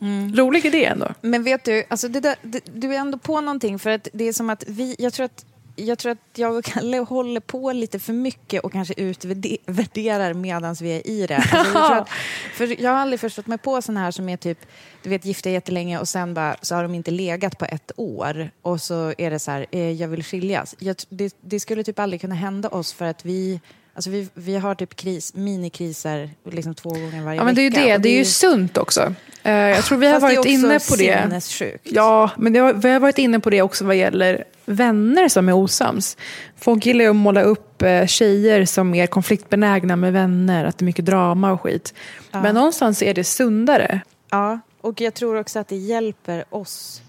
Mm. 0.00 0.36
Rolig 0.36 0.66
idé 0.66 0.84
ändå. 0.84 1.08
Men 1.20 1.42
vet 1.42 1.64
du, 1.64 1.84
alltså 1.88 2.08
det 2.08 2.20
där, 2.20 2.36
det, 2.42 2.60
du 2.74 2.94
är 2.94 2.98
ändå 2.98 3.18
på 3.18 3.40
någonting 3.40 3.78
för 3.78 3.90
att 3.90 4.08
det 4.12 4.28
är 4.28 4.32
som 4.32 4.50
att 4.50 4.64
vi, 4.66 4.96
jag 4.98 5.12
tror 5.12 5.24
att 5.24 5.44
jag 5.76 5.98
tror 5.98 6.12
att 6.12 6.18
jag 6.34 6.56
och 6.56 6.64
Kalle 6.64 6.98
håller 6.98 7.40
på 7.40 7.72
lite 7.72 7.98
för 7.98 8.12
mycket 8.12 8.62
och 8.64 8.72
kanske 8.72 8.94
utvärderar 8.96 10.34
medan 10.34 10.74
vi 10.80 10.90
är 10.96 11.06
i 11.06 11.26
det. 11.26 11.36
Alltså 11.36 11.78
jag, 11.78 11.98
att, 11.98 12.08
för 12.54 12.82
jag 12.82 12.90
har 12.90 12.98
aldrig 12.98 13.20
förstått 13.20 13.46
mig 13.46 13.58
på 13.58 13.82
sådana 13.82 14.00
här 14.00 14.10
som 14.10 14.28
är 14.28 14.36
typ, 14.36 14.58
du 15.02 15.10
vet 15.10 15.24
gifta 15.24 15.50
jättelänge 15.50 15.98
och 15.98 16.08
sen 16.08 16.34
bara, 16.34 16.56
så 16.62 16.74
har 16.74 16.82
de 16.82 16.94
inte 16.94 17.10
legat 17.10 17.58
på 17.58 17.64
ett 17.64 17.92
år 17.96 18.50
och 18.62 18.80
så 18.80 19.14
är 19.18 19.30
det 19.30 19.38
så 19.38 19.50
här, 19.50 19.66
eh, 19.70 19.90
jag 19.92 20.08
vill 20.08 20.24
skiljas. 20.24 20.74
Jag, 20.78 20.96
det, 21.08 21.34
det 21.40 21.60
skulle 21.60 21.84
typ 21.84 21.98
aldrig 21.98 22.20
kunna 22.20 22.34
hända 22.34 22.68
oss 22.68 22.92
för 22.92 23.04
att 23.04 23.24
vi, 23.24 23.60
alltså 23.94 24.10
vi, 24.10 24.28
vi 24.34 24.56
har 24.56 24.74
typ 24.74 24.96
kris, 24.96 25.34
minikriser 25.34 26.30
liksom 26.50 26.74
två 26.74 26.90
gånger 26.90 27.22
varje 27.24 27.38
Ja, 27.40 27.44
men 27.44 27.54
det 27.54 27.60
är 27.60 27.64
ju 27.64 27.70
vecka. 27.70 27.84
det. 27.86 27.94
och 27.94 28.00
Det 28.00 28.08
är 28.08 28.18
ju 28.18 28.24
sunt 28.24 28.78
också. 28.78 29.14
Eh, 29.42 29.52
Jag 29.52 29.84
tror 29.84 29.98
vi 29.98 30.06
har 30.06 30.20
Fast 30.20 30.26
det 30.26 30.32
är 30.32 30.36
varit 30.36 30.38
också 30.38 30.48
inne 30.48 30.78
på 30.88 30.96
det. 30.96 31.22
sinnessjukt. 31.22 31.86
Ja, 31.90 32.30
men 32.36 32.52
det 32.52 32.58
har, 32.60 32.72
vi 32.72 32.90
har 32.90 33.00
varit 33.00 33.18
inne 33.18 33.40
på 33.40 33.50
det 33.50 33.62
också 33.62 33.84
vad 33.84 33.96
gäller 33.96 34.44
vänner 34.70 35.28
som 35.28 35.48
är 35.48 35.52
osams. 35.52 36.16
Folk 36.56 36.86
gillar 36.86 37.04
ju 37.04 37.10
att 37.10 37.16
måla 37.16 37.42
upp 37.42 37.82
eh, 37.82 38.06
tjejer 38.06 38.64
som 38.64 38.94
är 38.94 39.06
konfliktbenägna 39.06 39.96
med 39.96 40.12
vänner, 40.12 40.64
att 40.64 40.78
det 40.78 40.82
är 40.82 40.84
mycket 40.84 41.06
drama 41.06 41.52
och 41.52 41.60
skit. 41.60 41.94
Men 42.32 42.54
någonstans 42.54 43.02
är 43.02 43.14
det 43.14 43.24
sundare. 43.24 44.00
Ja, 44.30 44.60
och 44.80 45.00
jag 45.00 45.14
tror 45.14 45.36
också 45.36 45.58
att 45.58 45.68
det 45.68 45.76
hjälper 45.76 46.44
oss. 46.50 47.02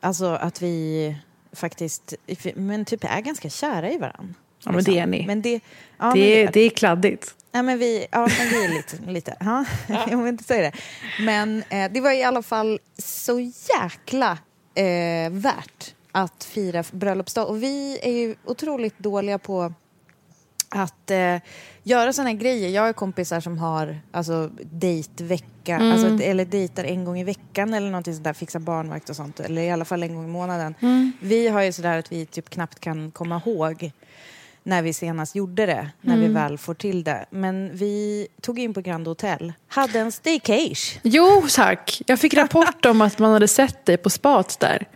Alltså 0.00 0.26
att 0.26 0.62
vi 0.62 1.16
faktiskt 1.52 2.14
men 2.54 2.84
typ 2.84 3.04
är 3.04 3.20
ganska 3.20 3.50
kära 3.50 3.90
i 3.90 3.98
varandra. 3.98 4.34
Ja, 4.64 4.72
men 4.72 4.84
det 4.84 4.98
är 4.98 5.06
ni. 5.06 5.26
Men 5.26 5.42
det, 5.42 5.60
ja, 5.98 6.12
det, 6.14 6.20
men 6.20 6.48
är, 6.48 6.50
det 6.52 6.60
är 6.60 6.70
kladdigt. 6.70 7.34
Ja, 7.52 7.62
men 7.62 7.78
vi, 7.78 8.06
ja, 8.10 8.18
men 8.38 8.48
vi 8.48 8.64
är 8.64 8.68
lite... 8.68 9.10
lite 9.10 9.36
ja, 9.40 9.64
jo, 10.10 10.22
men 10.22 10.38
så 10.38 10.54
är 10.54 10.62
det. 10.62 10.72
Men 11.20 11.62
eh, 11.68 11.92
det 11.92 12.00
var 12.00 12.12
i 12.12 12.22
alla 12.22 12.42
fall 12.42 12.78
så 12.98 13.40
jäkla 13.40 14.38
eh, 14.74 15.30
värt 15.30 15.94
att 16.12 16.44
fira 16.44 16.84
bröllopsdag. 16.92 17.48
Och 17.48 17.62
vi 17.62 17.98
är 18.02 18.12
ju 18.12 18.34
otroligt 18.44 18.98
dåliga 18.98 19.38
på 19.38 19.72
att 20.70 21.10
eh, 21.10 21.36
göra 21.82 22.12
såna 22.12 22.28
här 22.28 22.36
grejer. 22.36 22.68
Jag 22.68 22.82
har 22.82 22.92
kompisar 22.92 23.40
som 23.40 23.58
har 23.58 23.98
alltså, 24.12 24.50
dejtvecka, 24.62 25.44
Mm. 25.76 25.92
alltså, 25.92 26.24
eller 26.24 26.44
dejtar 26.44 26.84
en 26.84 27.04
gång 27.04 27.18
i 27.18 27.24
veckan 27.24 27.74
eller 27.74 27.90
någonting 27.90 28.14
sånt 28.14 28.24
där, 28.24 28.32
fixar 28.32 28.60
barnvakt 28.60 29.10
och 29.10 29.16
sånt, 29.16 29.40
eller 29.40 29.62
i 29.62 29.70
alla 29.70 29.84
fall 29.84 30.02
en 30.02 30.14
gång 30.14 30.24
i 30.24 30.28
månaden. 30.28 30.74
Mm. 30.80 31.12
Vi 31.20 31.48
har 31.48 31.62
ju 31.62 31.72
sådär 31.72 31.98
att 31.98 32.12
vi 32.12 32.26
typ 32.26 32.50
knappt 32.50 32.80
kan 32.80 33.10
komma 33.10 33.42
ihåg 33.46 33.90
när 34.62 34.82
vi 34.82 34.92
senast 34.92 35.34
gjorde 35.34 35.66
det, 35.66 35.90
när 36.00 36.16
vi 36.16 36.24
Mm. 36.26 36.34
väl 36.34 36.58
får 36.58 36.74
till 36.74 37.04
det. 37.04 37.26
Men 37.30 37.76
vi 37.76 38.28
tog 38.40 38.58
in 38.58 38.74
på 38.74 38.80
Grand 38.80 39.06
Hotel, 39.06 39.52
hade 39.68 39.98
en 40.00 40.12
staycation. 40.12 41.00
Jo, 41.02 41.46
tack. 41.54 42.02
Jag 42.06 42.18
fick 42.20 42.34
rapport 42.34 42.84
om 42.84 43.00
att 43.02 43.18
man 43.18 43.32
hade 43.32 43.48
sett 43.48 43.84
dig 43.86 43.96
på 43.96 44.10
spat 44.10 44.60
där. 44.60 44.86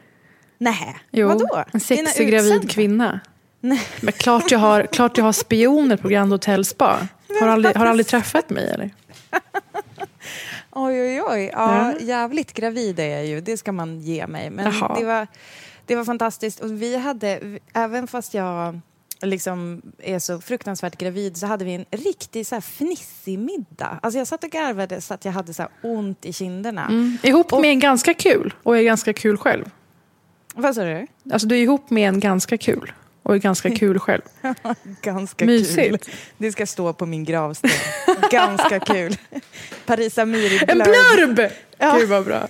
Nej, 0.62 0.96
Jo, 1.10 1.28
vadå? 1.28 1.64
en 1.72 1.80
sexig 1.80 2.28
gravid 2.30 2.70
kvinna. 2.70 3.20
Nej. 3.60 3.80
Men 4.00 4.12
klart 4.12 4.50
jag 4.50 4.58
har, 4.58 4.82
klart 4.82 5.18
jag 5.18 5.24
har 5.24 5.32
spioner 5.32 5.96
på 5.96 6.08
Grand 6.08 6.32
Hotel 6.32 6.64
Spa. 6.64 7.08
Har 7.40 7.48
aldrig, 7.48 7.76
har 7.76 7.86
aldrig 7.86 8.06
träffat 8.06 8.50
mig 8.50 8.70
eller? 8.70 8.90
Oj, 10.70 11.02
oj, 11.02 11.22
oj. 11.22 11.50
Ja. 11.52 11.92
Jävligt 12.00 12.52
gravid 12.52 13.00
är 13.00 13.08
jag 13.08 13.26
ju, 13.26 13.40
det 13.40 13.56
ska 13.56 13.72
man 13.72 14.00
ge 14.00 14.26
mig. 14.26 14.50
Men 14.50 14.72
Jaha. 14.72 14.96
det 14.98 15.04
var, 15.04 15.26
det 15.86 15.96
var 15.96 16.04
fantastiskt. 16.04 16.60
Och 16.60 16.82
vi 16.82 16.96
hade, 16.96 17.58
även 17.72 18.06
fast 18.06 18.34
jag 18.34 18.80
liksom 19.20 19.82
är 19.98 20.18
så 20.18 20.40
fruktansvärt 20.40 20.98
gravid 20.98 21.36
så 21.36 21.46
hade 21.46 21.64
vi 21.64 21.74
en 21.74 21.84
riktigt 21.90 22.48
så 22.48 22.54
här 22.54 22.60
fnissig 22.60 23.38
middag. 23.38 23.98
Alltså 24.02 24.18
jag 24.18 24.26
satt 24.26 24.44
och 24.44 24.50
garvade 24.50 25.00
så 25.00 25.14
att 25.14 25.24
jag 25.24 25.32
hade 25.32 25.54
så 25.54 25.68
ont 25.82 26.24
i 26.24 26.32
kinderna. 26.32 26.86
Mm. 26.86 27.18
Ihop 27.22 27.52
med 27.52 27.70
en 27.70 27.80
ganska 27.80 28.14
kul 28.14 28.54
och 28.62 28.78
är 28.78 28.82
ganska 28.82 29.12
kul 29.12 29.36
själv. 29.36 29.70
Vad 30.54 30.74
sa 30.74 30.84
du? 30.84 31.06
Alltså 31.32 31.48
du 31.48 31.54
är 31.56 31.60
ihop 31.62 31.90
med 31.90 32.08
en 32.08 32.20
ganska 32.20 32.58
kul 32.58 32.92
och 33.22 33.34
är 33.34 33.38
ganska 33.38 33.70
kul 33.76 33.98
själv. 33.98 34.22
Ganska 35.02 35.44
Mysigt. 35.44 36.04
kul. 36.04 36.14
Det 36.38 36.52
ska 36.52 36.66
stå 36.66 36.92
på 36.92 37.06
min 37.06 37.24
gravsten. 37.24 37.70
Ganska 38.30 38.80
kul. 38.80 39.16
Paris 39.86 40.18
Amiri 40.18 40.60
En 40.68 40.78
blurb! 40.78 41.50
Ja. 41.78 41.96
Gud 41.98 42.08
vad 42.08 42.24
bra. 42.24 42.48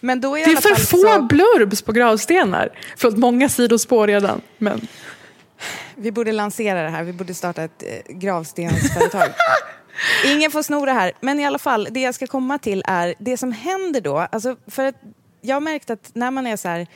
Men 0.00 0.20
då 0.20 0.38
i 0.38 0.44
Det 0.44 0.50
är 0.50 0.56
för 0.56 0.74
få 0.74 0.96
så, 0.96 1.22
blurbs 1.22 1.82
på 1.82 1.92
gravstenar. 1.92 2.68
Förlåt, 2.96 3.18
många 3.18 3.48
sidospår 3.48 4.06
redan. 4.06 4.40
Men 4.58 4.86
Vi 5.94 6.12
borde 6.12 6.32
lansera 6.32 6.82
det 6.82 6.88
här. 6.88 7.02
Vi 7.02 7.12
borde 7.12 7.34
starta 7.34 7.62
ett 7.62 7.82
eh, 7.82 8.14
gravstensföretag. 8.16 9.28
Ingen 10.26 10.50
får 10.50 10.62
sno 10.62 10.86
det 10.86 10.92
här. 10.92 11.12
Men 11.20 11.40
i 11.40 11.46
alla 11.46 11.58
fall, 11.58 11.88
det 11.90 12.00
jag 12.00 12.14
ska 12.14 12.26
komma 12.26 12.58
till 12.58 12.82
är 12.86 13.14
det 13.18 13.36
som 13.36 13.52
händer 13.52 14.00
då. 14.00 14.18
Alltså 14.18 14.56
för 14.66 14.84
att 14.84 14.94
jag 15.40 15.56
har 15.56 15.60
märkt 15.60 15.90
att 15.90 16.10
när 16.14 16.30
man 16.30 16.46
är 16.46 16.56
så 16.56 16.68
här 16.68 16.86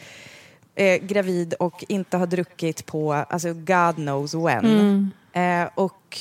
eh, 0.74 1.02
gravid 1.02 1.54
och 1.54 1.84
inte 1.88 2.16
har 2.16 2.26
druckit 2.26 2.86
på, 2.86 3.12
alltså 3.12 3.52
God 3.52 3.94
knows 3.94 4.34
when. 4.34 5.10
Eh, 5.32 5.68
och 5.74 6.18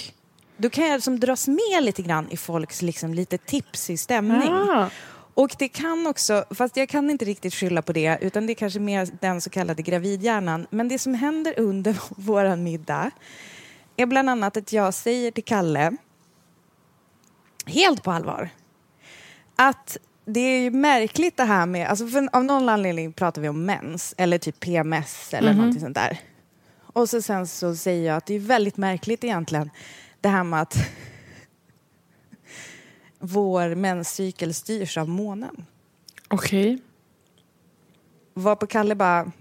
då 0.57 0.69
kan 0.69 0.88
jag 0.88 1.03
som 1.03 1.19
dras 1.19 1.47
med 1.47 1.84
lite 1.84 2.01
grann 2.01 2.28
i 2.30 2.38
folks 2.38 2.82
liksom 2.82 3.13
lite 3.13 3.38
tipsig 3.38 3.99
stämning. 3.99 4.49
Ah. 4.49 4.89
Och 5.36 5.55
det 5.59 5.67
kan 5.67 6.07
också, 6.07 6.45
fast 6.49 6.78
jag 6.78 6.89
kan 6.89 7.09
inte 7.09 7.26
riktigt 7.26 7.53
skylla 7.53 7.82
på 7.82 7.93
det, 7.93 8.17
utan 8.21 8.47
det 8.47 8.53
är 8.53 8.55
kanske 8.55 8.80
mer 8.80 9.07
den 9.21 9.41
så 9.41 9.49
kallade 9.49 9.82
gravidhjärnan. 9.82 10.67
Men 10.69 10.88
det 10.88 10.99
som 10.99 11.13
händer 11.13 11.59
under 11.59 11.97
vår 12.09 12.55
middag 12.55 13.11
är 13.95 14.05
bland 14.05 14.30
annat 14.30 14.57
att 14.57 14.74
jag 14.74 14.93
säger 14.93 15.32
till 15.32 15.43
Kalle, 15.43 15.97
helt 17.65 18.03
på 18.03 18.11
allvar, 18.11 18.49
att 19.55 19.97
det 20.26 20.39
är 20.39 20.59
ju 20.61 20.71
märkligt 20.71 21.38
det 21.38 21.43
här 21.43 21.65
med, 21.65 21.88
alltså 21.88 22.05
av 22.34 22.45
någon 22.45 22.69
anledning 22.69 23.13
pratar 23.13 23.41
vi 23.41 23.49
om 23.49 23.65
mens, 23.65 24.13
eller 24.17 24.38
typ 24.38 24.59
PMS 24.59 25.34
eller 25.34 25.49
Mhm. 25.51 25.57
någonting 25.57 25.82
sånt 25.82 25.95
där. 25.95 26.19
Och 26.93 27.09
så 27.09 27.21
sen 27.21 27.47
så 27.47 27.76
säger 27.76 28.07
jag 28.07 28.17
att 28.17 28.26
det 28.26 28.34
är 28.34 28.39
väldigt 28.39 28.78
märkligt 28.78 29.24
egentligen, 29.24 29.69
det 30.21 30.30
här 30.30 30.43
med 30.43 30.61
att 30.61 30.76
vår 33.19 33.76
menscykel 33.76 34.53
styrs 34.53 34.97
av 34.97 35.09
månen. 35.09 35.65
okej. 36.28 36.82
Var 38.34 38.55
på 38.55 38.67
Kalle 38.67 38.95
bara... 38.95 39.32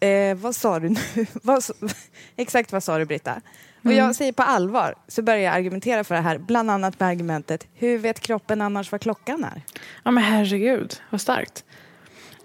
Eh, 0.00 0.34
vad 0.36 0.54
sa 0.56 0.78
du 0.80 0.88
nu? 0.88 1.00
vad, 1.42 1.64
exakt 2.36 2.72
vad 2.72 2.82
sa 2.82 2.98
du, 2.98 3.04
Britta? 3.04 3.40
Och 3.78 3.84
Mm. 3.86 3.96
jag 3.98 4.16
säger 4.16 4.32
på 4.32 4.42
allvar, 4.42 4.94
så 5.08 5.22
börjar 5.22 5.40
jag 5.40 5.54
argumentera 5.54 6.04
för 6.04 6.14
det 6.14 6.20
här. 6.20 6.38
Bland 6.38 6.70
annat 6.70 7.00
med 7.00 7.08
argumentet, 7.08 7.66
hur 7.74 7.98
vet 7.98 8.20
kroppen 8.20 8.60
annars 8.62 8.92
vad 8.92 9.00
klockan 9.00 9.44
är? 9.44 9.62
Ja 10.04 10.10
men 10.10 10.24
herregud, 10.24 11.00
vad 11.10 11.20
starkt. 11.20 11.64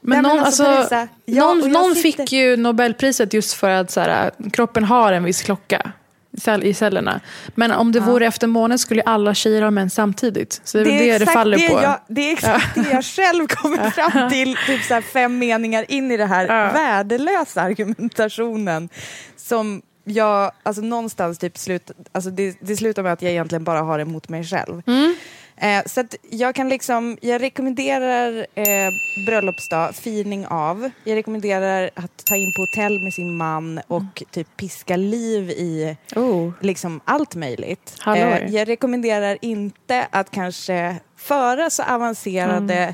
Men, 0.02 0.10
Nej, 0.12 0.22
men 0.22 0.36
någon, 0.38 0.46
alltså, 0.46 0.64
alltså, 0.66 0.90
Parisa, 0.96 1.08
ja, 1.26 1.50
och 1.50 1.58
någon, 1.58 1.72
någon 1.72 1.96
sitter- 1.96 2.18
fick 2.24 2.32
ju 2.32 2.58
Nobelpriset 2.58 3.34
just 3.34 3.54
för 3.54 3.70
att 3.70 3.92
så 3.92 4.00
här, 4.00 4.32
kroppen 4.54 4.84
har 4.84 5.14
en 5.14 5.24
viss 5.24 5.42
klocka 5.42 5.92
cell- 6.38 6.64
i 6.64 6.74
cellerna. 6.74 7.20
Men 7.56 7.72
om 7.72 7.92
det 7.92 8.00
vore 8.00 8.26
efter 8.26 8.48
månen 8.48 8.80
skulle 8.80 9.02
alla 9.02 9.34
tjejer 9.34 9.62
ha 9.62 9.72
mens 9.72 9.94
samtidigt. 9.94 10.62
Så 10.64 10.78
det 10.78 10.84
är 10.84 10.86
det 10.86 11.00
det 11.00 11.10
exakt 11.16 11.34
faller 11.34 11.58
det 11.58 11.68
på. 11.70 11.82
Jag, 11.82 11.96
det 12.08 12.22
är 12.30 12.34
exakt 12.34 12.76
det 12.76 12.90
jag 12.92 13.04
själv 13.06 13.48
kommer 13.48 13.90
fram 14.10 14.30
till, 14.30 14.58
typ 14.68 14.84
så 14.84 15.02
fem 15.02 15.40
meningar 15.40 15.86
in 15.92 16.12
i 16.12 16.18
det 16.18 16.26
här 16.26 16.48
värdelösa 16.74 17.62
argumentationen. 17.62 18.90
Som 19.36 19.82
jag, 20.06 20.52
alltså 20.64 20.82
någonstans 20.82 21.38
typ 21.40 21.58
slut, 21.58 21.92
alltså 22.12 22.30
det, 22.30 22.58
det 22.62 22.76
slutar 22.78 23.04
med 23.04 23.14
att 23.14 23.22
jag 23.22 23.32
egentligen 23.32 23.64
bara 23.64 23.82
har 23.82 24.00
emot 24.00 24.30
mig 24.30 24.44
själv. 24.44 24.82
Mm. 24.88 25.16
Eh, 25.58 25.84
så 25.86 26.04
jag 26.30 26.56
kan 26.56 26.70
liksom, 26.70 27.18
jag 27.22 27.42
rekommenderar 27.42 28.48
eh, 28.56 28.90
bröllopsdag, 29.26 29.96
firning 29.96 30.48
av. 30.48 30.90
Jag 31.04 31.16
rekommenderar 31.16 31.90
att 31.96 32.26
ta 32.26 32.36
in 32.36 32.54
på 32.56 32.62
hotell 32.62 33.04
med 33.04 33.14
sin 33.14 33.38
man 33.38 33.82
och 33.88 34.24
typ 34.32 34.58
piska 34.58 34.96
liv 34.96 35.50
i 35.50 35.98
Oh. 36.16 36.52
liksom 36.60 37.02
allt 37.06 37.36
möjligt. 37.36 37.96
Eh, 38.08 38.46
jag 38.56 38.68
rekommenderar 38.68 39.38
inte 39.42 40.08
att 40.12 40.32
kanske 40.32 40.96
föra 41.18 41.70
så 41.70 41.84
avancerade... 41.84 42.76
Mm. 42.76 42.94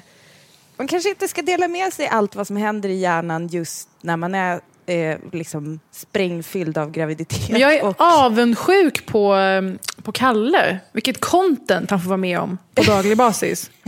Man 0.78 0.88
kanske 0.88 1.10
inte 1.10 1.28
ska 1.28 1.42
dela 1.42 1.68
med 1.68 1.94
sig 1.94 2.08
allt 2.08 2.36
vad 2.36 2.48
som 2.48 2.58
händer 2.58 2.90
i 2.90 3.00
hjärnan 3.00 3.48
just 3.48 3.90
när 4.02 4.18
man 4.18 4.36
är 4.36 4.62
eh, 4.90 5.18
liksom 5.32 5.80
sprängfylld 5.92 6.78
av 6.78 6.92
graviditet. 6.92 7.50
Men 7.50 7.62
jag 7.62 7.74
är 7.74 7.86
och, 7.86 7.96
avundsjuk 8.02 9.06
på, 9.06 9.36
eh, 9.36 9.62
på 10.04 10.12
Kalle. 10.12 10.80
Vilket 10.92 11.20
content 11.20 11.90
han 11.90 12.00
får 12.00 12.10
vara 12.10 12.18
med 12.18 12.40
om 12.40 12.58
på 12.76 12.84
daglig 12.84 13.18
basis. 13.18 13.72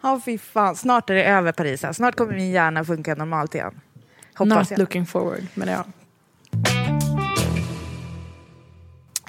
Ja, 0.00 0.20
fy 0.24 0.38
fan. 0.38 0.76
Snart 0.76 1.10
är 1.10 1.14
det 1.14 1.24
över, 1.24 1.52
Parisa. 1.52 1.94
Snart 1.94 2.14
kommer 2.16 2.34
min 2.34 2.50
hjärna 2.50 2.84
funka 2.84 3.14
normalt 3.14 3.54
igen. 3.54 3.80
Hoppas 4.34 4.58
Not 4.58 4.70
jag. 4.70 4.78
looking 4.78 5.06
forward. 5.06 5.46
Men 5.54 5.68
ja. 5.68 5.84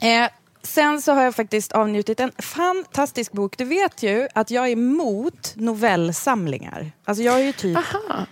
Eh, 0.02 0.30
sen 0.62 1.02
så 1.02 1.14
har 1.14 1.24
jag 1.24 1.36
faktiskt 1.36 1.72
avnjutit 1.72 2.20
en 2.20 2.32
fantastisk 2.38 3.32
bok. 3.32 3.58
Du 3.58 3.66
vet 3.66 4.04
ju 4.04 4.28
att 4.34 4.52
jag 4.52 4.68
är 4.68 4.72
emot 4.72 5.54
novellsamlingar. 5.56 6.92
Alltså 7.06 7.24
jag 7.24 7.40
är 7.40 7.44
ju 7.44 7.52
typ 7.52 7.78
Aha. 7.78 8.26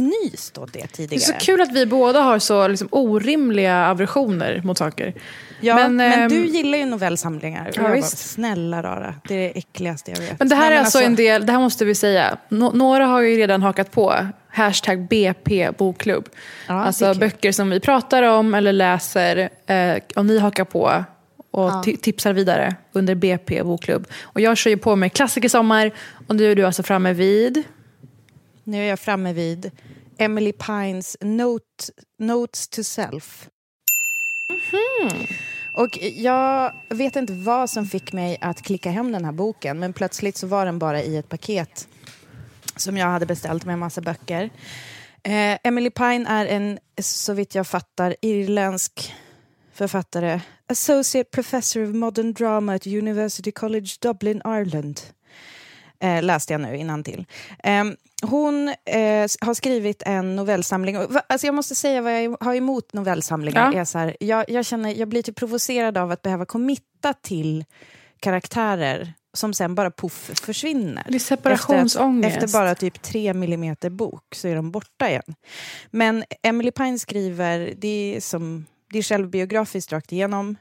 Fnyst 0.00 0.58
åt 0.58 0.72
det 0.72 0.78
Det 0.78 0.84
är 0.84 0.86
tidigare. 0.88 1.20
så 1.22 1.32
kul 1.32 1.60
att 1.60 1.72
vi 1.72 1.86
båda 1.86 2.20
har 2.20 2.38
så 2.38 2.68
liksom, 2.68 2.88
orimliga 2.90 3.86
aversioner 3.86 4.60
mot 4.64 4.78
saker. 4.78 5.14
Ja, 5.60 5.74
men, 5.88 6.00
ehm, 6.00 6.28
du 6.28 6.46
gillar 6.46 6.78
ju 6.78 6.84
novellsamlingar. 6.84 7.70
Ja, 7.74 7.88
visst. 7.88 8.18
Snälla 8.18 8.82
rara, 8.82 9.14
det 9.28 9.34
är 9.34 9.38
det 9.38 9.58
äckligaste 9.58 10.10
jag 10.10 10.18
vet. 10.18 10.38
Men 10.38 10.48
det 10.48 10.54
här 10.54 10.62
Nej, 10.62 10.70
är 10.72 10.76
men 10.76 10.84
alltså 10.84 11.00
en 11.00 11.14
del, 11.14 11.46
det 11.46 11.52
här 11.52 11.60
måste 11.60 11.84
vi 11.84 11.94
säga. 11.94 12.36
Nå- 12.48 12.72
några 12.72 13.06
har 13.06 13.20
ju 13.20 13.36
redan 13.36 13.62
hakat 13.62 13.90
på. 13.90 14.14
Hashtag 14.48 15.08
BP 15.08 15.70
bokklubb. 15.78 16.28
Ja, 16.68 16.74
alltså 16.84 17.14
böcker 17.14 17.52
som 17.52 17.70
vi 17.70 17.80
pratar 17.80 18.22
om 18.22 18.54
eller 18.54 18.72
läser. 18.72 19.48
Eh, 19.66 19.94
och 20.16 20.26
ni 20.26 20.38
hakar 20.38 20.64
på 20.64 21.04
och 21.50 21.64
Ja. 21.68 21.82
ti- 21.86 21.96
tipsar 21.96 22.32
vidare 22.32 22.74
under 22.92 23.14
BP 23.14 23.62
bokklubb. 23.62 24.06
Och 24.22 24.40
jag 24.40 24.56
kör 24.56 24.70
ju 24.70 24.76
på 24.76 24.96
med 24.96 25.12
klassikersommar. 25.12 25.90
Och 26.28 26.36
nu 26.36 26.50
är 26.52 26.56
du 26.56 26.66
alltså 26.66 26.82
framme 26.82 27.12
vid... 27.12 27.62
Nu 28.66 28.84
är 28.84 28.88
jag 28.88 29.00
framme 29.00 29.32
vid 29.32 29.70
Emily 30.18 30.52
Pines 30.52 31.16
Note, 31.20 31.92
Notes 32.18 32.68
to 32.68 32.82
Self. 32.82 33.48
Och 35.74 35.98
jag 35.98 36.72
vet 36.88 37.16
inte 37.16 37.32
vad 37.32 37.70
som 37.70 37.86
fick 37.86 38.12
mig 38.12 38.38
att 38.40 38.62
klicka 38.62 38.90
hem 38.90 39.12
den 39.12 39.24
här 39.24 39.32
boken 39.32 39.78
men 39.78 39.92
plötsligt 39.92 40.36
så 40.36 40.46
var 40.46 40.66
den 40.66 40.78
bara 40.78 41.02
i 41.02 41.16
ett 41.16 41.28
paket 41.28 41.88
som 42.76 42.96
jag 42.96 43.06
hade 43.06 43.26
beställt 43.26 43.64
med 43.64 43.72
en 43.72 43.78
massa 43.78 44.00
böcker. 44.00 44.50
Eh, 45.22 45.58
Emily 45.64 45.90
Pine 45.90 46.26
är 46.28 46.46
en, 46.46 46.78
så 46.98 47.32
vitt 47.32 47.54
jag 47.54 47.66
fattar, 47.66 48.16
irländsk 48.22 49.14
författare. 49.72 50.40
Associate 50.68 51.30
Professor 51.30 51.82
of 51.82 51.94
Modern 51.94 52.32
Drama 52.32 52.74
at 52.74 52.86
University 52.86 53.52
College 53.52 53.88
Dublin, 54.00 54.42
Ireland. 54.44 55.00
Eh, 56.00 56.22
läste 56.22 56.52
jag 56.52 56.60
nu 56.60 56.76
innan 56.76 57.04
till. 57.04 57.26
hon 58.22 58.68
eh, 58.68 59.26
har 59.40 59.54
skrivit 59.54 60.02
en 60.06 60.36
novellsamling. 60.36 60.96
Alltså 61.26 61.46
jag 61.46 61.54
måste 61.54 61.74
säga 61.74 62.02
vad 62.02 62.24
jag 62.24 62.36
har 62.40 62.54
emot 62.54 62.92
novellsamlingar. 62.92 63.72
Ja. 63.72 63.80
Är 63.80 63.84
så 63.84 63.98
här, 63.98 64.16
jag, 64.20 64.50
jag, 64.50 64.64
känner, 64.64 64.94
jag 64.94 65.08
blir 65.08 65.22
typ 65.22 65.36
provocerad 65.36 65.98
av 65.98 66.10
att 66.10 66.22
behöva 66.22 66.44
committa 66.46 67.12
till 67.12 67.64
karaktärer 68.20 69.14
som 69.36 69.54
sen 69.54 69.74
bara 69.74 69.90
poff 69.90 70.30
försvinner. 70.34 71.04
Det 71.08 71.14
är 71.14 71.18
separationsångest. 71.18 72.26
Efter, 72.26 72.44
efter 72.44 72.58
bara 72.58 72.74
typ 72.74 73.02
tre 73.02 73.34
millimeter 73.34 73.90
bok 73.90 74.34
så 74.34 74.48
är 74.48 74.54
de 74.54 74.70
borta 74.70 75.08
igen. 75.08 75.34
Men 75.90 76.24
Emily 76.42 76.70
Pine 76.70 76.98
skriver, 76.98 77.74
det 77.76 78.16
är, 78.16 78.20
som, 78.20 78.66
det 78.92 78.98
är 78.98 79.02
självbiografiskt 79.02 79.92
rakt 79.92 80.12
igenom. 80.12 80.56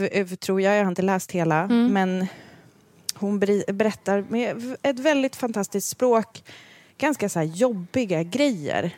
Eh, 0.00 0.26
Tror 0.26 0.60
jag, 0.60 0.76
jag 0.76 0.82
har 0.82 0.88
inte 0.88 1.02
läst 1.02 1.32
hela. 1.32 1.62
Mm. 1.62 1.92
Men 1.92 2.26
hon 3.24 3.38
berättar 3.38 4.24
med 4.28 4.76
ett 4.82 4.98
väldigt 4.98 5.36
fantastiskt 5.36 5.88
språk. 5.88 6.44
Ganska 6.98 7.28
så 7.28 7.42
jobbiga 7.42 8.22
grejer. 8.22 8.96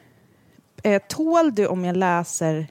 Eh, 0.82 1.02
tål 1.08 1.54
du 1.54 1.66
om 1.66 1.84
jag 1.84 1.96
läser 1.96 2.66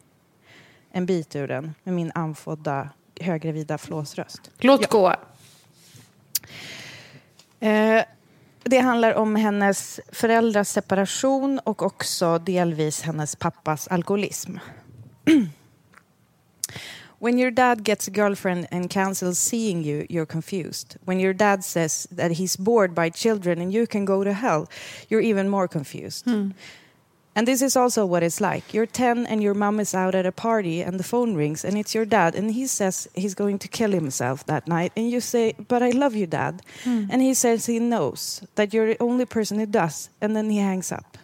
en 0.92 1.06
bit 1.06 1.36
ur 1.36 1.48
den 1.48 1.74
med 1.84 1.94
min 1.94 2.12
andfådda 2.16 2.90
högravida 3.20 3.78
flåsröst? 3.78 4.52
Låt 4.58 4.90
gå. 4.90 5.16
Eh, 7.60 8.04
det 8.64 8.80
handlar 8.80 9.14
om 9.14 9.36
hennes 9.36 10.00
föräldrars 10.12 10.68
separation 10.68 11.60
och 11.60 11.84
också 11.84 12.38
delvis 12.38 13.02
hennes 13.02 13.36
pappas 13.36 13.88
alkoholism. 13.88 14.58
When 17.26 17.40
your 17.40 17.50
dad 17.50 17.84
gets 17.84 18.08
a 18.08 18.12
girlfriend 18.12 18.68
and 18.70 18.88
cancels 18.88 19.40
seeing 19.40 19.84
you, 19.84 20.06
you're 20.12 20.28
confused. 20.28 20.98
When 21.06 21.20
your 21.20 21.34
dad 21.34 21.64
says 21.64 22.08
that 22.12 22.34
he's 22.34 22.56
bored 22.56 22.94
by 22.94 23.10
children 23.10 23.60
and 23.60 23.74
you 23.74 23.88
can 23.88 24.06
go 24.06 24.24
to 24.24 24.32
hell, 24.32 24.70
you're 25.10 25.26
even 25.32 25.50
more 25.50 25.68
confused. 25.68 26.26
Hmm. 26.26 26.52
And 27.36 27.48
this 27.48 27.64
is 27.64 27.76
also 27.76 28.06
what 28.06 28.22
it's 28.22 28.40
like. 28.40 28.76
You're 28.76 28.86
10 28.86 29.26
and 29.26 29.42
your 29.42 29.56
mom 29.56 29.80
is 29.80 29.96
out 29.96 30.14
at 30.14 30.28
a 30.28 30.32
party 30.32 30.84
and 30.84 31.00
the 31.00 31.04
phone 31.04 31.34
rings 31.34 31.66
and 31.66 31.80
it's 31.80 31.96
your 31.96 32.06
dad 32.06 32.36
and 32.36 32.52
he 32.52 32.68
says 32.68 33.08
he's 33.16 33.34
going 33.34 33.58
to 33.58 33.68
kill 33.68 33.92
himself 33.92 34.46
that 34.46 34.68
night 34.68 34.92
and 34.96 35.10
you 35.10 35.20
say, 35.20 35.56
"But 35.68 35.82
I 35.82 35.90
love 35.98 36.14
you, 36.14 36.28
dad." 36.28 36.62
Hmm. 36.84 37.06
And 37.10 37.24
he 37.24 37.34
says 37.34 37.66
he 37.66 37.80
knows 37.80 38.46
that 38.54 38.72
you're 38.72 38.94
the 38.94 39.02
only 39.02 39.26
person 39.26 39.58
who 39.58 39.66
does 39.66 40.10
and 40.22 40.36
then 40.36 40.52
he 40.52 40.60
hangs 40.60 40.92
up. 40.92 41.18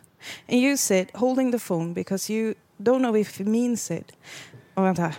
And 0.50 0.60
you 0.60 0.78
sit 0.78 1.16
holding 1.16 1.52
the 1.52 1.60
phone 1.60 1.94
because 1.94 2.28
you 2.28 2.56
don't 2.82 3.04
know 3.04 3.16
if 3.16 3.38
he 3.38 3.44
means 3.44 3.92
it. 3.92 4.14
Vänta. 4.76 5.14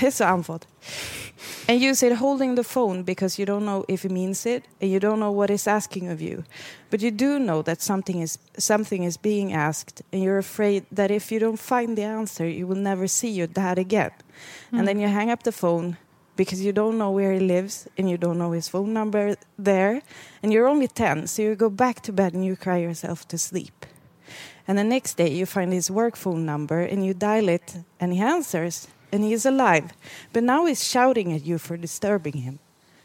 Det 0.00 0.06
är 0.06 0.10
så. 0.10 0.58
And 1.68 1.80
you 1.80 1.94
sit 1.94 2.12
holding 2.12 2.56
the 2.56 2.64
phone 2.64 3.02
because 3.02 3.38
you 3.38 3.46
don't 3.46 3.64
know 3.64 3.84
if 3.88 4.02
he 4.02 4.08
means 4.08 4.46
it 4.46 4.64
and 4.80 4.90
you 4.90 4.98
don't 4.98 5.18
know 5.18 5.30
what 5.30 5.50
he's 5.50 5.66
asking 5.66 6.08
of 6.08 6.20
you. 6.20 6.44
But 6.90 7.02
you 7.02 7.10
do 7.10 7.38
know 7.38 7.62
that 7.62 7.80
something 7.80 8.20
is 8.20 8.38
something 8.58 9.04
is 9.04 9.16
being 9.16 9.52
asked 9.52 10.02
and 10.12 10.22
you're 10.22 10.38
afraid 10.38 10.84
that 10.92 11.10
if 11.10 11.32
you 11.32 11.38
don't 11.38 11.58
find 11.58 11.96
the 11.96 12.02
answer 12.02 12.46
you 12.48 12.66
will 12.66 12.82
never 12.82 13.06
see 13.06 13.30
your 13.30 13.46
dad 13.46 13.78
again. 13.78 14.10
And 14.70 14.80
hmm. 14.80 14.86
then 14.86 15.00
you 15.00 15.08
hang 15.08 15.30
up 15.30 15.42
the 15.42 15.52
phone 15.52 15.96
because 16.36 16.64
you 16.64 16.72
don't 16.72 16.98
know 16.98 17.10
where 17.10 17.32
he 17.32 17.40
lives 17.40 17.88
and 17.96 18.10
you 18.10 18.18
don't 18.18 18.38
know 18.38 18.52
his 18.52 18.68
phone 18.68 18.92
number 18.92 19.36
there 19.58 20.02
and 20.42 20.52
you're 20.52 20.66
only 20.66 20.88
10 20.88 21.26
so 21.26 21.42
you 21.42 21.54
go 21.54 21.70
back 21.70 22.00
to 22.02 22.12
bed 22.12 22.34
and 22.34 22.44
you 22.44 22.56
cry 22.56 22.78
yourself 22.78 23.26
to 23.28 23.38
sleep. 23.38 23.86
And 24.66 24.78
the 24.78 24.84
next 24.84 25.16
day 25.16 25.30
you 25.30 25.46
find 25.46 25.72
his 25.72 25.90
work 25.90 26.16
phone 26.16 26.44
number 26.44 26.80
and 26.80 27.04
you 27.04 27.14
dial 27.14 27.48
it 27.48 27.76
and 28.00 28.12
he 28.12 28.20
answers 28.20 28.88
and 29.12 29.24
he 29.24 29.32
is 29.32 29.46
alive. 29.46 29.88
But 30.32 30.44
now 30.44 30.66
he's 30.66 30.82
shouting 30.92 31.32
at 31.32 31.46
you 31.46 31.58
for 31.58 31.76
disturbing 31.76 32.36
him. 32.36 32.58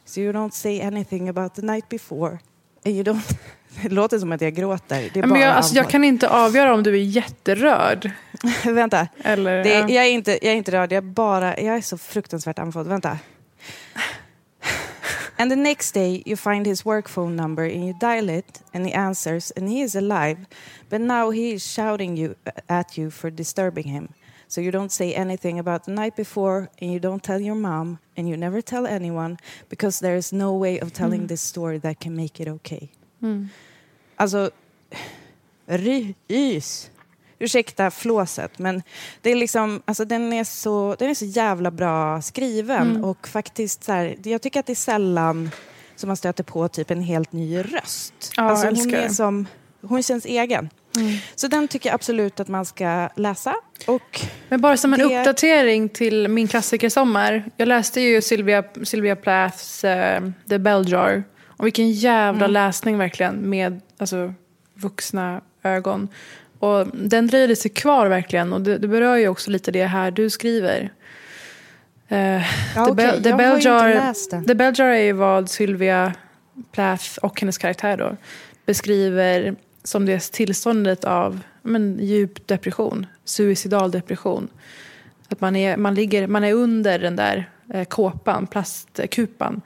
So 0.06 0.22
you 0.22 0.32
don't 0.32 0.54
say 0.54 0.80
anything 0.82 1.30
about 1.30 1.56
the 1.56 1.62
night 1.62 1.90
before. 1.90 2.40
And 2.86 2.96
you 2.96 3.04
don't... 3.04 3.22
Det 3.84 3.90
låter 3.90 4.20
som 4.20 4.32
att 4.32 4.42
jag 4.42 4.54
gråter. 4.54 5.10
Det 5.14 5.20
är 5.20 5.28
Men 5.28 5.42
jag, 5.42 5.54
alltså, 5.54 5.76
jag 5.76 5.90
kan 5.90 6.04
inte 6.04 6.30
avgöra 6.30 6.74
om 6.74 6.84
du 6.84 6.94
är 6.94 7.04
jätterörd. 7.04 8.12
Vänta. 8.66 9.08
Eller, 9.24 9.64
Det, 9.64 9.70
ja. 9.70 9.90
jag, 9.90 10.06
är 10.06 10.10
inte, 10.10 10.32
jag 10.32 10.54
är 10.54 10.56
inte 10.56 10.72
rörd, 10.72 10.92
jag 10.92 10.98
är 10.98 11.02
bara... 11.02 11.60
Jag 11.60 11.76
är 11.76 11.82
så 11.82 11.98
fruktansvärt 11.98 12.60
andfådd. 12.60 12.88
Vänta. 12.88 13.18
And 15.40 15.52
the 15.52 15.56
next 15.56 15.94
day 15.94 16.24
you 16.26 16.36
find 16.36 16.66
his 16.66 16.86
work 16.86 17.10
phone 17.10 17.36
number 17.36 17.64
and 17.64 17.84
you 17.84 17.94
dial 18.00 18.30
it 18.30 18.62
and 18.74 18.88
he 18.88 18.94
answers 18.94 19.52
and 19.58 19.70
he 19.70 19.82
is 19.82 19.96
alive. 19.96 20.38
But 20.90 21.02
now 21.02 21.32
he 21.32 21.52
is 21.54 21.76
shouting 21.76 22.18
you 22.18 22.34
at 22.68 22.98
you 22.98 23.12
for 23.12 23.30
disturbing 23.30 23.88
him. 23.88 24.08
So 24.48 24.62
you 24.62 24.72
don't 24.72 24.92
say 24.92 25.14
anything 25.14 25.60
about 25.60 25.84
the 25.84 25.92
night 25.92 26.16
before 26.16 26.58
and 26.82 26.92
you 26.92 27.00
don't 27.00 27.24
tell 27.24 27.42
your 27.42 27.56
mom 27.56 27.98
and 28.18 28.30
you 28.30 28.38
never 28.38 28.62
tell 28.62 28.88
anyone 28.88 29.38
because 29.70 30.00
there 30.00 30.18
is 30.18 30.34
no 30.34 30.58
way 30.60 30.80
of 30.82 30.94
telling 30.94 31.28
this 31.28 31.42
story 31.42 31.80
that 31.80 32.00
can 32.00 32.16
make 32.16 32.44
it 32.44 32.48
okay. 32.48 32.90
Alltså, 34.16 34.52
rys. 35.66 36.90
Ursäkta 37.40 37.92
flåset, 37.92 38.60
men 38.60 38.84
det 39.22 39.32
är 39.32 39.36
liksom, 39.36 39.82
alltså 39.86 40.06
den, 40.06 40.34
är 40.34 40.44
så, 40.44 40.96
den 41.00 41.10
är 41.10 41.14
så 41.14 41.26
jävla 41.26 41.72
bra 41.72 42.22
skriven. 42.22 43.04
Och 43.04 43.28
faktiskt 43.28 43.84
så 43.84 43.92
här, 43.92 44.18
jag 44.24 44.42
tycker 44.42 44.60
att 44.60 44.66
det 44.66 44.74
är 44.74 44.76
sällan 44.76 45.50
som 45.96 46.08
man 46.08 46.18
stöter 46.18 46.44
på 46.44 46.68
typ 46.68 46.92
en 46.92 47.02
helt 47.02 47.32
ny 47.32 47.60
röst. 47.60 48.34
Ja, 48.38 48.44
alltså, 48.44 48.68
hon, 48.68 48.94
är 48.94 49.10
som, 49.10 49.48
hon 49.82 50.04
känns 50.04 50.26
egen. 50.26 50.70
Så 51.36 51.48
den 51.48 51.68
tycker 51.68 51.90
jag 51.90 51.94
absolut 51.96 52.40
att 52.40 52.48
man 52.48 52.66
ska 52.66 53.10
läsa. 53.16 53.56
Och 53.88 54.22
Men 54.50 54.62
bara 54.62 54.78
som 54.78 54.94
en 54.94 55.00
Det- 55.00 55.06
uppdatering 55.20 55.90
till 55.90 56.28
min 56.28 56.48
klassikersommar. 56.48 57.46
Jag 57.58 57.68
läste 57.68 58.02
ju 58.02 58.22
Sylvia, 58.22 58.64
Sylvia 58.84 59.16
Plaths 59.16 59.84
eh, 59.84 60.22
The 60.50 60.60
Bell 60.60 60.90
Jar. 60.92 61.24
Och 61.48 61.66
vilken 61.66 61.92
jävla 61.92 62.46
Mm. 62.46 62.52
läsning 62.54 62.98
verkligen 62.98 63.50
med 63.50 63.82
alltså, 63.98 64.34
vuxna 64.74 65.42
ögon. 65.64 66.08
Och 66.60 66.88
den 66.94 67.28
dröjde 67.28 67.56
sig 67.56 67.72
kvar 67.72 68.08
verkligen. 68.08 68.54
Och 68.54 68.62
det, 68.62 68.78
det 68.78 68.88
berör 68.88 69.16
ju 69.16 69.28
också 69.28 69.52
lite 69.52 69.72
det 69.72 69.86
här 69.86 70.12
du 70.12 70.30
skriver. 70.30 70.92
Eh, 72.08 72.42
ja, 72.76 72.86
The, 72.86 72.94
Bell 73.34 73.64
Jar, 73.66 74.14
den. 74.32 74.46
The 74.46 74.56
Bell 74.56 74.74
Jar 74.80 74.88
är 74.88 75.02
ju 75.04 75.12
vad 75.12 75.50
Sylvia 75.50 76.14
Plath 76.72 77.18
och 77.22 77.40
hennes 77.42 77.58
karaktär 77.58 77.98
då 77.98 78.18
beskriver 78.66 79.56
som 79.88 80.06
det 80.06 80.32
tillståndet 80.32 81.04
av 81.04 81.40
men, 81.62 82.00
djup 82.02 82.48
depression, 82.48 83.06
suicidal 83.26 83.92
depression. 83.92 84.48
Att 85.30 85.42
man 85.42 85.56
är, 85.56 85.78
man, 85.78 85.96
ligger, 85.96 86.28
man 86.28 86.44
är 86.44 86.54
under 86.54 87.00
den 87.00 87.16
där 87.16 87.50
eh, 87.74 87.86
kåpan, 87.86 88.48
plastkupan. 88.48 89.62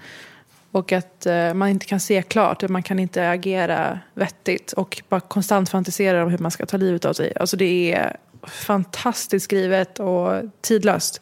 Och 0.72 0.92
att 0.92 1.26
eh, 1.26 1.54
man 1.54 1.70
inte 1.70 1.86
kan 1.86 2.00
se 2.00 2.22
klart, 2.22 2.70
man 2.70 2.84
kan 2.84 3.00
inte 3.00 3.30
agera 3.30 4.00
vettigt 4.14 4.72
och 4.74 5.02
bara 5.10 5.20
konstant 5.20 5.70
fantisera 5.70 6.24
om 6.24 6.30
hur 6.30 6.38
man 6.38 6.52
ska 6.52 6.66
ta 6.66 6.78
livet 6.78 7.06
av 7.06 7.14
sig. 7.14 7.34
Alltså 7.36 7.58
det 7.58 7.94
är 7.94 8.18
fantastiskt 8.44 9.44
skrivet 9.44 10.00
och 10.00 10.42
tidlöst. 10.62 11.22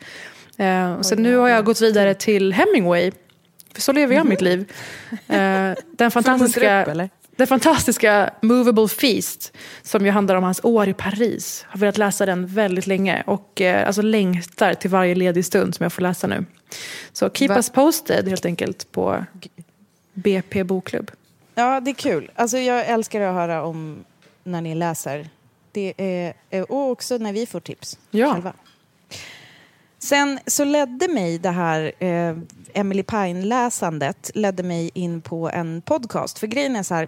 Eh, 0.58 0.94
och 0.94 1.06
sen 1.06 1.24
nu 1.24 1.36
har 1.36 1.50
jag 1.50 1.66
gått 1.66 1.82
vidare 1.82 2.14
till 2.14 2.54
Hemingway. 2.54 3.12
För 3.74 3.82
så 3.82 3.92
lever 3.92 4.16
jag 4.16 4.26
mitt 4.26 4.42
liv. 4.42 4.72
Eh, 5.28 5.74
den 5.92 6.12
fantastiska... 6.12 6.86
upp? 6.86 7.19
Den 7.40 7.48
fantastiska 7.48 8.30
Movable 8.42 8.88
Feast 8.88 9.54
som 9.82 10.06
ju 10.06 10.12
handlar 10.12 10.36
om 10.36 10.44
hans 10.44 10.60
år 10.64 10.88
i 10.90 10.94
Paris. 10.94 11.66
Har 11.70 11.80
velat 11.80 11.98
läsa 11.98 12.26
den 12.26 12.48
väldigt 12.48 12.88
länge 12.88 13.24
och 13.28 13.62
eh, 13.62 13.88
alltså 13.88 14.02
längtar 14.02 14.74
till 14.74 14.90
varje 14.90 15.16
ledig 15.16 15.46
stund 15.46 15.76
som 15.76 15.84
jag 15.84 15.94
får 15.94 16.02
läsa 16.02 16.28
nu. 16.28 16.46
Så 17.12 17.30
keep 17.30 17.48
Va? 17.50 17.56
us 17.56 17.70
posted 17.70 18.28
helt 18.28 18.46
enkelt 18.46 18.92
på 18.92 19.26
BP 20.14 20.64
Bokklubb. 20.64 21.12
Ja, 21.56 21.80
det 21.80 21.92
är 21.92 21.96
kul. 21.96 22.32
Alltså, 22.36 22.58
jag 22.58 22.86
älskar 22.86 23.22
att 23.22 23.34
höra 23.36 23.64
om 23.64 24.04
när 24.44 24.62
ni 24.62 24.76
läser 24.76 25.30
Det 25.72 25.94
är, 25.98 26.34
eh, 26.50 26.64
och 26.64 26.92
också 26.92 27.18
när 27.18 27.34
vi 27.34 27.46
får 27.46 27.60
tips 27.60 28.00
Ja. 28.12 28.34
själva. 28.34 28.54
Sen 30.00 30.40
så 30.46 30.64
ledde 30.64 31.08
mig 31.08 31.38
det 31.38 31.50
här 31.50 31.92
eh, 32.00 32.38
Emily 32.74 33.04
Pine-läsandet 33.04 34.32
ledde 34.34 34.64
mig 34.64 34.92
in 34.94 35.22
på 35.22 35.50
en 35.50 35.82
podcast. 35.82 36.40
För 36.40 36.48
grejen 36.48 36.76
är 36.76 36.84
så 36.84 36.96
här, 36.96 37.08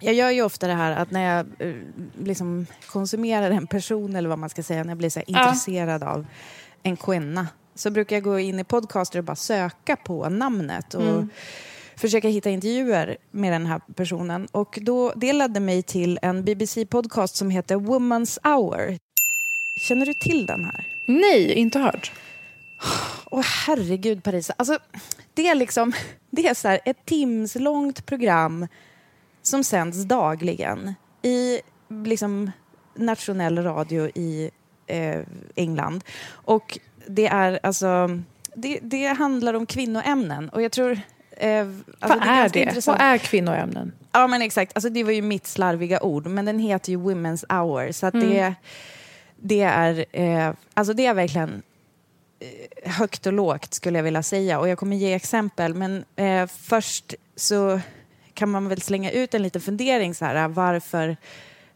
jag 0.00 0.14
gör 0.14 0.30
ju 0.30 0.42
ofta 0.42 0.66
det 0.66 0.74
här 0.74 0.92
att 0.96 1.10
när 1.10 1.36
jag 1.36 1.46
eh, 1.68 1.74
liksom 2.18 2.66
konsumerar 2.86 3.50
en 3.50 3.66
person 3.66 4.16
eller 4.16 4.28
vad 4.28 4.38
man 4.38 4.50
ska 4.50 4.62
säga, 4.62 4.82
när 4.84 4.90
jag 4.90 4.98
blir 4.98 5.10
så 5.10 5.20
Ja. 5.26 5.40
intresserad 5.48 6.02
av 6.02 6.26
en 6.82 6.96
kvinna 6.96 7.48
så 7.74 7.90
brukar 7.90 8.16
jag 8.16 8.22
gå 8.22 8.38
in 8.38 8.58
i 8.60 8.64
podcaster 8.64 9.18
och 9.18 9.24
bara 9.24 9.36
söka 9.36 9.96
på 9.96 10.28
namnet 10.28 10.94
och 10.94 11.02
Mm. 11.02 11.28
försöka 11.96 12.28
hitta 12.28 12.50
intervjuer 12.50 13.16
med 13.30 13.52
den 13.52 13.66
här 13.66 13.80
personen. 13.94 14.46
Och 14.52 14.78
då, 14.82 15.12
det 15.16 15.32
ledde 15.32 15.60
mig 15.60 15.82
till 15.82 16.18
en 16.22 16.44
BBC-podcast 16.44 17.36
som 17.36 17.50
heter 17.50 17.76
Woman's 17.76 18.38
Hour. 18.44 18.98
Känner 19.80 20.06
du 20.06 20.14
till 20.14 20.46
den 20.46 20.64
här? 20.64 20.88
Nej, 21.06 21.52
inte 21.52 21.78
hört. 21.78 22.12
Åh 23.30 23.44
herregud 23.66 24.22
Parisa. 24.22 24.54
Alltså, 24.56 24.78
det 25.34 25.48
är 25.48 25.54
liksom 25.54 25.92
det 26.30 26.46
är 26.46 26.54
så 26.54 26.68
här 26.68 26.80
ett 26.84 27.04
timslångt 27.06 28.06
program 28.06 28.66
som 29.44 29.64
sänds 29.64 30.04
dagligen 30.04 30.94
i 31.22 31.60
liksom 31.88 32.50
nationell 32.94 33.58
radio 33.62 34.08
i 34.14 34.50
eh, 34.86 35.20
England. 35.54 36.04
Och 36.30 36.78
det 37.06 37.26
är 37.26 37.60
alltså 37.62 38.20
det, 38.54 38.78
det 38.82 39.06
handlar 39.06 39.54
om 39.54 39.66
kvinnoämnen 39.66 40.48
och 40.48 40.62
jag 40.62 40.72
tror 40.72 40.98
eh, 41.30 41.60
alltså, 41.60 41.84
Vad 42.00 42.10
är 42.22 42.36
ganska 42.36 42.58
det? 42.58 42.64
intressant. 42.64 42.98
Vad 42.98 43.08
är 43.08 43.18
kvinnoämnen? 43.18 43.92
Ja 44.12 44.26
men 44.26 44.42
exakt, 44.42 44.72
alltså, 44.74 44.88
det 44.90 45.04
var 45.04 45.12
ju 45.12 45.22
mitt 45.22 45.46
slarviga 45.46 46.02
ord 46.02 46.26
men 46.26 46.44
den 46.44 46.58
heter 46.58 46.90
ju 46.92 46.98
Women's 46.98 47.44
Hour 47.60 47.92
så 47.92 48.06
Mm. 48.06 48.20
det, 48.30 48.54
det 49.36 49.60
är 49.60 50.04
eh, 50.12 50.52
alltså 50.74 50.92
det 50.94 51.06
är 51.06 51.14
verkligen 51.14 51.62
eh, 52.40 52.92
högt 52.92 53.26
och 53.26 53.32
lågt 53.32 53.74
skulle 53.74 53.98
jag 53.98 54.04
vilja 54.04 54.22
säga 54.22 54.58
och 54.60 54.68
jag 54.68 54.78
kommer 54.78 54.96
ge 54.96 55.12
exempel 55.14 55.74
men 55.74 56.04
eh, 56.16 56.46
först 56.46 57.14
så 57.36 57.80
kan 58.34 58.48
man 58.50 58.68
väl 58.68 58.80
slänga 58.80 59.10
ut 59.10 59.34
en 59.34 59.42
liten 59.42 59.60
fundering 59.60 60.14
så 60.14 60.24
här 60.24 60.48
varför 60.48 61.16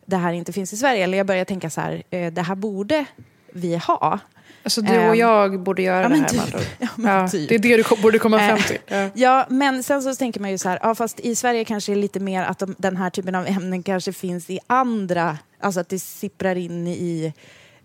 det 0.06 0.16
här 0.16 0.32
inte 0.32 0.52
finns 0.52 0.72
i 0.72 0.76
Sverige 0.76 1.04
eller 1.04 1.18
jag 1.18 1.26
börjar 1.26 1.44
tänka 1.44 1.70
så 1.70 1.80
här 1.80 2.02
eh, 2.10 2.32
det 2.32 2.42
här 2.42 2.54
borde 2.54 3.04
vi 3.52 3.76
ha. 3.76 4.18
Alltså 4.62 4.80
du 4.82 4.98
och 4.98 5.04
Ehm, 5.04 5.14
jag 5.14 5.60
borde 5.60 5.82
göra 5.82 6.02
ja, 6.02 6.08
det 6.08 6.14
här 6.16 6.28
typ. 6.28 6.68
Ja, 6.78 6.88
men 6.96 7.16
Ja, 7.16 7.28
typ. 7.28 7.48
Det 7.48 7.54
är 7.54 7.58
det 7.58 7.76
du 7.76 8.02
borde 8.02 8.18
komma 8.18 8.38
fram 8.38 8.58
Eh, 8.58 8.64
till. 8.64 8.78
Ja. 8.86 9.10
Ja, 9.14 9.46
men 9.50 9.82
sen 9.82 10.02
så 10.02 10.14
tänker 10.14 10.40
man 10.40 10.50
ju 10.50 10.58
så 10.58 10.68
här, 10.68 10.78
ja, 10.82 10.94
fast 10.94 11.20
i 11.20 11.34
Sverige 11.34 11.64
kanske 11.64 11.92
är 11.92 11.96
lite 11.96 12.20
mer 12.20 12.42
att 12.42 12.58
de, 12.58 12.74
den 12.78 12.96
här 12.96 13.10
typen 13.10 13.34
av 13.34 13.46
ämnen 13.46 13.82
kanske 13.82 14.12
finns 14.12 14.50
i 14.50 14.58
andra, 14.66 15.38
alltså 15.60 15.80
att 15.80 15.88
det 15.88 15.98
sipprar 15.98 16.56
in 16.56 16.86
i 16.86 17.32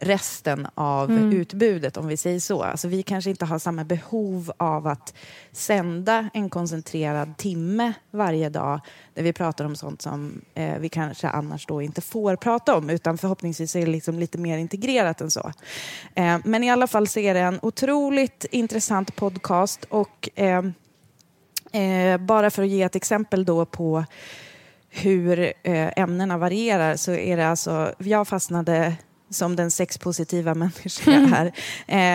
resten 0.04 0.68
av 0.76 1.12
Mm. 1.12 1.32
utbudet 1.34 1.98
om 1.98 2.08
vi 2.08 2.18
säger 2.18 2.40
så. 2.40 2.64
Alltså 2.64 2.88
vi 2.88 3.04
kanske 3.04 3.30
inte 3.30 3.46
har 3.46 3.60
samma 3.60 3.84
behov 3.84 4.52
av 4.58 4.88
att 4.88 5.14
sända 5.52 6.30
en 6.34 6.50
koncentrerad 6.50 7.38
timme 7.38 7.94
varje 8.12 8.50
dag 8.50 8.80
där 9.14 9.24
vi 9.24 9.34
pratar 9.34 9.66
om 9.66 9.76
sånt 9.76 10.02
som 10.02 10.42
eh, 10.54 10.78
vi 10.80 10.90
kanske 10.90 11.28
annars 11.28 11.66
då 11.66 11.82
inte 11.82 12.02
får 12.02 12.36
prata 12.36 12.76
om 12.76 12.90
utan 12.90 13.18
förhoppningsvis 13.18 13.76
är 13.76 13.80
det 13.86 13.92
liksom 13.92 14.20
lite 14.20 14.38
mer 14.38 14.58
integrerat 14.58 15.22
än 15.22 15.32
så. 15.32 15.52
Eh, 16.16 16.38
men 16.46 16.64
i 16.64 16.72
alla 16.72 16.88
fall 16.88 17.08
så 17.08 17.20
är 17.20 17.34
det 17.34 17.40
en 17.40 17.60
otroligt 17.62 18.46
intressant 18.52 19.16
podcast 19.16 19.86
och 19.90 20.30
eh, 20.36 20.62
Eh, 21.72 22.18
bara 22.18 22.50
för 22.52 22.64
att 22.64 22.70
ge 22.70 22.82
ett 22.84 22.96
exempel 22.96 23.46
då 23.46 23.66
på 23.66 24.06
hur 24.90 25.40
eh, 25.40 25.90
ämnena 25.96 26.38
varierar 26.38 26.96
så 26.96 27.12
är 27.12 27.38
det 27.38 27.48
alltså, 27.48 27.94
jag 27.98 28.28
fastnade 28.28 28.94
som 29.34 29.56
den 29.56 29.72
sexpositiva 29.72 30.54
människa 30.56 31.12
jag 31.12 31.32
är. 31.32 31.46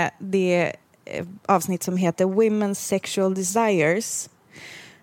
Eh, 0.05 0.11
det 0.19 0.55
är 0.55 0.77
eh, 1.05 1.27
avsnitt 1.47 1.83
som 1.83 1.97
heter 1.97 2.25
Women's 2.25 2.75
Sexual 2.75 3.35
Desires 3.35 4.29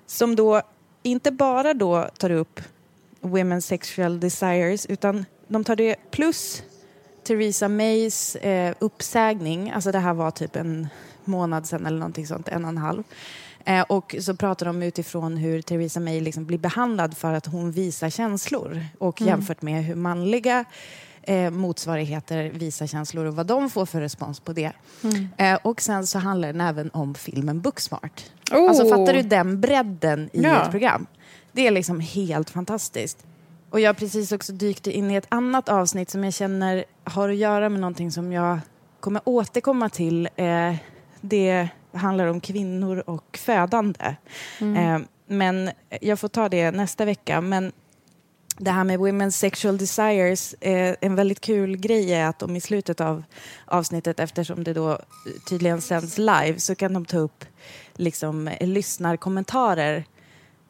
som 0.05 0.35
då 0.35 0.61
inte 1.03 1.31
bara 1.31 1.73
då 1.73 2.09
tar 2.17 2.29
upp 2.31 2.61
Women's 3.21 3.59
Sexual 3.61 4.19
Desires 4.19 4.85
utan 4.85 5.25
de 5.47 5.63
tar 5.63 5.75
det 5.75 5.95
plus 6.11 6.63
Theresa 7.23 7.67
Mays 7.67 8.35
eh, 8.35 8.75
uppsägning, 8.79 9.71
alltså 9.71 9.91
det 9.91 9.99
här 9.99 10.13
var 10.13 10.31
typ 10.31 10.55
en 10.55 10.87
månad 11.23 11.67
sedan 11.67 11.85
eller 11.85 11.97
någonting 11.99 12.27
sånt, 12.27 12.47
en 12.47 12.63
och 12.63 12.69
en 12.69 12.77
halv. 12.77 13.03
Eh, 13.65 13.81
och 13.81 14.15
så 14.19 14.35
pratar 14.35 14.65
de 14.65 14.83
utifrån 14.83 15.37
hur 15.37 15.61
Theresa 15.61 15.99
May 15.99 16.19
liksom 16.21 16.45
blir 16.45 16.57
behandlad 16.57 17.17
för 17.17 17.33
att 17.33 17.45
hon 17.45 17.71
visar 17.71 18.09
känslor 18.09 18.85
och 18.99 19.21
Mm. 19.21 19.29
jämfört 19.29 19.61
med 19.61 19.83
hur 19.83 19.95
manliga 19.95 20.65
eh, 21.27 21.49
motsvarigheter 21.51 22.49
visar 22.49 22.87
känslor 22.87 23.25
och 23.25 23.35
vad 23.35 23.45
de 23.45 23.69
får 23.69 23.85
för 23.85 24.01
respons 24.01 24.39
på 24.39 24.53
det. 24.53 24.71
Mm. 25.03 25.27
Eh, 25.37 25.59
och 25.63 25.81
sen 25.81 26.07
så 26.07 26.19
handlar 26.19 26.47
den 26.47 26.61
även 26.61 26.89
om 26.91 27.15
filmen 27.15 27.61
Booksmart. 27.61 28.23
Oh. 28.51 28.69
Alltså 28.69 28.89
fattar 28.89 29.13
du 29.13 29.21
den 29.21 29.61
bredden 29.61 30.29
i 30.33 30.41
Ja. 30.41 30.61
ett 30.65 30.71
program? 30.71 31.05
Det 31.51 31.67
är 31.67 31.71
liksom 31.71 31.99
helt 31.99 32.49
fantastiskt. 32.49 33.25
Och 33.69 33.79
jag 33.79 33.89
har 33.89 33.93
precis 33.93 34.31
också 34.31 34.53
dykt 34.53 34.87
in 34.87 35.11
i 35.11 35.15
ett 35.15 35.27
annat 35.29 35.69
avsnitt 35.69 36.09
som 36.09 36.23
jag 36.23 36.33
känner 36.33 36.85
har 37.03 37.29
att 37.29 37.35
göra 37.35 37.69
med 37.69 37.79
någonting 37.79 38.11
som 38.11 38.31
jag 38.31 38.59
kommer 38.99 39.21
återkomma 39.25 39.89
till. 39.89 40.29
Eh, 40.35 40.75
det 41.21 41.67
handlar 41.93 42.27
om 42.27 42.39
kvinnor 42.41 43.03
och 43.07 43.37
födande. 43.37 44.15
Mm. 44.61 44.95
Eh, 45.01 45.07
men 45.27 45.69
jag 46.01 46.19
får 46.19 46.27
ta 46.27 46.49
det 46.49 46.71
nästa 46.71 47.05
vecka. 47.05 47.41
Men 47.41 47.71
det 48.57 48.71
här 48.71 48.83
med 48.83 48.99
Women's 48.99 49.31
Sexual 49.31 49.77
Desires, 49.77 50.53
eh, 50.53 50.95
en 51.01 51.15
väldigt 51.15 51.41
kul 51.41 51.77
grej 51.77 52.13
är 52.13 52.25
att 52.25 52.39
de 52.39 52.55
i 52.55 52.61
slutet 52.61 53.01
av 53.01 53.23
avsnittet, 53.65 54.19
eftersom 54.19 54.63
det 54.63 54.73
då 54.73 54.99
tydligen 55.49 55.81
sänds 55.81 56.17
live, 56.17 56.59
så 56.59 56.75
kan 56.75 56.93
de 56.93 57.05
ta 57.05 57.17
upp 57.17 57.45
liksom, 57.95 58.49
lyssnarkommentarer 58.59 60.05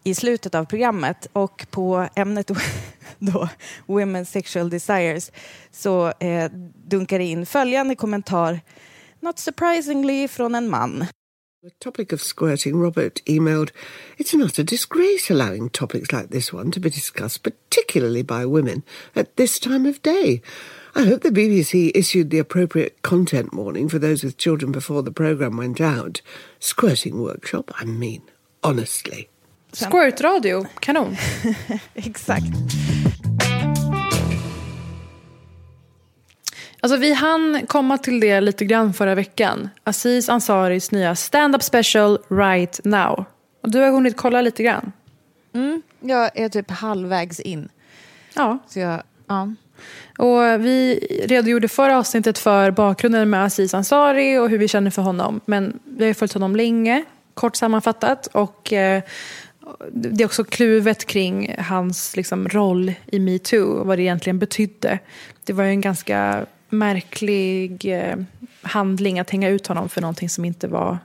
i 0.03 0.15
slutet 0.15 0.55
av 0.55 0.65
programmet. 0.65 1.27
Och 1.33 1.67
på 1.71 2.07
ämnet 2.15 2.47
då, 3.19 3.49
Women's 3.85 4.25
Sexual 4.25 4.69
Desires 4.69 5.31
så 5.71 6.07
eh, 6.19 6.51
dunkar 6.85 7.19
det 7.19 7.25
in 7.25 7.45
följande 7.45 7.95
kommentar, 7.95 8.59
not 9.19 9.39
surprisingly, 9.39 10.27
från 10.27 10.55
en 10.55 10.69
man. 10.69 11.05
The 11.65 11.71
topic 11.79 12.11
of 12.11 12.21
squirting, 12.21 12.75
Robert 12.75 13.23
emailed, 13.25 13.71
It's 14.19 14.35
an 14.35 14.43
utter 14.43 14.61
disgrace 14.61 15.31
allowing 15.31 15.71
topics 15.71 16.11
like 16.11 16.29
this 16.29 16.53
one 16.53 16.69
to 16.69 16.79
be 16.79 16.91
discussed, 16.91 17.41
particularly 17.41 18.21
by 18.21 18.45
women, 18.45 18.83
at 19.15 19.35
this 19.35 19.57
time 19.57 19.87
of 19.87 19.99
day. 20.03 20.43
I 20.93 21.05
hope 21.05 21.23
the 21.23 21.31
BBC 21.31 21.91
issued 21.95 22.29
the 22.29 22.37
appropriate 22.37 23.01
content 23.01 23.51
warning 23.51 23.89
for 23.89 23.97
those 23.97 24.23
with 24.23 24.37
children 24.37 24.71
before 24.71 25.01
the 25.01 25.09
programme 25.09 25.57
went 25.57 25.81
out. 25.81 26.21
Squirting 26.59 27.19
workshop, 27.19 27.71
I 27.79 27.85
mean, 27.85 28.21
honestly. 28.63 29.29
Squirt-radio, 29.73 30.65
kanon. 30.83 31.17
Exakt. 31.95 32.45
Alltså 36.85 36.97
vi 36.97 37.13
hann 37.13 37.65
komma 37.67 37.97
till 37.97 38.19
det 38.19 38.41
lite 38.41 38.65
grann 38.65 38.93
förra 38.93 39.15
veckan. 39.15 39.69
Aziz 39.83 40.29
Ansaris 40.29 40.91
nya 40.91 41.15
stand-up 41.15 41.63
special 41.63 42.19
Right 42.29 42.79
Now. 42.83 43.25
Och 43.63 43.71
du 43.71 43.79
har 43.79 43.91
hunnit 43.91 44.17
kolla 44.17 44.41
lite 44.41 44.63
grann. 44.63 44.91
Mm, 45.53 45.81
jag 45.99 46.31
är 46.39 46.49
typ 46.49 46.71
halvvägs 46.71 47.39
in. 47.39 47.69
Ja. 48.33 48.57
Så 48.67 48.79
jag, 48.79 49.03
ja. 49.27 49.53
Och 50.17 50.65
vi 50.65 50.99
redogjorde 51.25 51.67
förra 51.67 51.97
avsnittet 51.97 52.37
för 52.37 52.71
bakgrunden 52.71 53.29
med 53.29 53.43
Aziz 53.43 53.73
Ansari 53.73 54.37
och 54.37 54.49
hur 54.49 54.57
vi 54.57 54.67
känner 54.67 54.91
för 54.91 55.01
honom. 55.01 55.41
Men 55.45 55.79
vi 55.83 56.03
har 56.03 56.07
ju 56.07 56.13
följt 56.13 56.33
honom 56.33 56.55
länge, 56.55 57.03
kort 57.33 57.55
sammanfattat. 57.55 58.27
Och 58.27 58.73
eh, 58.73 59.03
det 59.91 60.23
är 60.23 60.25
också 60.25 60.43
kluvet 60.43 61.05
kring 61.05 61.55
hans 61.59 62.15
liksom, 62.15 62.49
roll 62.49 62.93
i 63.05 63.19
metoo 63.19 63.79
och 63.79 63.87
vad 63.87 63.97
det 63.97 64.01
egentligen 64.01 64.39
betydde. 64.39 64.99
Det 65.43 65.53
var 65.53 65.63
ju 65.63 65.69
en 65.69 65.81
ganska 65.81 66.45
märklig 66.69 67.85
eh, 67.85 68.17
handling 68.61 69.19
att 69.19 69.29
hänga 69.29 69.49
ut 69.49 69.67
honom 69.67 69.89
för 69.89 70.01
någonting 70.01 70.29
som 70.29 70.45
inte 70.45 70.67
var 70.67 70.97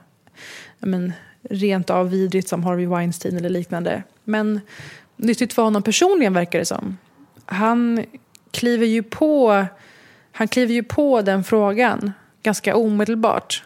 men, 0.79 1.13
rent 1.49 1.89
av 1.89 2.09
vidrigt 2.09 2.49
som 2.49 2.63
Harvey 2.63 2.85
Weinstein 2.85 3.37
eller 3.37 3.49
liknande. 3.49 4.03
Men 4.23 4.61
nyttigt 5.15 5.53
för 5.53 5.63
honom 5.63 5.83
personligen 5.83 6.33
verkar 6.33 6.59
det 6.59 6.65
som. 6.65 6.97
Han 7.45 8.05
kliver 8.51 8.85
ju 8.85 9.03
på, 9.03 9.65
han 10.31 10.47
kliver 10.47 10.73
ju 10.73 10.83
på 10.83 11.21
den 11.21 11.43
frågan 11.43 12.11
ganska 12.43 12.75
omedelbart. 12.75 13.63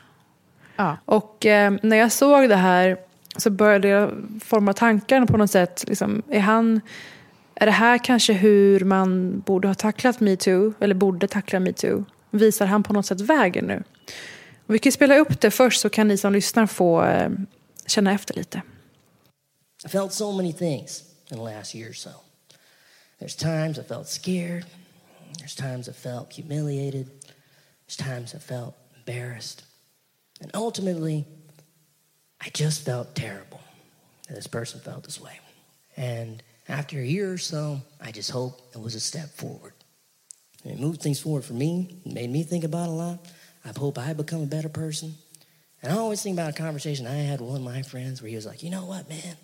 Ja. 0.75 0.97
Och 1.05 1.45
eh, 1.45 1.73
när 1.81 1.97
jag 1.97 2.11
såg 2.11 2.49
det 2.49 2.55
här 2.55 2.97
så 3.37 3.49
började 3.49 3.87
jag 3.87 4.11
forma 4.43 4.73
tankar 4.73 5.25
på 5.25 5.37
något 5.37 5.51
sätt. 5.51 5.83
Liksom, 5.87 6.23
är, 6.29 6.39
han, 6.39 6.81
är 7.55 7.65
det 7.65 7.71
här 7.71 7.97
kanske 7.97 8.33
hur 8.33 8.79
man 8.79 9.39
borde 9.39 9.67
ha 9.67 9.75
tacklat 9.75 10.19
metoo? 10.19 10.73
Eller 10.79 10.95
borde 10.95 11.27
tackla 11.27 11.59
metoo? 11.59 12.05
Visar 12.31 12.65
han 12.65 12.83
på 12.83 12.93
något 12.93 13.05
sätt 13.05 13.21
vägen 13.21 13.65
nu? 13.65 13.83
Och 14.67 14.73
vi 14.73 14.79
kan 14.79 14.91
spela 14.91 15.17
upp 15.17 15.41
det 15.41 15.51
först 15.51 15.81
så 15.81 15.89
kan 15.89 16.07
ni 16.07 16.17
som 16.17 16.33
lyssnar 16.33 16.67
få 16.67 17.03
eh, 17.03 17.29
känna 17.87 18.11
efter 18.11 18.33
lite. 18.33 18.61
I 19.85 19.89
felt 19.89 20.13
so 20.13 20.31
many 20.31 20.53
things 20.53 21.03
in 21.31 21.37
the 21.37 21.43
last 21.43 21.75
year 21.75 21.89
or 21.89 21.93
so. 21.93 22.09
There's 23.19 23.35
times 23.35 23.77
I 23.77 23.83
felt 23.83 24.07
scared. 24.07 24.65
There's 25.39 25.55
times 25.55 25.87
I 25.87 25.93
felt 25.93 26.33
humiliated. 26.33 27.07
There's 27.87 27.97
times 27.97 28.35
I 28.35 28.39
felt 28.39 28.75
embarrassed. 28.97 29.63
And 30.41 30.51
ultimately, 30.55 31.25
I 32.41 32.49
just 32.53 32.85
felt 32.85 33.15
terrible 33.15 33.59
that 34.27 34.35
this 34.35 34.47
person 34.47 34.81
felt 34.81 35.03
this 35.03 35.21
way. 35.21 35.39
And 35.97 36.43
after 36.67 36.99
a 36.99 37.05
year 37.05 37.31
or 37.31 37.37
so, 37.37 37.81
I 38.01 38.11
just 38.11 38.31
hope 38.31 38.61
it 38.73 38.81
was 38.81 38.95
a 38.95 38.99
step 38.99 39.29
forward. 39.29 39.73
It 40.63 40.79
moved 40.79 41.01
things 41.01 41.19
forward 41.19 41.45
for 41.45 41.53
me, 41.53 41.99
it 42.05 42.13
made 42.13 42.29
me 42.29 42.43
think 42.43 42.63
about 42.63 42.89
a 42.89 42.91
lot. 42.91 43.19
I 43.63 43.71
hope 43.77 43.97
I 43.97 44.13
become 44.13 44.41
a 44.41 44.47
better 44.47 44.69
person. 44.69 45.15
And 45.81 45.93
I 45.93 45.97
always 45.97 46.21
think 46.21 46.35
about 46.35 46.49
a 46.49 46.53
conversation 46.53 47.05
I 47.05 47.13
had 47.13 47.41
with 47.41 47.49
one 47.49 47.57
of 47.57 47.63
my 47.63 47.81
friends 47.83 48.21
where 48.21 48.29
he 48.29 48.35
was 48.35 48.45
like, 48.45 48.63
you 48.63 48.69
know 48.69 48.85
what, 48.85 49.07
man? 49.07 49.37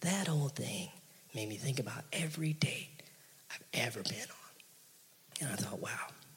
That 0.00 0.28
whole 0.28 0.48
thing 0.48 0.90
made 1.34 1.48
me 1.48 1.56
think 1.56 1.80
about 1.80 2.04
every 2.12 2.52
date 2.52 3.02
I've 3.50 3.64
ever 3.72 4.02
been 4.02 4.12
on. 4.12 5.42
And 5.42 5.50
I 5.50 5.56
thought, 5.56 5.80
wow, 5.80 5.90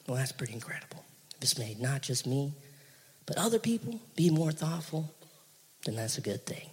well, 0.06 0.16
that's 0.16 0.32
pretty 0.32 0.54
incredible. 0.54 1.04
It's 1.40 1.58
made 1.58 1.80
not 1.80 2.02
just 2.02 2.26
me, 2.26 2.54
but 3.26 3.38
other 3.38 3.58
people 3.58 4.00
be 4.16 4.30
more 4.30 4.52
thoughtful, 4.52 5.12
then 5.84 5.96
that's 5.96 6.18
a 6.18 6.22
good 6.22 6.44
thing. 6.46 6.68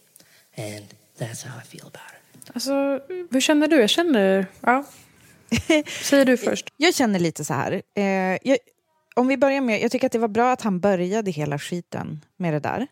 And 0.56 0.86
that's 1.18 1.42
how 1.44 1.58
I 1.58 1.62
feel 1.62 1.88
about 1.88 2.12
it. 2.12 2.17
Alltså, 2.54 3.00
hur 3.32 3.42
känner 3.42 3.68
du? 3.68 3.76
Jag 3.76 3.90
känner... 3.90 4.46
Ja. 4.62 4.84
Säger 6.04 6.26
du 6.26 6.38
först. 6.38 6.74
Jag 6.78 6.96
känner 6.96 7.20
lite 7.20 7.46
så 7.46 7.54
här. 7.54 7.82
Eh, 7.96 8.04
jag, 8.44 8.58
om 9.16 9.28
vi 9.28 9.38
börjar 9.38 9.62
med, 9.62 9.82
jag 9.82 9.92
tycker 9.92 10.06
att 10.06 10.12
det 10.12 10.20
var 10.20 10.28
bra 10.28 10.52
att 10.52 10.62
han 10.62 10.80
började 10.80 11.32
hela 11.32 11.60
skiten 11.60 12.26
med 12.38 12.54
det 12.54 12.60
där. 12.60 12.88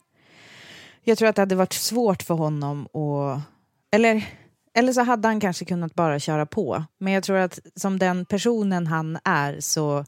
Jag 1.04 1.18
tror 1.18 1.30
att 1.30 1.36
det 1.36 1.42
hade 1.42 1.56
varit 1.56 1.74
svårt 1.74 2.24
för 2.24 2.34
honom 2.34 2.86
att... 2.86 3.42
Eller, 3.92 4.26
eller 4.74 4.94
så 4.94 5.02
hade 5.02 5.28
han 5.28 5.40
kanske 5.40 5.66
kunnat 5.66 5.96
bara 5.96 6.20
köra 6.20 6.46
på. 6.46 6.84
Men 6.98 7.14
jag 7.14 7.24
tror 7.24 7.38
att 7.38 7.60
som 7.76 8.00
den 8.00 8.26
personen 8.26 8.88
han 8.88 9.18
är 9.24 9.60
så, 9.60 10.06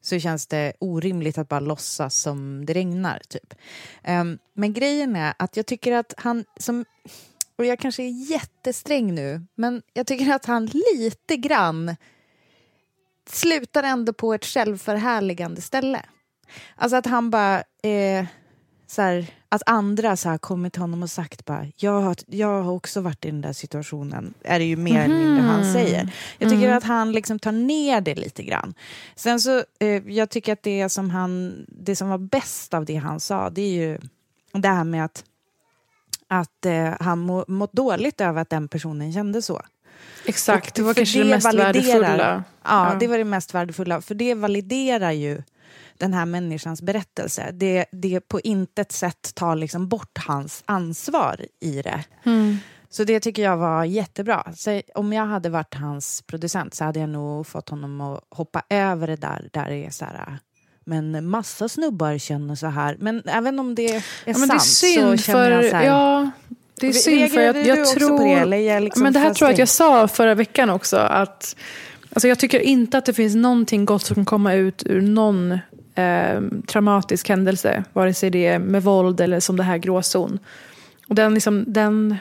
så 0.00 0.18
känns 0.18 0.46
det 0.46 0.72
orimligt 0.80 1.38
att 1.38 1.48
bara 1.48 1.60
låtsas 1.60 2.16
som 2.16 2.66
det 2.66 2.74
regnar. 2.74 3.22
typ. 3.28 3.54
Um, 4.08 4.38
men 4.54 4.72
grejen 4.72 5.16
är 5.16 5.34
att 5.38 5.56
jag 5.56 5.66
tycker 5.66 5.92
att 5.92 6.14
han... 6.16 6.44
som 6.56 6.84
och 7.58 7.64
jag 7.64 7.78
kanske 7.78 8.02
är 8.02 8.30
jättesträng 8.30 9.14
nu, 9.14 9.46
men 9.54 9.82
jag 9.92 10.06
tycker 10.06 10.34
att 10.34 10.46
han 10.46 10.66
lite 10.66 11.36
grann 11.36 11.96
slutar 13.30 13.82
ändå 13.82 14.12
på 14.12 14.34
ett 14.34 14.44
självförhärligande 14.44 15.60
ställe. 15.60 16.02
Alltså 16.76 16.96
att 16.96 17.06
han 17.06 17.30
bara... 17.30 17.58
Eh, 17.82 18.26
så 18.86 19.02
här, 19.02 19.26
att 19.48 19.62
andra 19.66 20.16
så 20.16 20.28
här 20.28 20.38
kommit 20.38 20.72
till 20.72 20.82
honom 20.82 21.02
och 21.02 21.10
sagt 21.10 21.44
bara 21.44 21.66
jag 21.76 22.00
har, 22.00 22.16
jag 22.26 22.62
har 22.62 22.72
också 22.72 23.00
varit 23.00 23.24
i 23.24 23.30
den 23.30 23.40
där 23.40 23.52
situationen, 23.52 24.34
är 24.42 24.58
det 24.58 24.64
ju 24.64 24.76
mer 24.76 25.00
eller 25.04 25.18
mindre 25.18 25.42
han 25.42 25.60
Mhm. 25.60 25.72
säger. 25.72 26.12
Jag 26.38 26.50
tycker 26.50 26.64
Mm. 26.64 26.76
att 26.78 26.84
han 26.84 27.12
liksom 27.12 27.38
tar 27.38 27.52
ner 27.52 28.00
det 28.00 28.14
lite 28.14 28.42
grann. 28.42 28.74
Sen 29.16 29.40
så, 29.40 29.64
eh, 29.80 30.02
jag 30.12 30.30
tycker 30.30 30.52
att 30.52 30.62
det 30.62 30.88
som, 30.88 31.10
han, 31.10 31.64
det 31.68 31.96
som 31.96 32.08
var 32.08 32.18
bäst 32.18 32.74
av 32.74 32.84
det 32.84 32.96
han 32.96 33.20
sa, 33.20 33.50
det 33.50 33.62
är 33.62 33.72
ju 33.88 33.98
det 34.52 34.68
här 34.68 34.84
med 34.84 35.04
att, 35.04 35.24
att 36.28 36.66
eh, 36.66 36.92
han 37.00 37.18
må, 37.18 37.44
mått 37.48 37.72
dåligt 37.72 38.20
över 38.20 38.42
att 38.42 38.50
den 38.50 38.68
personen 38.68 39.12
kände 39.12 39.42
så. 39.42 39.60
Exakt, 40.26 40.74
det 40.74 40.82
var 40.82 40.94
kanske 40.94 41.18
det 41.18 41.24
mest 41.30 41.44
validerar- 41.46 41.72
värdefulla. 41.72 42.44
Ja, 42.64 42.92
Ja. 42.92 42.96
det 43.00 43.06
var 43.06 43.18
det 43.18 43.24
mest 43.24 43.54
värdefulla. 43.54 44.00
För 44.00 44.14
det 44.14 44.34
validerar 44.34 45.10
ju 45.10 45.42
den 45.98 46.14
här 46.14 46.26
människans 46.26 46.82
berättelse. 46.82 47.50
Det, 47.52 47.86
det 47.92 48.20
på 48.20 48.40
intet 48.40 48.92
sätt 48.92 49.34
tar 49.34 49.56
liksom 49.56 49.88
bort 49.88 50.18
hans 50.26 50.62
ansvar 50.66 51.40
i 51.60 51.82
det. 51.82 52.04
Mm. 52.24 52.56
Så 52.90 53.04
det 53.04 53.20
tycker 53.20 53.42
jag 53.42 53.56
var 53.56 53.84
jättebra. 53.84 54.52
Så 54.56 54.82
om 54.94 55.12
jag 55.12 55.26
hade 55.26 55.48
varit 55.50 55.74
hans 55.74 56.22
producent 56.22 56.74
så 56.74 56.84
hade 56.84 57.00
jag 57.00 57.08
nog 57.08 57.46
fått 57.46 57.68
honom 57.68 58.00
att 58.00 58.20
hoppa 58.30 58.62
över 58.68 59.06
det 59.06 59.16
där. 59.16 59.48
Där 59.52 59.70
det 59.70 59.86
är 59.86 59.90
så 59.90 60.04
här, 60.04 60.38
men 60.84 61.28
massa 61.28 61.68
snubbar 61.68 62.18
känner 62.18 62.54
så 62.54 62.66
här. 62.66 62.96
Men 63.00 63.22
även 63.26 63.58
om 63.58 63.74
det 63.74 63.86
är 63.94 64.04
Ja, 64.24 64.34
sant 64.34 64.48
det 64.50 64.54
är 64.54 64.58
synd 64.58 65.20
så 65.20 65.24
känner 65.24 65.50
jag 65.50 65.70
så 65.70 65.76
här. 65.76 65.84
Ja, 65.84 66.30
det 66.80 66.88
är 66.88 66.92
synd 66.92 67.32
för 67.32 67.40
jag, 67.40 67.66
jag 67.66 67.86
tror... 67.86 68.18
på 68.18 68.46
det, 68.50 68.60
jag 68.60 68.82
liksom 68.82 69.02
men 69.02 69.12
det 69.12 69.18
här 69.18 69.34
tror 69.34 69.48
jag 69.48 69.52
att 69.52 69.58
jag 69.58 69.68
sa 69.68 70.08
förra 70.08 70.34
veckan 70.34 70.70
också. 70.70 70.96
Att, 70.96 71.56
alltså 72.12 72.28
jag 72.28 72.38
tycker 72.38 72.60
inte 72.60 72.98
att 72.98 73.04
det 73.04 73.12
finns 73.12 73.34
någonting 73.34 73.84
gott 73.84 74.02
som 74.02 74.14
kan 74.14 74.24
komma 74.24 74.54
ut 74.54 74.82
ur 74.86 75.00
någon 75.00 75.52
eh, 75.94 76.40
traumatisk 76.66 77.28
händelse. 77.28 77.84
Vare 77.92 78.14
sig 78.14 78.30
det 78.30 78.46
är 78.46 78.58
med 78.58 78.82
våld 78.82 79.20
eller 79.20 79.40
som 79.40 79.56
det 79.56 79.62
här 79.62 79.78
gråzon. 79.78 80.38
Och 81.08 81.14
den, 81.14 81.34
liksom, 81.34 81.64
den, 81.66 82.16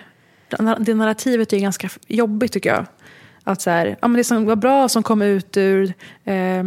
den, 0.49 0.75
det 0.79 0.93
narrativet 0.93 1.53
är 1.53 1.59
ganska 1.59 1.89
jobbigt 2.07 2.51
tycker 2.51 2.69
jag. 2.69 2.85
Att 3.43 3.61
så 3.61 3.69
här, 3.69 3.97
ja, 4.01 4.07
men 4.07 4.17
det 4.17 4.23
som 4.23 4.45
var 4.45 4.55
bra 4.55 4.89
som 4.89 5.03
kom 5.03 5.21
ut 5.21 5.57
ur, 5.57 5.93
eh, 6.23 6.63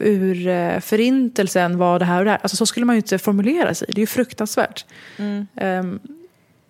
ur 0.00 0.80
förintelsen 0.80 1.78
var 1.78 1.98
det 1.98 2.04
här 2.04 2.18
och 2.18 2.24
det 2.24 2.30
här. 2.30 2.38
Alltså, 2.42 2.56
så 2.56 2.66
skulle 2.66 2.86
man 2.86 2.96
ju 2.96 2.98
inte 2.98 3.18
formulera 3.18 3.74
sig. 3.74 3.88
Det 3.90 3.98
är 3.98 4.00
ju 4.00 4.06
fruktansvärt. 4.06 4.84
Mm. 5.16 5.46
Ehm, 5.56 6.00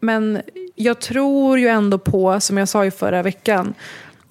men 0.00 0.42
jag 0.74 1.00
tror 1.00 1.58
ju 1.58 1.68
ändå 1.68 1.98
på, 1.98 2.40
som 2.40 2.58
jag 2.58 2.68
sa 2.68 2.84
i 2.84 2.90
förra 2.90 3.22
veckan, 3.22 3.74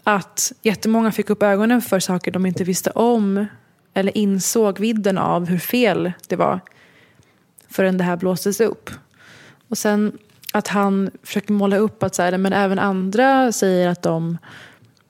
att 0.04 0.52
jättemånga 0.62 1.12
fick 1.12 1.30
upp 1.30 1.44
ögonen 1.44 1.82
för 1.82 2.00
saker 2.00 2.32
de 2.32 2.46
inte 2.46 2.64
visste 2.64 2.90
om 2.90 3.46
eller 3.94 4.18
insåg 4.18 4.80
vidden 4.80 5.18
av 5.18 5.46
hur 5.46 5.58
fel 5.58 6.12
det 6.28 6.36
var 6.36 6.60
förrän 7.70 7.98
det 7.98 8.04
här 8.04 8.18
blåstes 8.18 8.62
upp. 8.62 8.90
Och 9.68 9.78
sen 9.78 10.18
att 10.54 10.68
han 10.68 11.12
försöker 11.24 11.54
måla 11.54 11.78
upp 11.78 12.04
att 12.04 12.16
så 12.16 12.22
här, 12.22 12.38
men 12.38 12.54
även 12.54 12.80
andra 12.80 13.52
säger 13.52 13.90
att 13.90 14.02
de 14.02 14.38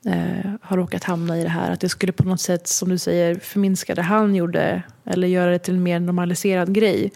eh, 0.06 0.50
har 0.60 0.76
råkat 0.76 1.04
hamna 1.04 1.38
i 1.38 1.42
det 1.42 1.48
här. 1.48 1.70
Att 1.70 1.80
det 1.80 1.88
skulle 1.88 2.12
på 2.12 2.24
något 2.24 2.40
sätt, 2.40 2.68
som 2.68 2.88
du 2.88 2.98
säger, 2.98 3.34
förminska 3.34 3.94
det 3.94 4.02
han 4.02 4.34
gjorde 4.34 4.82
eller 5.04 5.28
göra 5.28 5.50
det 5.50 5.58
till 5.58 5.74
en 5.74 5.82
mer 5.82 6.00
normaliserad 6.00 6.74
grej. 6.74 7.12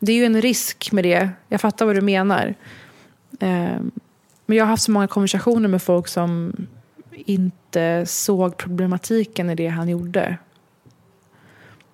Det 0.00 0.12
är 0.12 0.16
ju 0.16 0.24
en 0.24 0.42
risk 0.42 0.92
med 0.92 1.04
det. 1.04 1.30
Jag 1.48 1.60
fattar 1.60 1.86
vad 1.86 1.94
du 1.94 2.00
menar. 2.00 2.54
Eh, 3.40 3.78
men 4.46 4.56
jag 4.56 4.64
har 4.64 4.70
haft 4.70 4.82
så 4.82 4.90
många 4.90 5.06
konversationer 5.06 5.68
med 5.68 5.82
folk 5.82 6.08
som 6.08 6.52
inte 7.12 8.06
såg 8.06 8.56
problematiken 8.56 9.50
i 9.50 9.54
det 9.54 9.68
han 9.68 9.88
gjorde. 9.88 10.36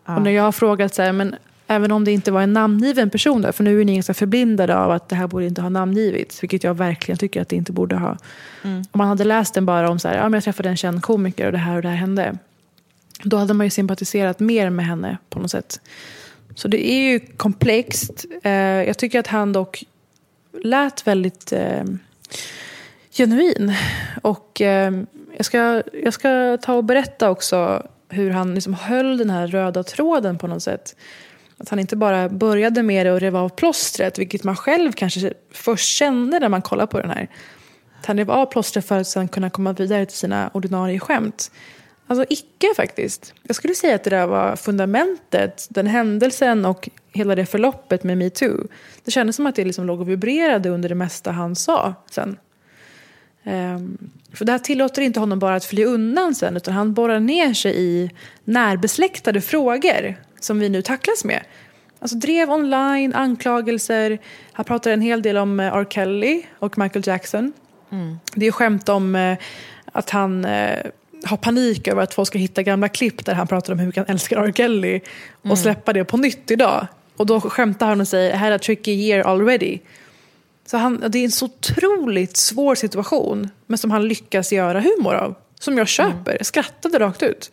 Och 0.05 0.23
när 0.23 0.31
jag 0.31 0.43
har 0.43 0.53
frågat 0.53 0.95
så 0.95 1.03
här, 1.03 1.13
men 1.13 1.35
även 1.67 1.93
om 1.93 2.05
det 2.05 2.13
inte 2.13 2.31
var 2.31 2.43
en 2.43 2.53
namngiven 2.53 3.11
person 3.11 3.43
där, 3.43 3.53
för 3.53 3.65
nu 3.65 3.81
är 3.81 3.85
ni 3.85 3.95
ganska 3.95 4.15
förblindade 4.15 4.77
av 4.77 4.91
att 4.91 5.09
det 5.09 5.17
här 5.17 5.27
borde 5.27 5.47
inte 5.47 5.63
ha 5.63 5.69
namngivits, 5.69 6.43
vilket 6.43 6.65
jag 6.65 6.75
verkligen 6.75 7.19
tycker 7.19 7.43
att 7.43 7.49
det 7.49 7.57
inte 7.57 7.73
borde 7.73 7.97
ha. 7.97 8.17
Mm. 8.63 8.79
Om 8.79 8.99
man 8.99 9.09
hade 9.09 9.25
läst 9.25 9.55
den 9.55 9.67
bara 9.67 9.91
om 9.91 9.99
så 9.99 10.09
här, 10.09 10.17
ja, 10.17 10.23
men 10.23 10.33
jag 10.33 10.45
träffade 10.45 10.69
en 10.69 10.77
känd 10.77 11.03
komiker 11.03 11.47
och 11.47 11.53
det 11.53 11.59
här 11.59 11.77
och 11.77 11.83
det 11.83 11.89
här 11.89 11.97
hände. 11.97 12.39
Då 13.23 13.37
hade 13.37 13.55
man 13.55 13.67
ju 13.67 13.71
sympatiserat 13.71 14.41
mer 14.41 14.71
med 14.71 14.87
henne 14.87 15.19
på 15.31 15.39
något 15.39 15.51
sätt. 15.51 15.81
Så 16.55 16.69
det 16.69 16.91
är 16.91 17.11
ju 17.11 17.21
komplext. 17.21 18.25
Eh, 18.43 18.53
jag 18.53 18.99
tycker 18.99 19.21
att 19.21 19.27
han 19.27 19.53
dock 19.53 19.85
lät 20.63 21.07
väldigt 21.07 21.53
eh, 21.53 21.85
genuin. 23.11 23.75
Och 24.23 24.61
eh, 24.61 24.93
jag, 25.37 25.47
ska, 25.47 25.83
jag 26.03 26.15
ska 26.15 26.59
ta 26.63 26.75
och 26.75 26.85
berätta 26.85 27.31
också 27.31 27.87
hur 28.09 28.31
han 28.31 28.55
liksom 28.55 28.75
höll 28.75 29.19
den 29.19 29.31
här 29.31 29.47
röda 29.47 29.83
tråden 29.83 30.39
på 30.39 30.47
något 30.47 30.63
sätt. 30.63 30.97
Att 31.59 31.69
han 31.69 31.79
inte 31.79 31.97
bara 31.97 32.29
började 32.29 32.83
med 32.83 33.07
det 33.07 33.13
och 33.13 33.21
rev 33.21 33.37
av 33.37 33.49
plåstret, 33.49 34.19
vilket 34.19 34.45
man 34.45 34.57
själv 34.57 34.93
kanske 34.93 35.33
först 35.53 35.89
kände 35.89 36.39
när 36.39 36.49
man 36.49 36.63
kollade 36.63 36.87
på 36.87 37.01
den 37.01 37.11
här. 37.11 37.29
Att 38.01 38.07
han 38.07 38.17
rev 38.17 38.31
av 38.31 38.47
plåstret 38.47 38.87
för 38.87 38.99
att 38.99 39.07
sen 39.07 39.29
kunna 39.29 39.51
komma 39.51 39.73
vidare 39.73 40.07
till 40.07 40.17
sina 40.17 40.51
ordinarie 40.55 41.01
skämt. 41.01 41.51
Alltså 42.07 42.27
icke 42.29 42.67
faktiskt. 42.77 43.35
Jag 43.43 43.57
skulle 43.57 43.75
säga 43.75 43.95
att 43.95 44.05
det 44.05 44.11
där 44.11 44.27
var 44.27 44.57
fundamentet, 44.57 45.67
den 45.71 45.87
händelsen 45.87 46.65
och 46.65 46.89
hela 47.13 47.35
det 47.35 47.47
förloppet 47.47 48.05
med 48.05 48.19
metoo. 48.19 48.69
Det 49.05 49.11
kändes 49.11 49.37
som 49.37 49.47
att 49.47 49.55
det 49.55 49.65
liksom 49.65 49.87
låg 49.87 50.01
och 50.01 50.09
vibrerade 50.09 50.69
under 50.69 50.89
det 50.89 50.95
mesta 50.95 51.31
han 51.31 51.57
sa 51.57 51.95
sen. 52.11 52.37
Um, 53.45 54.11
för 54.33 54.45
det 54.45 54.53
här 54.53 54.59
tillåter 54.59 55.03
inte 55.03 55.21
honom 55.21 55.39
bara 55.39 55.55
att 55.55 55.65
fly 55.65 55.85
undan 55.85 56.35
sen 56.35 56.57
utan 56.57 56.75
han 56.75 56.95
borrar 56.95 57.21
ner 57.21 57.55
sig 57.55 57.75
i 57.77 58.11
närbesläktade 58.45 59.41
frågor 59.41 60.17
som 60.41 60.59
vi 60.59 60.69
nu 60.69 60.83
tacklas 60.83 61.25
med. 61.25 61.43
Alltså 61.99 62.17
drev 62.17 62.51
online, 62.51 63.15
anklagelser. 63.15 64.19
Han 64.53 64.65
pratar 64.65 64.91
en 64.91 65.01
hel 65.01 65.23
del 65.23 65.37
om 65.37 65.61
eh, 65.61 65.75
R. 65.75 65.87
Kelly 65.91 66.43
och 66.59 66.79
Michael 66.79 67.07
Jackson. 67.07 67.53
Mm. 67.93 68.17
Det 68.35 68.47
är 68.47 68.53
skämt 68.53 68.89
om 68.89 69.17
eh, 69.17 69.39
att 69.93 70.11
han 70.11 70.45
eh, 70.45 70.79
har 71.25 71.37
panik 71.37 71.89
över 71.89 72.03
att 72.03 72.15
folk 72.15 72.29
ska 72.29 72.39
hitta 72.39 72.63
gamla 72.63 72.89
klipp 72.89 73.25
där 73.25 73.35
han 73.35 73.47
pratar 73.47 73.73
om 73.73 73.79
hur 73.79 73.93
han 73.97 74.07
älskar 74.09 74.37
R. 74.45 74.53
Kelly 74.53 75.01
och 75.31 75.45
Mm. 75.45 75.57
släppa 75.57 75.93
det 75.93 76.05
på 76.05 76.17
nytt 76.17 76.51
idag. 76.51 76.87
Och 77.17 77.27
då 77.27 77.41
skämtar 77.41 77.87
han 77.87 78.01
och 78.01 78.09
säger 78.09 78.31
I 78.35 78.37
had 78.37 78.53
a 78.53 78.59
tricky 78.59 78.93
year 78.93 79.25
already. 79.27 79.79
Så 80.67 80.77
han, 80.77 81.05
det 81.09 81.19
är 81.19 81.25
en 81.25 81.31
så 81.31 81.45
otroligt 81.45 82.37
svår 82.37 82.75
situation 82.75 83.51
men 83.67 83.79
som 83.79 83.91
han 83.91 84.09
lyckas 84.09 84.53
göra 84.53 84.81
humor 84.81 85.15
av. 85.15 85.35
Som 85.61 85.79
jag 85.79 85.89
köper. 85.89 86.37
Jag 86.39 86.47
skrattade 86.47 86.99
rakt 86.99 87.23
ut. 87.23 87.51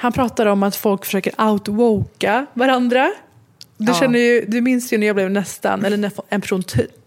Han 0.00 0.12
pratar 0.12 0.46
om 0.46 0.62
att 0.62 0.76
folk 0.76 1.04
försöker 1.04 1.40
outwoka 1.50 2.46
varandra. 2.54 3.10
Du, 3.76 3.92
Ja. 3.92 3.94
känner 4.00 4.18
ju, 4.18 4.44
du 4.48 4.60
minns 4.60 4.92
ju 4.92 4.98
när 4.98 5.06
jag 5.06 5.16
blev 5.16 5.30
nästan, 5.30 5.84
eller 5.84 5.96
när 5.96 6.12
en 6.28 6.40
person 6.40 6.62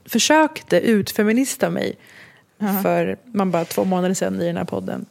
försökte 0.05 0.79
utfeminista 0.79 1.69
mig 1.69 1.95
för 2.83 3.17
man 3.33 3.51
bara 3.51 3.65
två 3.65 3.83
månader 3.83 4.13
sedan 4.15 4.41
i 4.41 4.45
den 4.45 4.57
här 4.57 4.63
podden. 4.65 5.05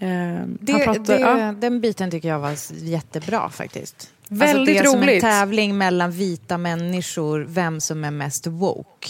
Han 0.00 0.58
Det, 0.60 0.72
pratar- 0.84 1.00
det, 1.04 1.20
ja. 1.20 1.52
Den 1.52 1.80
biten 1.80 2.10
tycker 2.10 2.28
jag 2.28 2.38
var 2.38 2.54
jättebra 2.84 3.50
faktiskt. 3.50 4.10
Väldigt 4.28 4.48
alltså, 4.58 4.64
det 4.64 4.78
är 4.78 4.84
som 4.84 5.02
en 5.02 5.08
roligt. 5.08 5.20
tävling 5.22 5.78
mellan 5.78 6.10
vita 6.10 6.58
människor, 6.58 7.46
vem 7.48 7.80
som 7.80 8.04
är 8.04 8.10
mest 8.10 8.46
woke. 8.46 9.08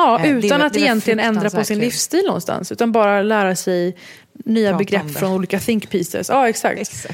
Ja, 0.00 0.24
Eh, 0.24 0.36
utan 0.36 0.62
att 0.62 0.76
egentligen 0.76 1.20
ändra 1.20 1.50
på 1.50 1.64
sin 1.64 1.78
livsstil 1.78 2.22
någonstans. 2.26 2.72
Utan 2.72 2.92
bara 2.92 3.22
lära 3.22 3.56
sig 3.56 3.96
nya 4.32 4.76
begrepp 4.76 5.10
från 5.10 5.32
olika 5.32 5.60
think 5.60 5.90
pieces. 5.90 6.28
Ja, 6.28 6.48
exakt. 6.48 7.06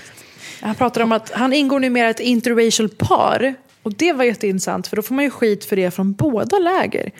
Han 0.61 0.75
pratar 0.75 1.01
om 1.01 1.13
att 1.13 1.31
han 1.31 1.53
ingår 1.53 1.81
numera 1.81 2.09
ett 2.09 2.21
interracial 2.21 2.89
par. 2.89 3.55
Och 3.83 3.93
det 3.95 4.13
var 4.13 4.25
jätteintressant, 4.25 4.87
för 4.87 4.97
då 4.97 5.03
får 5.03 5.15
man 5.15 5.25
ju 5.25 5.31
skit 5.31 5.65
för 5.65 5.77
det 5.77 5.91
från 5.91 6.13
båda 6.13 6.59
läger. 6.59 7.11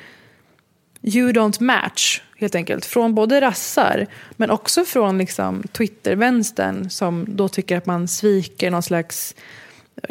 You 1.03 1.33
don't 1.33 1.63
match, 1.63 2.23
helt 2.39 2.55
enkelt. 2.55 2.85
Från 2.85 3.15
både 3.15 3.41
rassar, 3.41 4.07
men 4.37 4.51
också 4.51 4.85
från 4.85 5.19
liksom, 5.19 5.63
Twitter-vänstern 5.73 6.91
som 6.91 7.27
då 7.29 7.49
tycker 7.49 7.77
att 7.77 7.87
man 7.87 8.09
sviker 8.09 8.71
någon 8.71 8.83
slags 8.83 9.35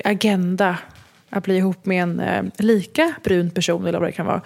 agenda 0.03 0.77
att 1.29 1.43
bli 1.43 1.57
ihop 1.57 1.85
med 1.85 2.03
en 2.03 2.19
eh, 2.19 2.43
lika 2.57 3.13
brun 3.23 3.49
person 3.49 3.87
eller 3.87 3.99
vad 3.99 4.07
det 4.07 4.11
kan 4.11 4.25
vara. 4.25 4.41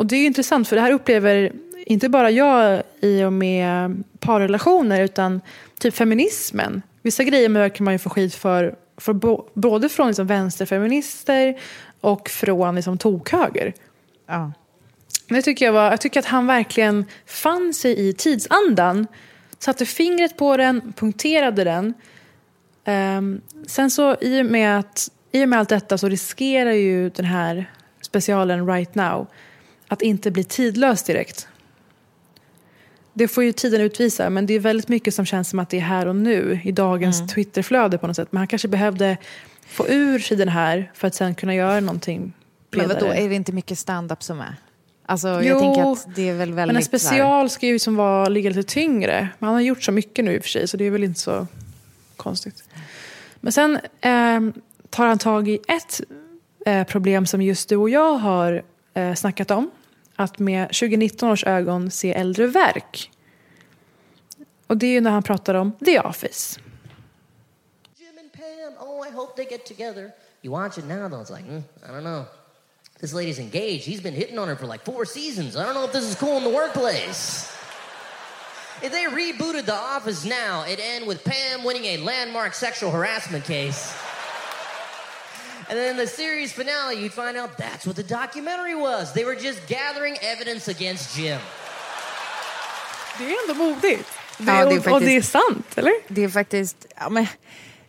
Och 0.00 0.06
det 0.06 0.16
är 0.16 0.20
ju 0.20 0.26
intressant 0.26 0.68
för 0.68 0.76
det 0.76 0.82
här 0.82 0.92
upplever 0.92 1.52
inte 1.86 2.08
bara 2.08 2.30
jag 2.30 2.82
i 3.00 3.24
och 3.24 3.32
med 3.32 4.02
parrelationer 4.18 5.02
utan 5.02 5.40
typ 5.78 5.94
feminismen. 5.94 6.82
Vissa 7.02 7.24
grejer 7.24 7.68
kan 7.68 7.84
man 7.84 7.94
ju 7.94 7.98
få 7.98 8.10
skit 8.10 8.34
för, 8.34 8.74
för 8.96 9.12
både 9.54 9.88
från 9.88 10.06
liksom 10.06 10.26
vänsterfeminister 10.26 11.60
och 12.00 12.28
från 12.28 12.74
liksom 12.74 12.98
tokhöger. 12.98 13.74
Ja. 14.26 14.52
Det 15.28 15.42
tycker 15.42 15.64
jag, 15.64 15.72
var, 15.72 15.90
jag 15.90 16.00
tycker 16.00 16.20
att 16.20 16.26
han 16.26 16.46
verkligen 16.46 17.04
fann 17.26 17.74
sig 17.74 18.08
i 18.08 18.12
tidsandan. 18.12 19.06
Satte 19.58 19.86
fingret 19.86 20.36
på 20.36 20.56
den, 20.56 20.92
punkterade 20.96 21.64
den. 21.64 21.94
Ehm, 22.84 23.40
sen 23.66 23.90
så 23.90 24.16
i 24.20 24.42
och, 24.42 24.46
med 24.46 24.78
att, 24.78 25.10
i 25.32 25.44
och 25.44 25.48
med 25.48 25.58
allt 25.58 25.68
detta 25.68 25.98
så 25.98 26.08
riskerar 26.08 26.72
ju 26.72 27.10
den 27.10 27.24
här 27.24 27.70
specialen 28.00 28.66
Right 28.66 28.94
Now 28.94 29.26
att 29.90 30.02
inte 30.02 30.30
bli 30.30 30.44
tidlös 30.44 31.02
direkt. 31.02 31.48
Det 33.12 33.28
får 33.28 33.44
ju 33.44 33.52
tiden 33.52 33.80
utvisa, 33.80 34.30
men 34.30 34.46
det 34.46 34.54
är 34.54 34.60
väldigt 34.60 34.88
mycket 34.88 35.14
som 35.14 35.24
känns 35.24 35.50
som 35.50 35.58
att 35.58 35.70
det 35.70 35.76
är 35.76 35.80
här 35.80 36.06
och 36.06 36.16
nu 36.16 36.60
i 36.64 36.72
dagens 36.72 37.16
Mm. 37.20 37.28
Twitterflöde 37.28 37.98
på 37.98 38.06
något 38.06 38.16
sätt. 38.16 38.28
Men 38.30 38.38
han 38.38 38.46
kanske 38.46 38.68
behövde 38.68 39.16
få 39.66 39.88
ur 39.88 40.18
sig 40.18 40.36
den 40.36 40.48
här 40.48 40.90
för 40.94 41.08
att 41.08 41.14
sen 41.14 41.34
kunna 41.34 41.54
göra 41.54 41.80
någonting 41.80 42.20
Men 42.20 42.32
bredare. 42.70 43.00
vadå, 43.00 43.12
är 43.12 43.28
det 43.28 43.34
inte 43.34 43.52
mycket 43.52 43.78
stand-up 43.78 44.22
som 44.22 44.40
är? 44.40 44.56
Alltså, 45.06 45.28
Jo, 45.28 45.42
jag 45.42 45.60
tänker 45.60 45.92
att 45.92 46.14
det 46.16 46.28
är 46.28 46.34
väl 46.34 46.52
väldigt... 46.52 46.74
Men 46.74 46.76
en 46.76 47.00
special 47.00 47.50
ska 47.50 47.66
ju 47.66 47.78
som 47.78 47.96
vara, 47.96 48.28
ligga 48.28 48.50
lite 48.50 48.62
tyngre. 48.62 49.28
Men 49.38 49.46
han 49.46 49.54
har 49.54 49.62
gjort 49.62 49.82
så 49.82 49.92
mycket 49.92 50.24
nu 50.24 50.34
i 50.34 50.38
och 50.38 50.42
för 50.42 50.48
sig 50.48 50.68
så 50.68 50.76
det 50.76 50.84
är 50.84 50.90
väl 50.90 51.04
inte 51.04 51.20
så 51.20 51.46
konstigt. 52.16 52.64
Men 53.40 53.52
sen 53.52 53.78
ehm, 54.00 54.52
tar 54.90 55.06
han 55.06 55.18
tag 55.18 55.48
i 55.48 55.58
ett 55.68 56.00
eh, 56.66 56.84
problem 56.84 57.26
som 57.26 57.42
just 57.42 57.68
du 57.68 57.76
och 57.76 57.90
jag 57.90 58.12
har 58.12 58.62
eh, 58.94 59.14
snackat 59.14 59.50
om. 59.50 59.70
Att 60.20 60.38
med 60.38 60.68
2019 60.68 61.30
års 61.30 61.44
ögon 61.44 61.90
se 61.90 62.12
äldre 62.12 62.46
verk. 62.46 63.10
Och 64.66 64.76
det 64.76 64.86
är 64.86 64.90
ju 64.90 65.00
när 65.00 65.10
han 65.10 65.22
pratar 65.22 65.54
om 65.54 65.72
The 65.84 66.00
Office. 66.00 66.60
Jim 67.98 68.18
and 68.18 68.32
Pam, 68.32 68.88
oh, 68.88 69.08
I 69.08 69.10
hope 69.10 69.36
they 69.36 69.46
get 69.50 69.66
together. 69.66 70.10
You 70.42 70.52
watch 70.52 70.78
it 70.78 70.84
now, 70.84 71.08
though, 71.08 71.22
it's 71.22 71.30
like, 71.30 71.44
mm, 71.44 71.62
I 71.88 71.92
don't 71.92 72.04
know. 72.04 72.24
This 73.00 73.14
lady's 73.14 73.38
engaged. 73.38 73.86
He's 73.86 74.02
been 74.02 74.14
hitting 74.14 74.38
on 74.38 74.48
her 74.48 74.56
for 74.56 74.66
like 74.66 74.84
four 74.84 75.06
seasons. 75.06 75.56
I 75.56 75.64
don't 75.64 75.74
know 75.74 75.84
if 75.84 75.92
this 75.92 76.04
is 76.04 76.14
cool 76.14 76.36
in 76.36 76.44
the 76.44 76.54
workplace. 76.54 77.50
If 78.82 78.92
they 78.92 79.06
rebooted 79.06 79.64
The 79.64 79.74
Office 79.74 80.26
now, 80.26 80.64
it'd 80.66 80.80
end 80.80 81.06
with 81.06 81.24
Pam 81.24 81.64
winning 81.64 81.84
a 81.84 81.96
landmark 81.96 82.54
sexual 82.54 82.90
harassment 82.90 83.44
case. 83.44 83.94
And 85.70 85.78
then 85.78 85.90
in 85.90 85.96
the 85.96 86.06
series 86.06 86.52
finale, 86.52 86.94
you'd 86.96 87.12
find 87.12 87.36
out 87.36 87.50
that's 87.58 87.86
what 87.86 87.96
the 87.96 88.02
documentary 88.02 88.74
was. 88.74 89.12
They 89.12 89.24
were 89.24 89.34
just 89.40 89.68
gathering 89.68 90.16
evidence 90.20 90.70
against 90.70 91.16
Jim. 91.18 91.38
Det 93.18 93.24
är 93.24 93.36
ändå 93.50 93.64
modigt. 93.64 94.04
Det, 94.38 94.44
Ja, 94.44 94.52
det 94.64 94.74
är 94.74 94.88
och, 94.88 94.92
och 94.94 95.00
det 95.00 95.06
är 95.16 95.20
faktiskt- 95.20 95.32
sant, 95.32 95.66
eller? 95.78 95.92
Det 96.08 96.24
är 96.24 96.28
faktiskt... 96.28 96.86
Ja, 97.00 97.08
men, 97.10 97.26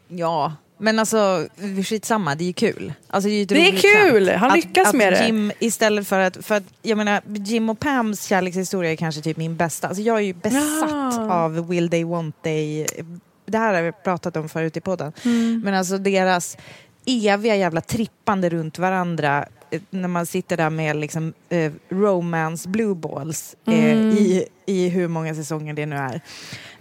ja. 0.08 0.54
men 0.78 1.00
alltså 1.00 1.48
skitsamma, 1.86 2.36
det 2.36 2.44
är 2.44 2.46
ju 2.46 2.54
kul. 2.54 2.94
Alltså, 3.08 3.28
det 3.30 3.36
är, 3.36 3.46
Det 3.46 3.68
är 3.68 4.10
kul, 4.10 4.30
han 4.30 4.50
att, 4.52 4.56
lyckas 4.56 4.88
att 4.88 4.94
med 4.96 5.14
det. 5.14 5.26
Jim, 5.26 5.52
Istället 5.60 6.08
för 6.08 6.20
att, 6.20 6.46
för 6.46 6.56
att, 6.56 6.64
jag 6.82 6.98
menar, 6.98 7.22
Jim 7.28 7.70
och 7.70 7.80
Pams 7.80 8.24
kärlekshistoria 8.26 8.92
är 8.92 8.96
kanske 8.96 9.22
typ 9.22 9.38
min 9.38 9.56
bästa. 9.56 9.88
Alltså, 9.88 10.04
jag 10.04 10.18
är 10.18 10.22
ju 10.22 10.34
besatt 10.34 10.90
Ja. 11.18 11.34
av 11.34 11.68
Will 11.70 11.90
They 11.90 12.04
Want 12.04 12.44
They. 12.44 12.86
Det 13.46 13.58
här 13.58 13.74
har 13.74 13.82
vi 13.82 13.92
pratat 13.92 14.38
om 14.38 14.50
förut 14.50 14.78
i 14.78 14.82
podden. 14.82 15.14
Mm. 15.26 15.62
Men 15.66 15.74
alltså 15.74 15.98
deras 15.98 16.58
eviga 17.06 17.56
jävla 17.56 17.82
trippande 17.82 18.50
runt 18.50 18.80
varandra 18.80 19.46
eh, 19.72 19.82
när 19.90 20.08
man 20.08 20.26
sitter 20.26 20.58
där 20.58 20.70
med 20.70 20.96
liksom, 20.96 21.34
eh, 21.50 21.72
romance 21.90 22.70
blue 22.70 22.96
balls 22.96 23.56
eh, 23.68 23.74
Mm. 23.74 24.10
i, 24.18 24.46
i 24.66 24.90
hur 24.90 25.08
många 25.08 25.36
säsonger 25.36 25.74
det 25.74 25.86
nu 25.86 25.96
är. 25.96 26.22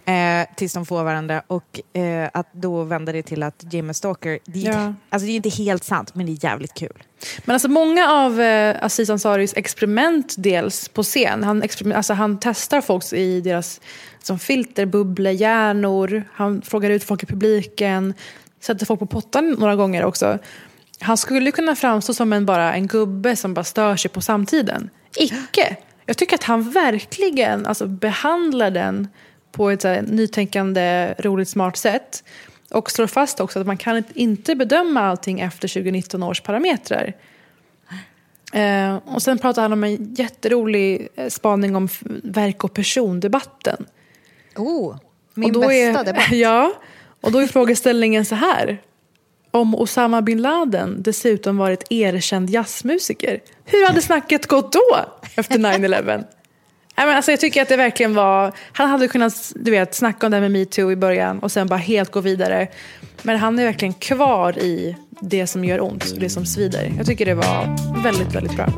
Eh, 0.04 0.46
tills 0.56 0.72
de 0.72 0.86
får 0.86 1.04
varandra 1.04 1.42
och 1.46 1.96
eh, 2.00 2.28
att 2.34 2.52
då 2.52 2.82
vända 2.82 3.12
det 3.12 3.22
till 3.22 3.42
att 3.42 3.64
Jim 3.72 3.88
är 3.88 3.92
stalker. 3.92 4.38
Det 4.44 4.58
Ja. 4.60 4.94
alltså, 5.10 5.26
det 5.26 5.32
är 5.32 5.36
inte 5.36 5.48
helt 5.48 5.84
sant 5.84 6.14
men 6.14 6.26
det 6.26 6.32
är 6.32 6.44
jävligt 6.44 6.74
kul. 6.74 7.02
Men 7.44 7.54
alltså 7.54 7.68
många 7.68 8.10
av 8.10 8.40
eh, 8.40 8.76
Aziz 8.84 9.10
Ansaris 9.10 9.54
experiment 9.56 10.34
dels 10.38 10.88
på 10.88 11.02
scen. 11.02 11.44
Han, 11.44 11.62
alltså 11.94 12.12
han 12.14 12.38
testar 12.40 12.80
folk 12.80 13.12
i 13.12 13.40
deras 13.40 13.80
som 14.22 14.38
filterbubblehjärnor. 14.38 16.24
Han 16.32 16.62
frågar 16.62 16.90
ut 16.90 17.04
folk 17.04 17.22
i 17.22 17.26
publiken. 17.26 18.14
Sätter 18.60 18.86
folk 18.86 19.00
på 19.00 19.06
pottan 19.06 19.50
några 19.58 19.76
gånger 19.76 20.04
också. 20.04 20.38
Han 21.00 21.16
skulle 21.16 21.50
kunna 21.50 21.76
framstå 21.76 22.14
som 22.14 22.32
en, 22.32 22.46
bara 22.46 22.74
en 22.74 22.86
gubbe 22.86 23.36
som 23.36 23.54
bara 23.54 23.64
stör 23.64 23.96
sig 23.96 24.10
på 24.10 24.20
samtiden. 24.20 24.90
Icke! 25.16 25.76
Jag 26.06 26.16
tycker 26.16 26.34
att 26.34 26.44
han 26.44 26.70
verkligen 26.70 27.66
alltså, 27.66 27.86
behandlar 27.86 28.70
den 28.70 29.08
på 29.52 29.70
ett 29.70 29.84
här, 29.84 30.02
nytänkande, 30.02 31.14
roligt, 31.18 31.48
smart 31.48 31.76
sätt. 31.76 32.24
Och 32.70 32.90
slår 32.90 33.06
fast 33.06 33.40
också 33.40 33.60
att 33.60 33.66
man 33.66 33.76
kan 33.76 34.04
inte 34.14 34.54
bedöma 34.54 35.00
allting 35.00 35.40
efter 35.40 35.68
2019 35.68 36.22
års 36.22 36.40
parametrar. 36.40 37.12
Eh, 38.52 38.96
och 38.96 39.22
sen 39.22 39.38
pratar 39.38 39.62
han 39.62 39.72
om 39.72 39.84
en 39.84 40.14
jätterolig 40.14 41.08
eh, 41.16 41.28
spaning 41.28 41.76
om 41.76 41.88
verk 42.22 42.64
och 42.64 42.74
persondebatten. 42.74 43.86
Oh, 44.56 44.96
min 45.34 45.52
bästa 45.52 45.72
är, 45.72 46.04
debatt. 46.04 46.24
Ja, 46.32 46.72
och 47.20 47.32
då 47.32 47.38
är 47.38 47.46
frågeställningen 47.46 48.24
så 48.24 48.34
här. 48.34 48.78
Om 49.50 49.74
Osama 49.74 50.22
bin 50.22 50.42
Laden 50.42 51.02
dessutom 51.02 51.56
varit 51.56 51.86
erkänd 51.90 52.50
jazzmusiker, 52.50 53.40
hur 53.64 53.86
hade 53.86 54.02
snacket 54.02 54.46
gått 54.46 54.72
då 54.72 55.04
efter 55.36 55.58
9-11? 55.58 56.24
Alltså 56.94 57.30
jag 57.30 57.40
tycker 57.40 57.62
att 57.62 57.68
det 57.68 57.76
verkligen 57.76 58.14
var... 58.14 58.52
Han 58.72 58.88
hade 58.88 59.08
kunnat 59.08 59.52
du 59.54 59.70
vet, 59.70 59.94
snacka 59.94 60.26
om 60.26 60.30
det 60.30 60.36
här 60.36 60.42
med 60.42 60.50
metoo 60.50 60.92
i 60.92 60.96
början 60.96 61.38
och 61.38 61.52
sen 61.52 61.66
bara 61.66 61.78
helt 61.78 62.10
gå 62.10 62.20
vidare. 62.20 62.68
Men 63.22 63.38
han 63.38 63.58
är 63.58 63.64
verkligen 63.64 63.94
kvar 63.94 64.58
i 64.58 64.96
det 65.20 65.46
som 65.46 65.64
gör 65.64 65.80
ont 65.80 66.12
och 66.12 66.18
det 66.18 66.30
som 66.30 66.46
svider. 66.46 66.92
Jag 66.96 67.06
tycker 67.06 67.26
det 67.26 67.34
var 67.34 67.76
väldigt, 68.02 68.34
väldigt 68.34 68.56
bra. 68.56 68.68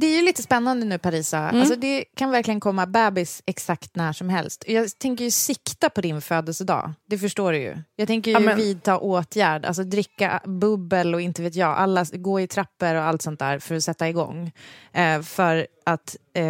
Det 0.00 0.06
är 0.06 0.16
ju 0.16 0.22
lite 0.22 0.42
spännande 0.42 0.86
nu 0.86 0.98
Parisa. 0.98 1.38
Mm. 1.38 1.60
Alltså, 1.60 1.76
det 1.76 2.04
kan 2.16 2.30
verkligen 2.30 2.60
komma 2.60 2.86
bebis 2.86 3.42
exakt 3.46 3.96
när 3.96 4.12
som 4.12 4.28
helst. 4.28 4.64
Jag 4.66 4.98
tänker 4.98 5.24
ju 5.24 5.30
sikta 5.30 5.90
på 5.90 6.00
din 6.00 6.20
födelsedag. 6.20 6.92
Det 7.06 7.18
förstår 7.18 7.52
du 7.52 7.58
ju. 7.58 7.76
Jag 7.96 8.08
tänker 8.08 8.30
ju 8.30 8.32
Ja, 8.36 8.40
men- 8.40 8.56
vidta 8.56 8.98
åtgärd. 8.98 9.64
Alltså 9.64 9.82
dricka 9.84 10.40
bubbel 10.44 11.14
och 11.14 11.20
inte 11.20 11.42
vet 11.42 11.54
jag. 11.54 11.76
Alla, 11.78 12.04
gå 12.12 12.40
i 12.40 12.46
trappor 12.46 12.94
och 12.94 13.02
allt 13.02 13.22
sånt 13.22 13.38
där 13.38 13.58
för 13.58 13.74
att 13.74 13.84
sätta 13.84 14.08
igång. 14.08 14.52
Eh, 14.92 15.22
för 15.22 15.66
att 15.86 16.16
eh, 16.34 16.44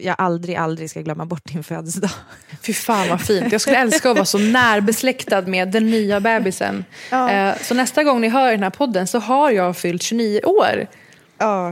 jag 0.00 0.14
aldrig, 0.18 0.56
aldrig 0.56 0.90
ska 0.90 1.00
glömma 1.00 1.24
bort 1.26 1.44
din 1.44 1.64
födelsedag. 1.64 2.10
Fy 2.62 2.72
fan 2.72 3.08
vad 3.08 3.20
fint. 3.20 3.52
Jag 3.52 3.60
skulle 3.60 3.76
älska 3.76 4.10
att 4.10 4.16
vara 4.16 4.24
så 4.24 4.38
närbesläktad 4.38 5.42
med 5.42 5.68
den 5.72 5.90
nya 5.90 6.20
bebisen. 6.20 6.84
Eh, 7.12 7.54
Så 7.62 7.74
nästa 7.74 8.04
gång 8.04 8.20
ni 8.20 8.28
hör 8.28 8.50
den 8.50 8.62
här 8.62 8.70
podden 8.70 9.06
så 9.06 9.18
har 9.18 9.50
jag 9.50 9.76
fyllt 9.76 10.02
29 10.02 10.40
år. 10.44 10.86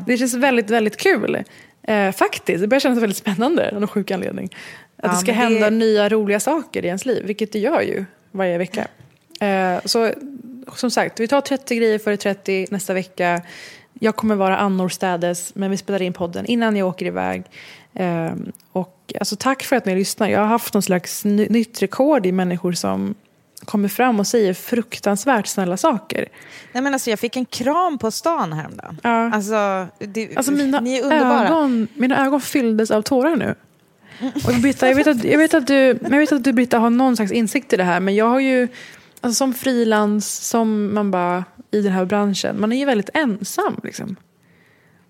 Det 0.07 0.17
känns 0.17 0.35
väldigt, 0.35 0.71
väldigt 0.71 0.97
kul. 0.97 1.45
Eh, 1.83 2.13
faktiskt, 2.13 2.61
det 2.61 2.67
börjar 2.69 2.81
kännas 2.81 2.99
väldigt 2.99 3.17
spännande 3.17 3.69
av 3.71 3.81
någon 3.81 3.89
sjuk 3.89 4.11
anledning. 4.11 4.45
Att 4.97 5.05
Ja, 5.05 5.09
det 5.11 5.17
ska 5.17 5.27
det- 5.27 5.33
hända 5.33 5.71
nya 5.71 6.09
roliga 6.09 6.41
saker 6.41 6.85
i 6.85 6.87
ens 6.87 7.07
liv, 7.07 7.25
vilket 7.27 7.53
det 7.53 7.59
gör 7.59 7.81
ju 7.81 8.05
varje 8.33 8.59
vecka. 8.59 8.87
Eh, 9.41 9.77
så 9.85 10.11
som 10.77 10.91
sagt, 10.91 11.21
vi 11.21 11.29
tar 11.29 11.41
30 11.41 11.77
grejer 11.77 11.99
före 11.99 12.17
30 12.17 12.67
nästa 12.71 12.95
vecka. 12.95 13.43
Jag 14.01 14.17
kommer 14.17 14.35
vara 14.35 14.57
annorstädes, 14.57 15.55
men 15.55 15.71
vi 15.71 15.77
spelar 15.77 16.03
in 16.03 16.13
podden 16.13 16.47
innan 16.47 16.77
jag 16.77 16.89
åker 16.89 17.07
iväg. 17.07 17.43
Eh, 17.95 18.33
och 18.73 19.13
alltså, 19.21 19.37
tack 19.37 19.63
för 19.63 19.77
att 19.77 19.87
ni 19.87 19.95
lyssnar. 19.95 20.29
Jag 20.29 20.41
har 20.41 20.47
haft 20.47 20.75
någon 20.75 20.83
slags 20.83 21.25
ny, 21.25 21.47
nytt 21.51 21.83
rekord 21.83 22.27
i 22.27 22.33
människor 22.33 22.73
som 22.73 23.15
kommer 23.65 23.89
fram 23.89 24.21
och 24.21 24.27
säger 24.27 24.55
fruktansvärt 24.55 25.47
snälla 25.47 25.77
saker. 25.77 26.29
Nej, 26.73 26.83
men 26.83 26.93
alltså, 26.95 27.11
jag 27.11 27.19
fick 27.19 27.37
en 27.37 27.45
kram 27.45 27.99
på 27.99 28.11
stan 28.11 28.53
häromdagen. 28.53 29.01
Ja. 29.03 29.31
Alltså, 29.35 29.87
det, 29.99 30.37
Alltså 30.37 30.53
mina, 30.53 30.81
ni 30.81 30.99
är 30.99 31.03
underbara. 31.03 31.49
ögon, 31.49 31.89
mina 31.95 32.27
ögon 32.27 32.41
fylldes 32.41 32.91
av 32.91 33.03
tårar 33.03 33.37
nu. 33.37 33.55
Och 34.47 34.55
Britta, 34.63 34.89
jag 34.89 34.97
vet, 34.97 35.07
att, 35.07 35.25
jag, 35.25 35.39
vet 35.39 35.55
att 35.55 35.67
du, 35.67 35.99
jag 36.03 36.19
vet 36.19 36.33
att 36.33 36.45
du 36.45 36.53
Britta 36.53 36.79
har 36.79 36.91
någon 36.91 37.17
slags 37.17 37.33
insikt 37.33 37.73
i 37.73 37.77
det 37.77 37.85
här 37.85 38.01
men 38.01 38.15
jag 38.15 38.29
har 38.29 38.41
ju 38.41 38.69
alltså, 39.21 39.37
som 39.39 39.55
frilans, 39.55 40.49
som 40.49 40.95
man 40.95 41.11
bara 41.11 41.45
i 41.71 41.81
den 41.81 41.93
här 41.93 42.05
branschen, 42.05 42.61
man 42.61 42.73
är 42.73 42.77
ju 42.77 42.85
väldigt 42.85 43.11
ensam 43.15 43.81
liksom. 43.83 44.17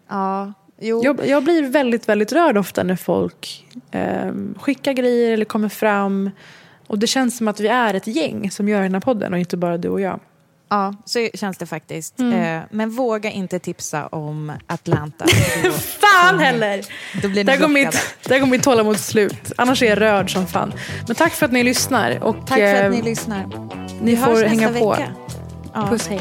Ja, 0.09 0.52
jo. 0.80 1.00
Jag, 1.05 1.26
jag 1.26 1.44
blir 1.44 1.62
väldigt, 1.62 2.09
väldigt 2.09 2.32
rörd 2.32 2.57
ofta 2.59 2.82
när 2.82 2.96
folk 2.96 3.66
eh, 3.90 4.32
skickar 4.61 4.92
grejer 4.92 5.32
eller 5.32 5.44
kommer 5.44 5.68
fram. 5.68 6.30
Och 6.87 6.99
det 6.99 7.07
känns 7.07 7.37
som 7.37 7.49
att 7.49 7.61
vi 7.61 7.68
är 7.68 7.95
ett 7.95 8.07
gäng 8.07 8.51
som 8.51 8.68
gör 8.68 8.82
den 8.82 8.93
här 8.95 9.01
podden 9.01 9.32
och 9.32 9.39
inte 9.39 9.57
bara 9.57 9.78
du 9.78 9.89
och 9.89 10.01
jag. 10.01 10.20
Ja, 10.68 10.95
så 11.05 11.28
känns 11.35 11.59
det 11.59 11.66
faktiskt. 11.66 12.18
Mm. 12.18 12.59
Eh, 12.59 12.62
men 12.70 12.91
våga 12.91 13.30
inte 13.30 13.59
tipsa 13.59 14.07
om 14.07 14.53
Atlanta. 14.66 15.26
Fan 16.01 16.39
heller! 16.39 16.85
Då 17.22 17.28
blir 17.28 17.45
Där 17.45 17.57
går, 17.57 17.68
mitt, 17.68 18.16
där 18.24 18.39
går 18.39 18.47
mitt 18.47 18.62
tålamod 18.62 18.99
slut. 18.99 19.53
Annars 19.57 19.82
är 19.82 19.87
jag 19.87 20.01
rörd 20.01 20.32
som 20.32 20.47
fan. 20.47 20.72
Men 21.07 21.16
tack 21.16 21.32
för 21.32 21.47
att 21.47 21.53
ni 21.53 21.62
lyssnar. 21.62 22.24
Och, 22.24 22.37
Tack 22.47 22.59
för 22.59 22.74
att 22.74 22.85
eh, 22.85 22.91
ni 22.91 23.03
lyssnar. 23.03 23.45
Ni 24.01 24.11
Vi 24.11 24.16
får 24.16 24.26
hörs 24.26 24.45
hänga 24.49 24.70
nästa 24.70 24.85
på. 24.85 24.91
vecka. 24.91 25.09
Ja. 25.74 25.87
Puss, 25.91 26.09
hej. 26.09 26.20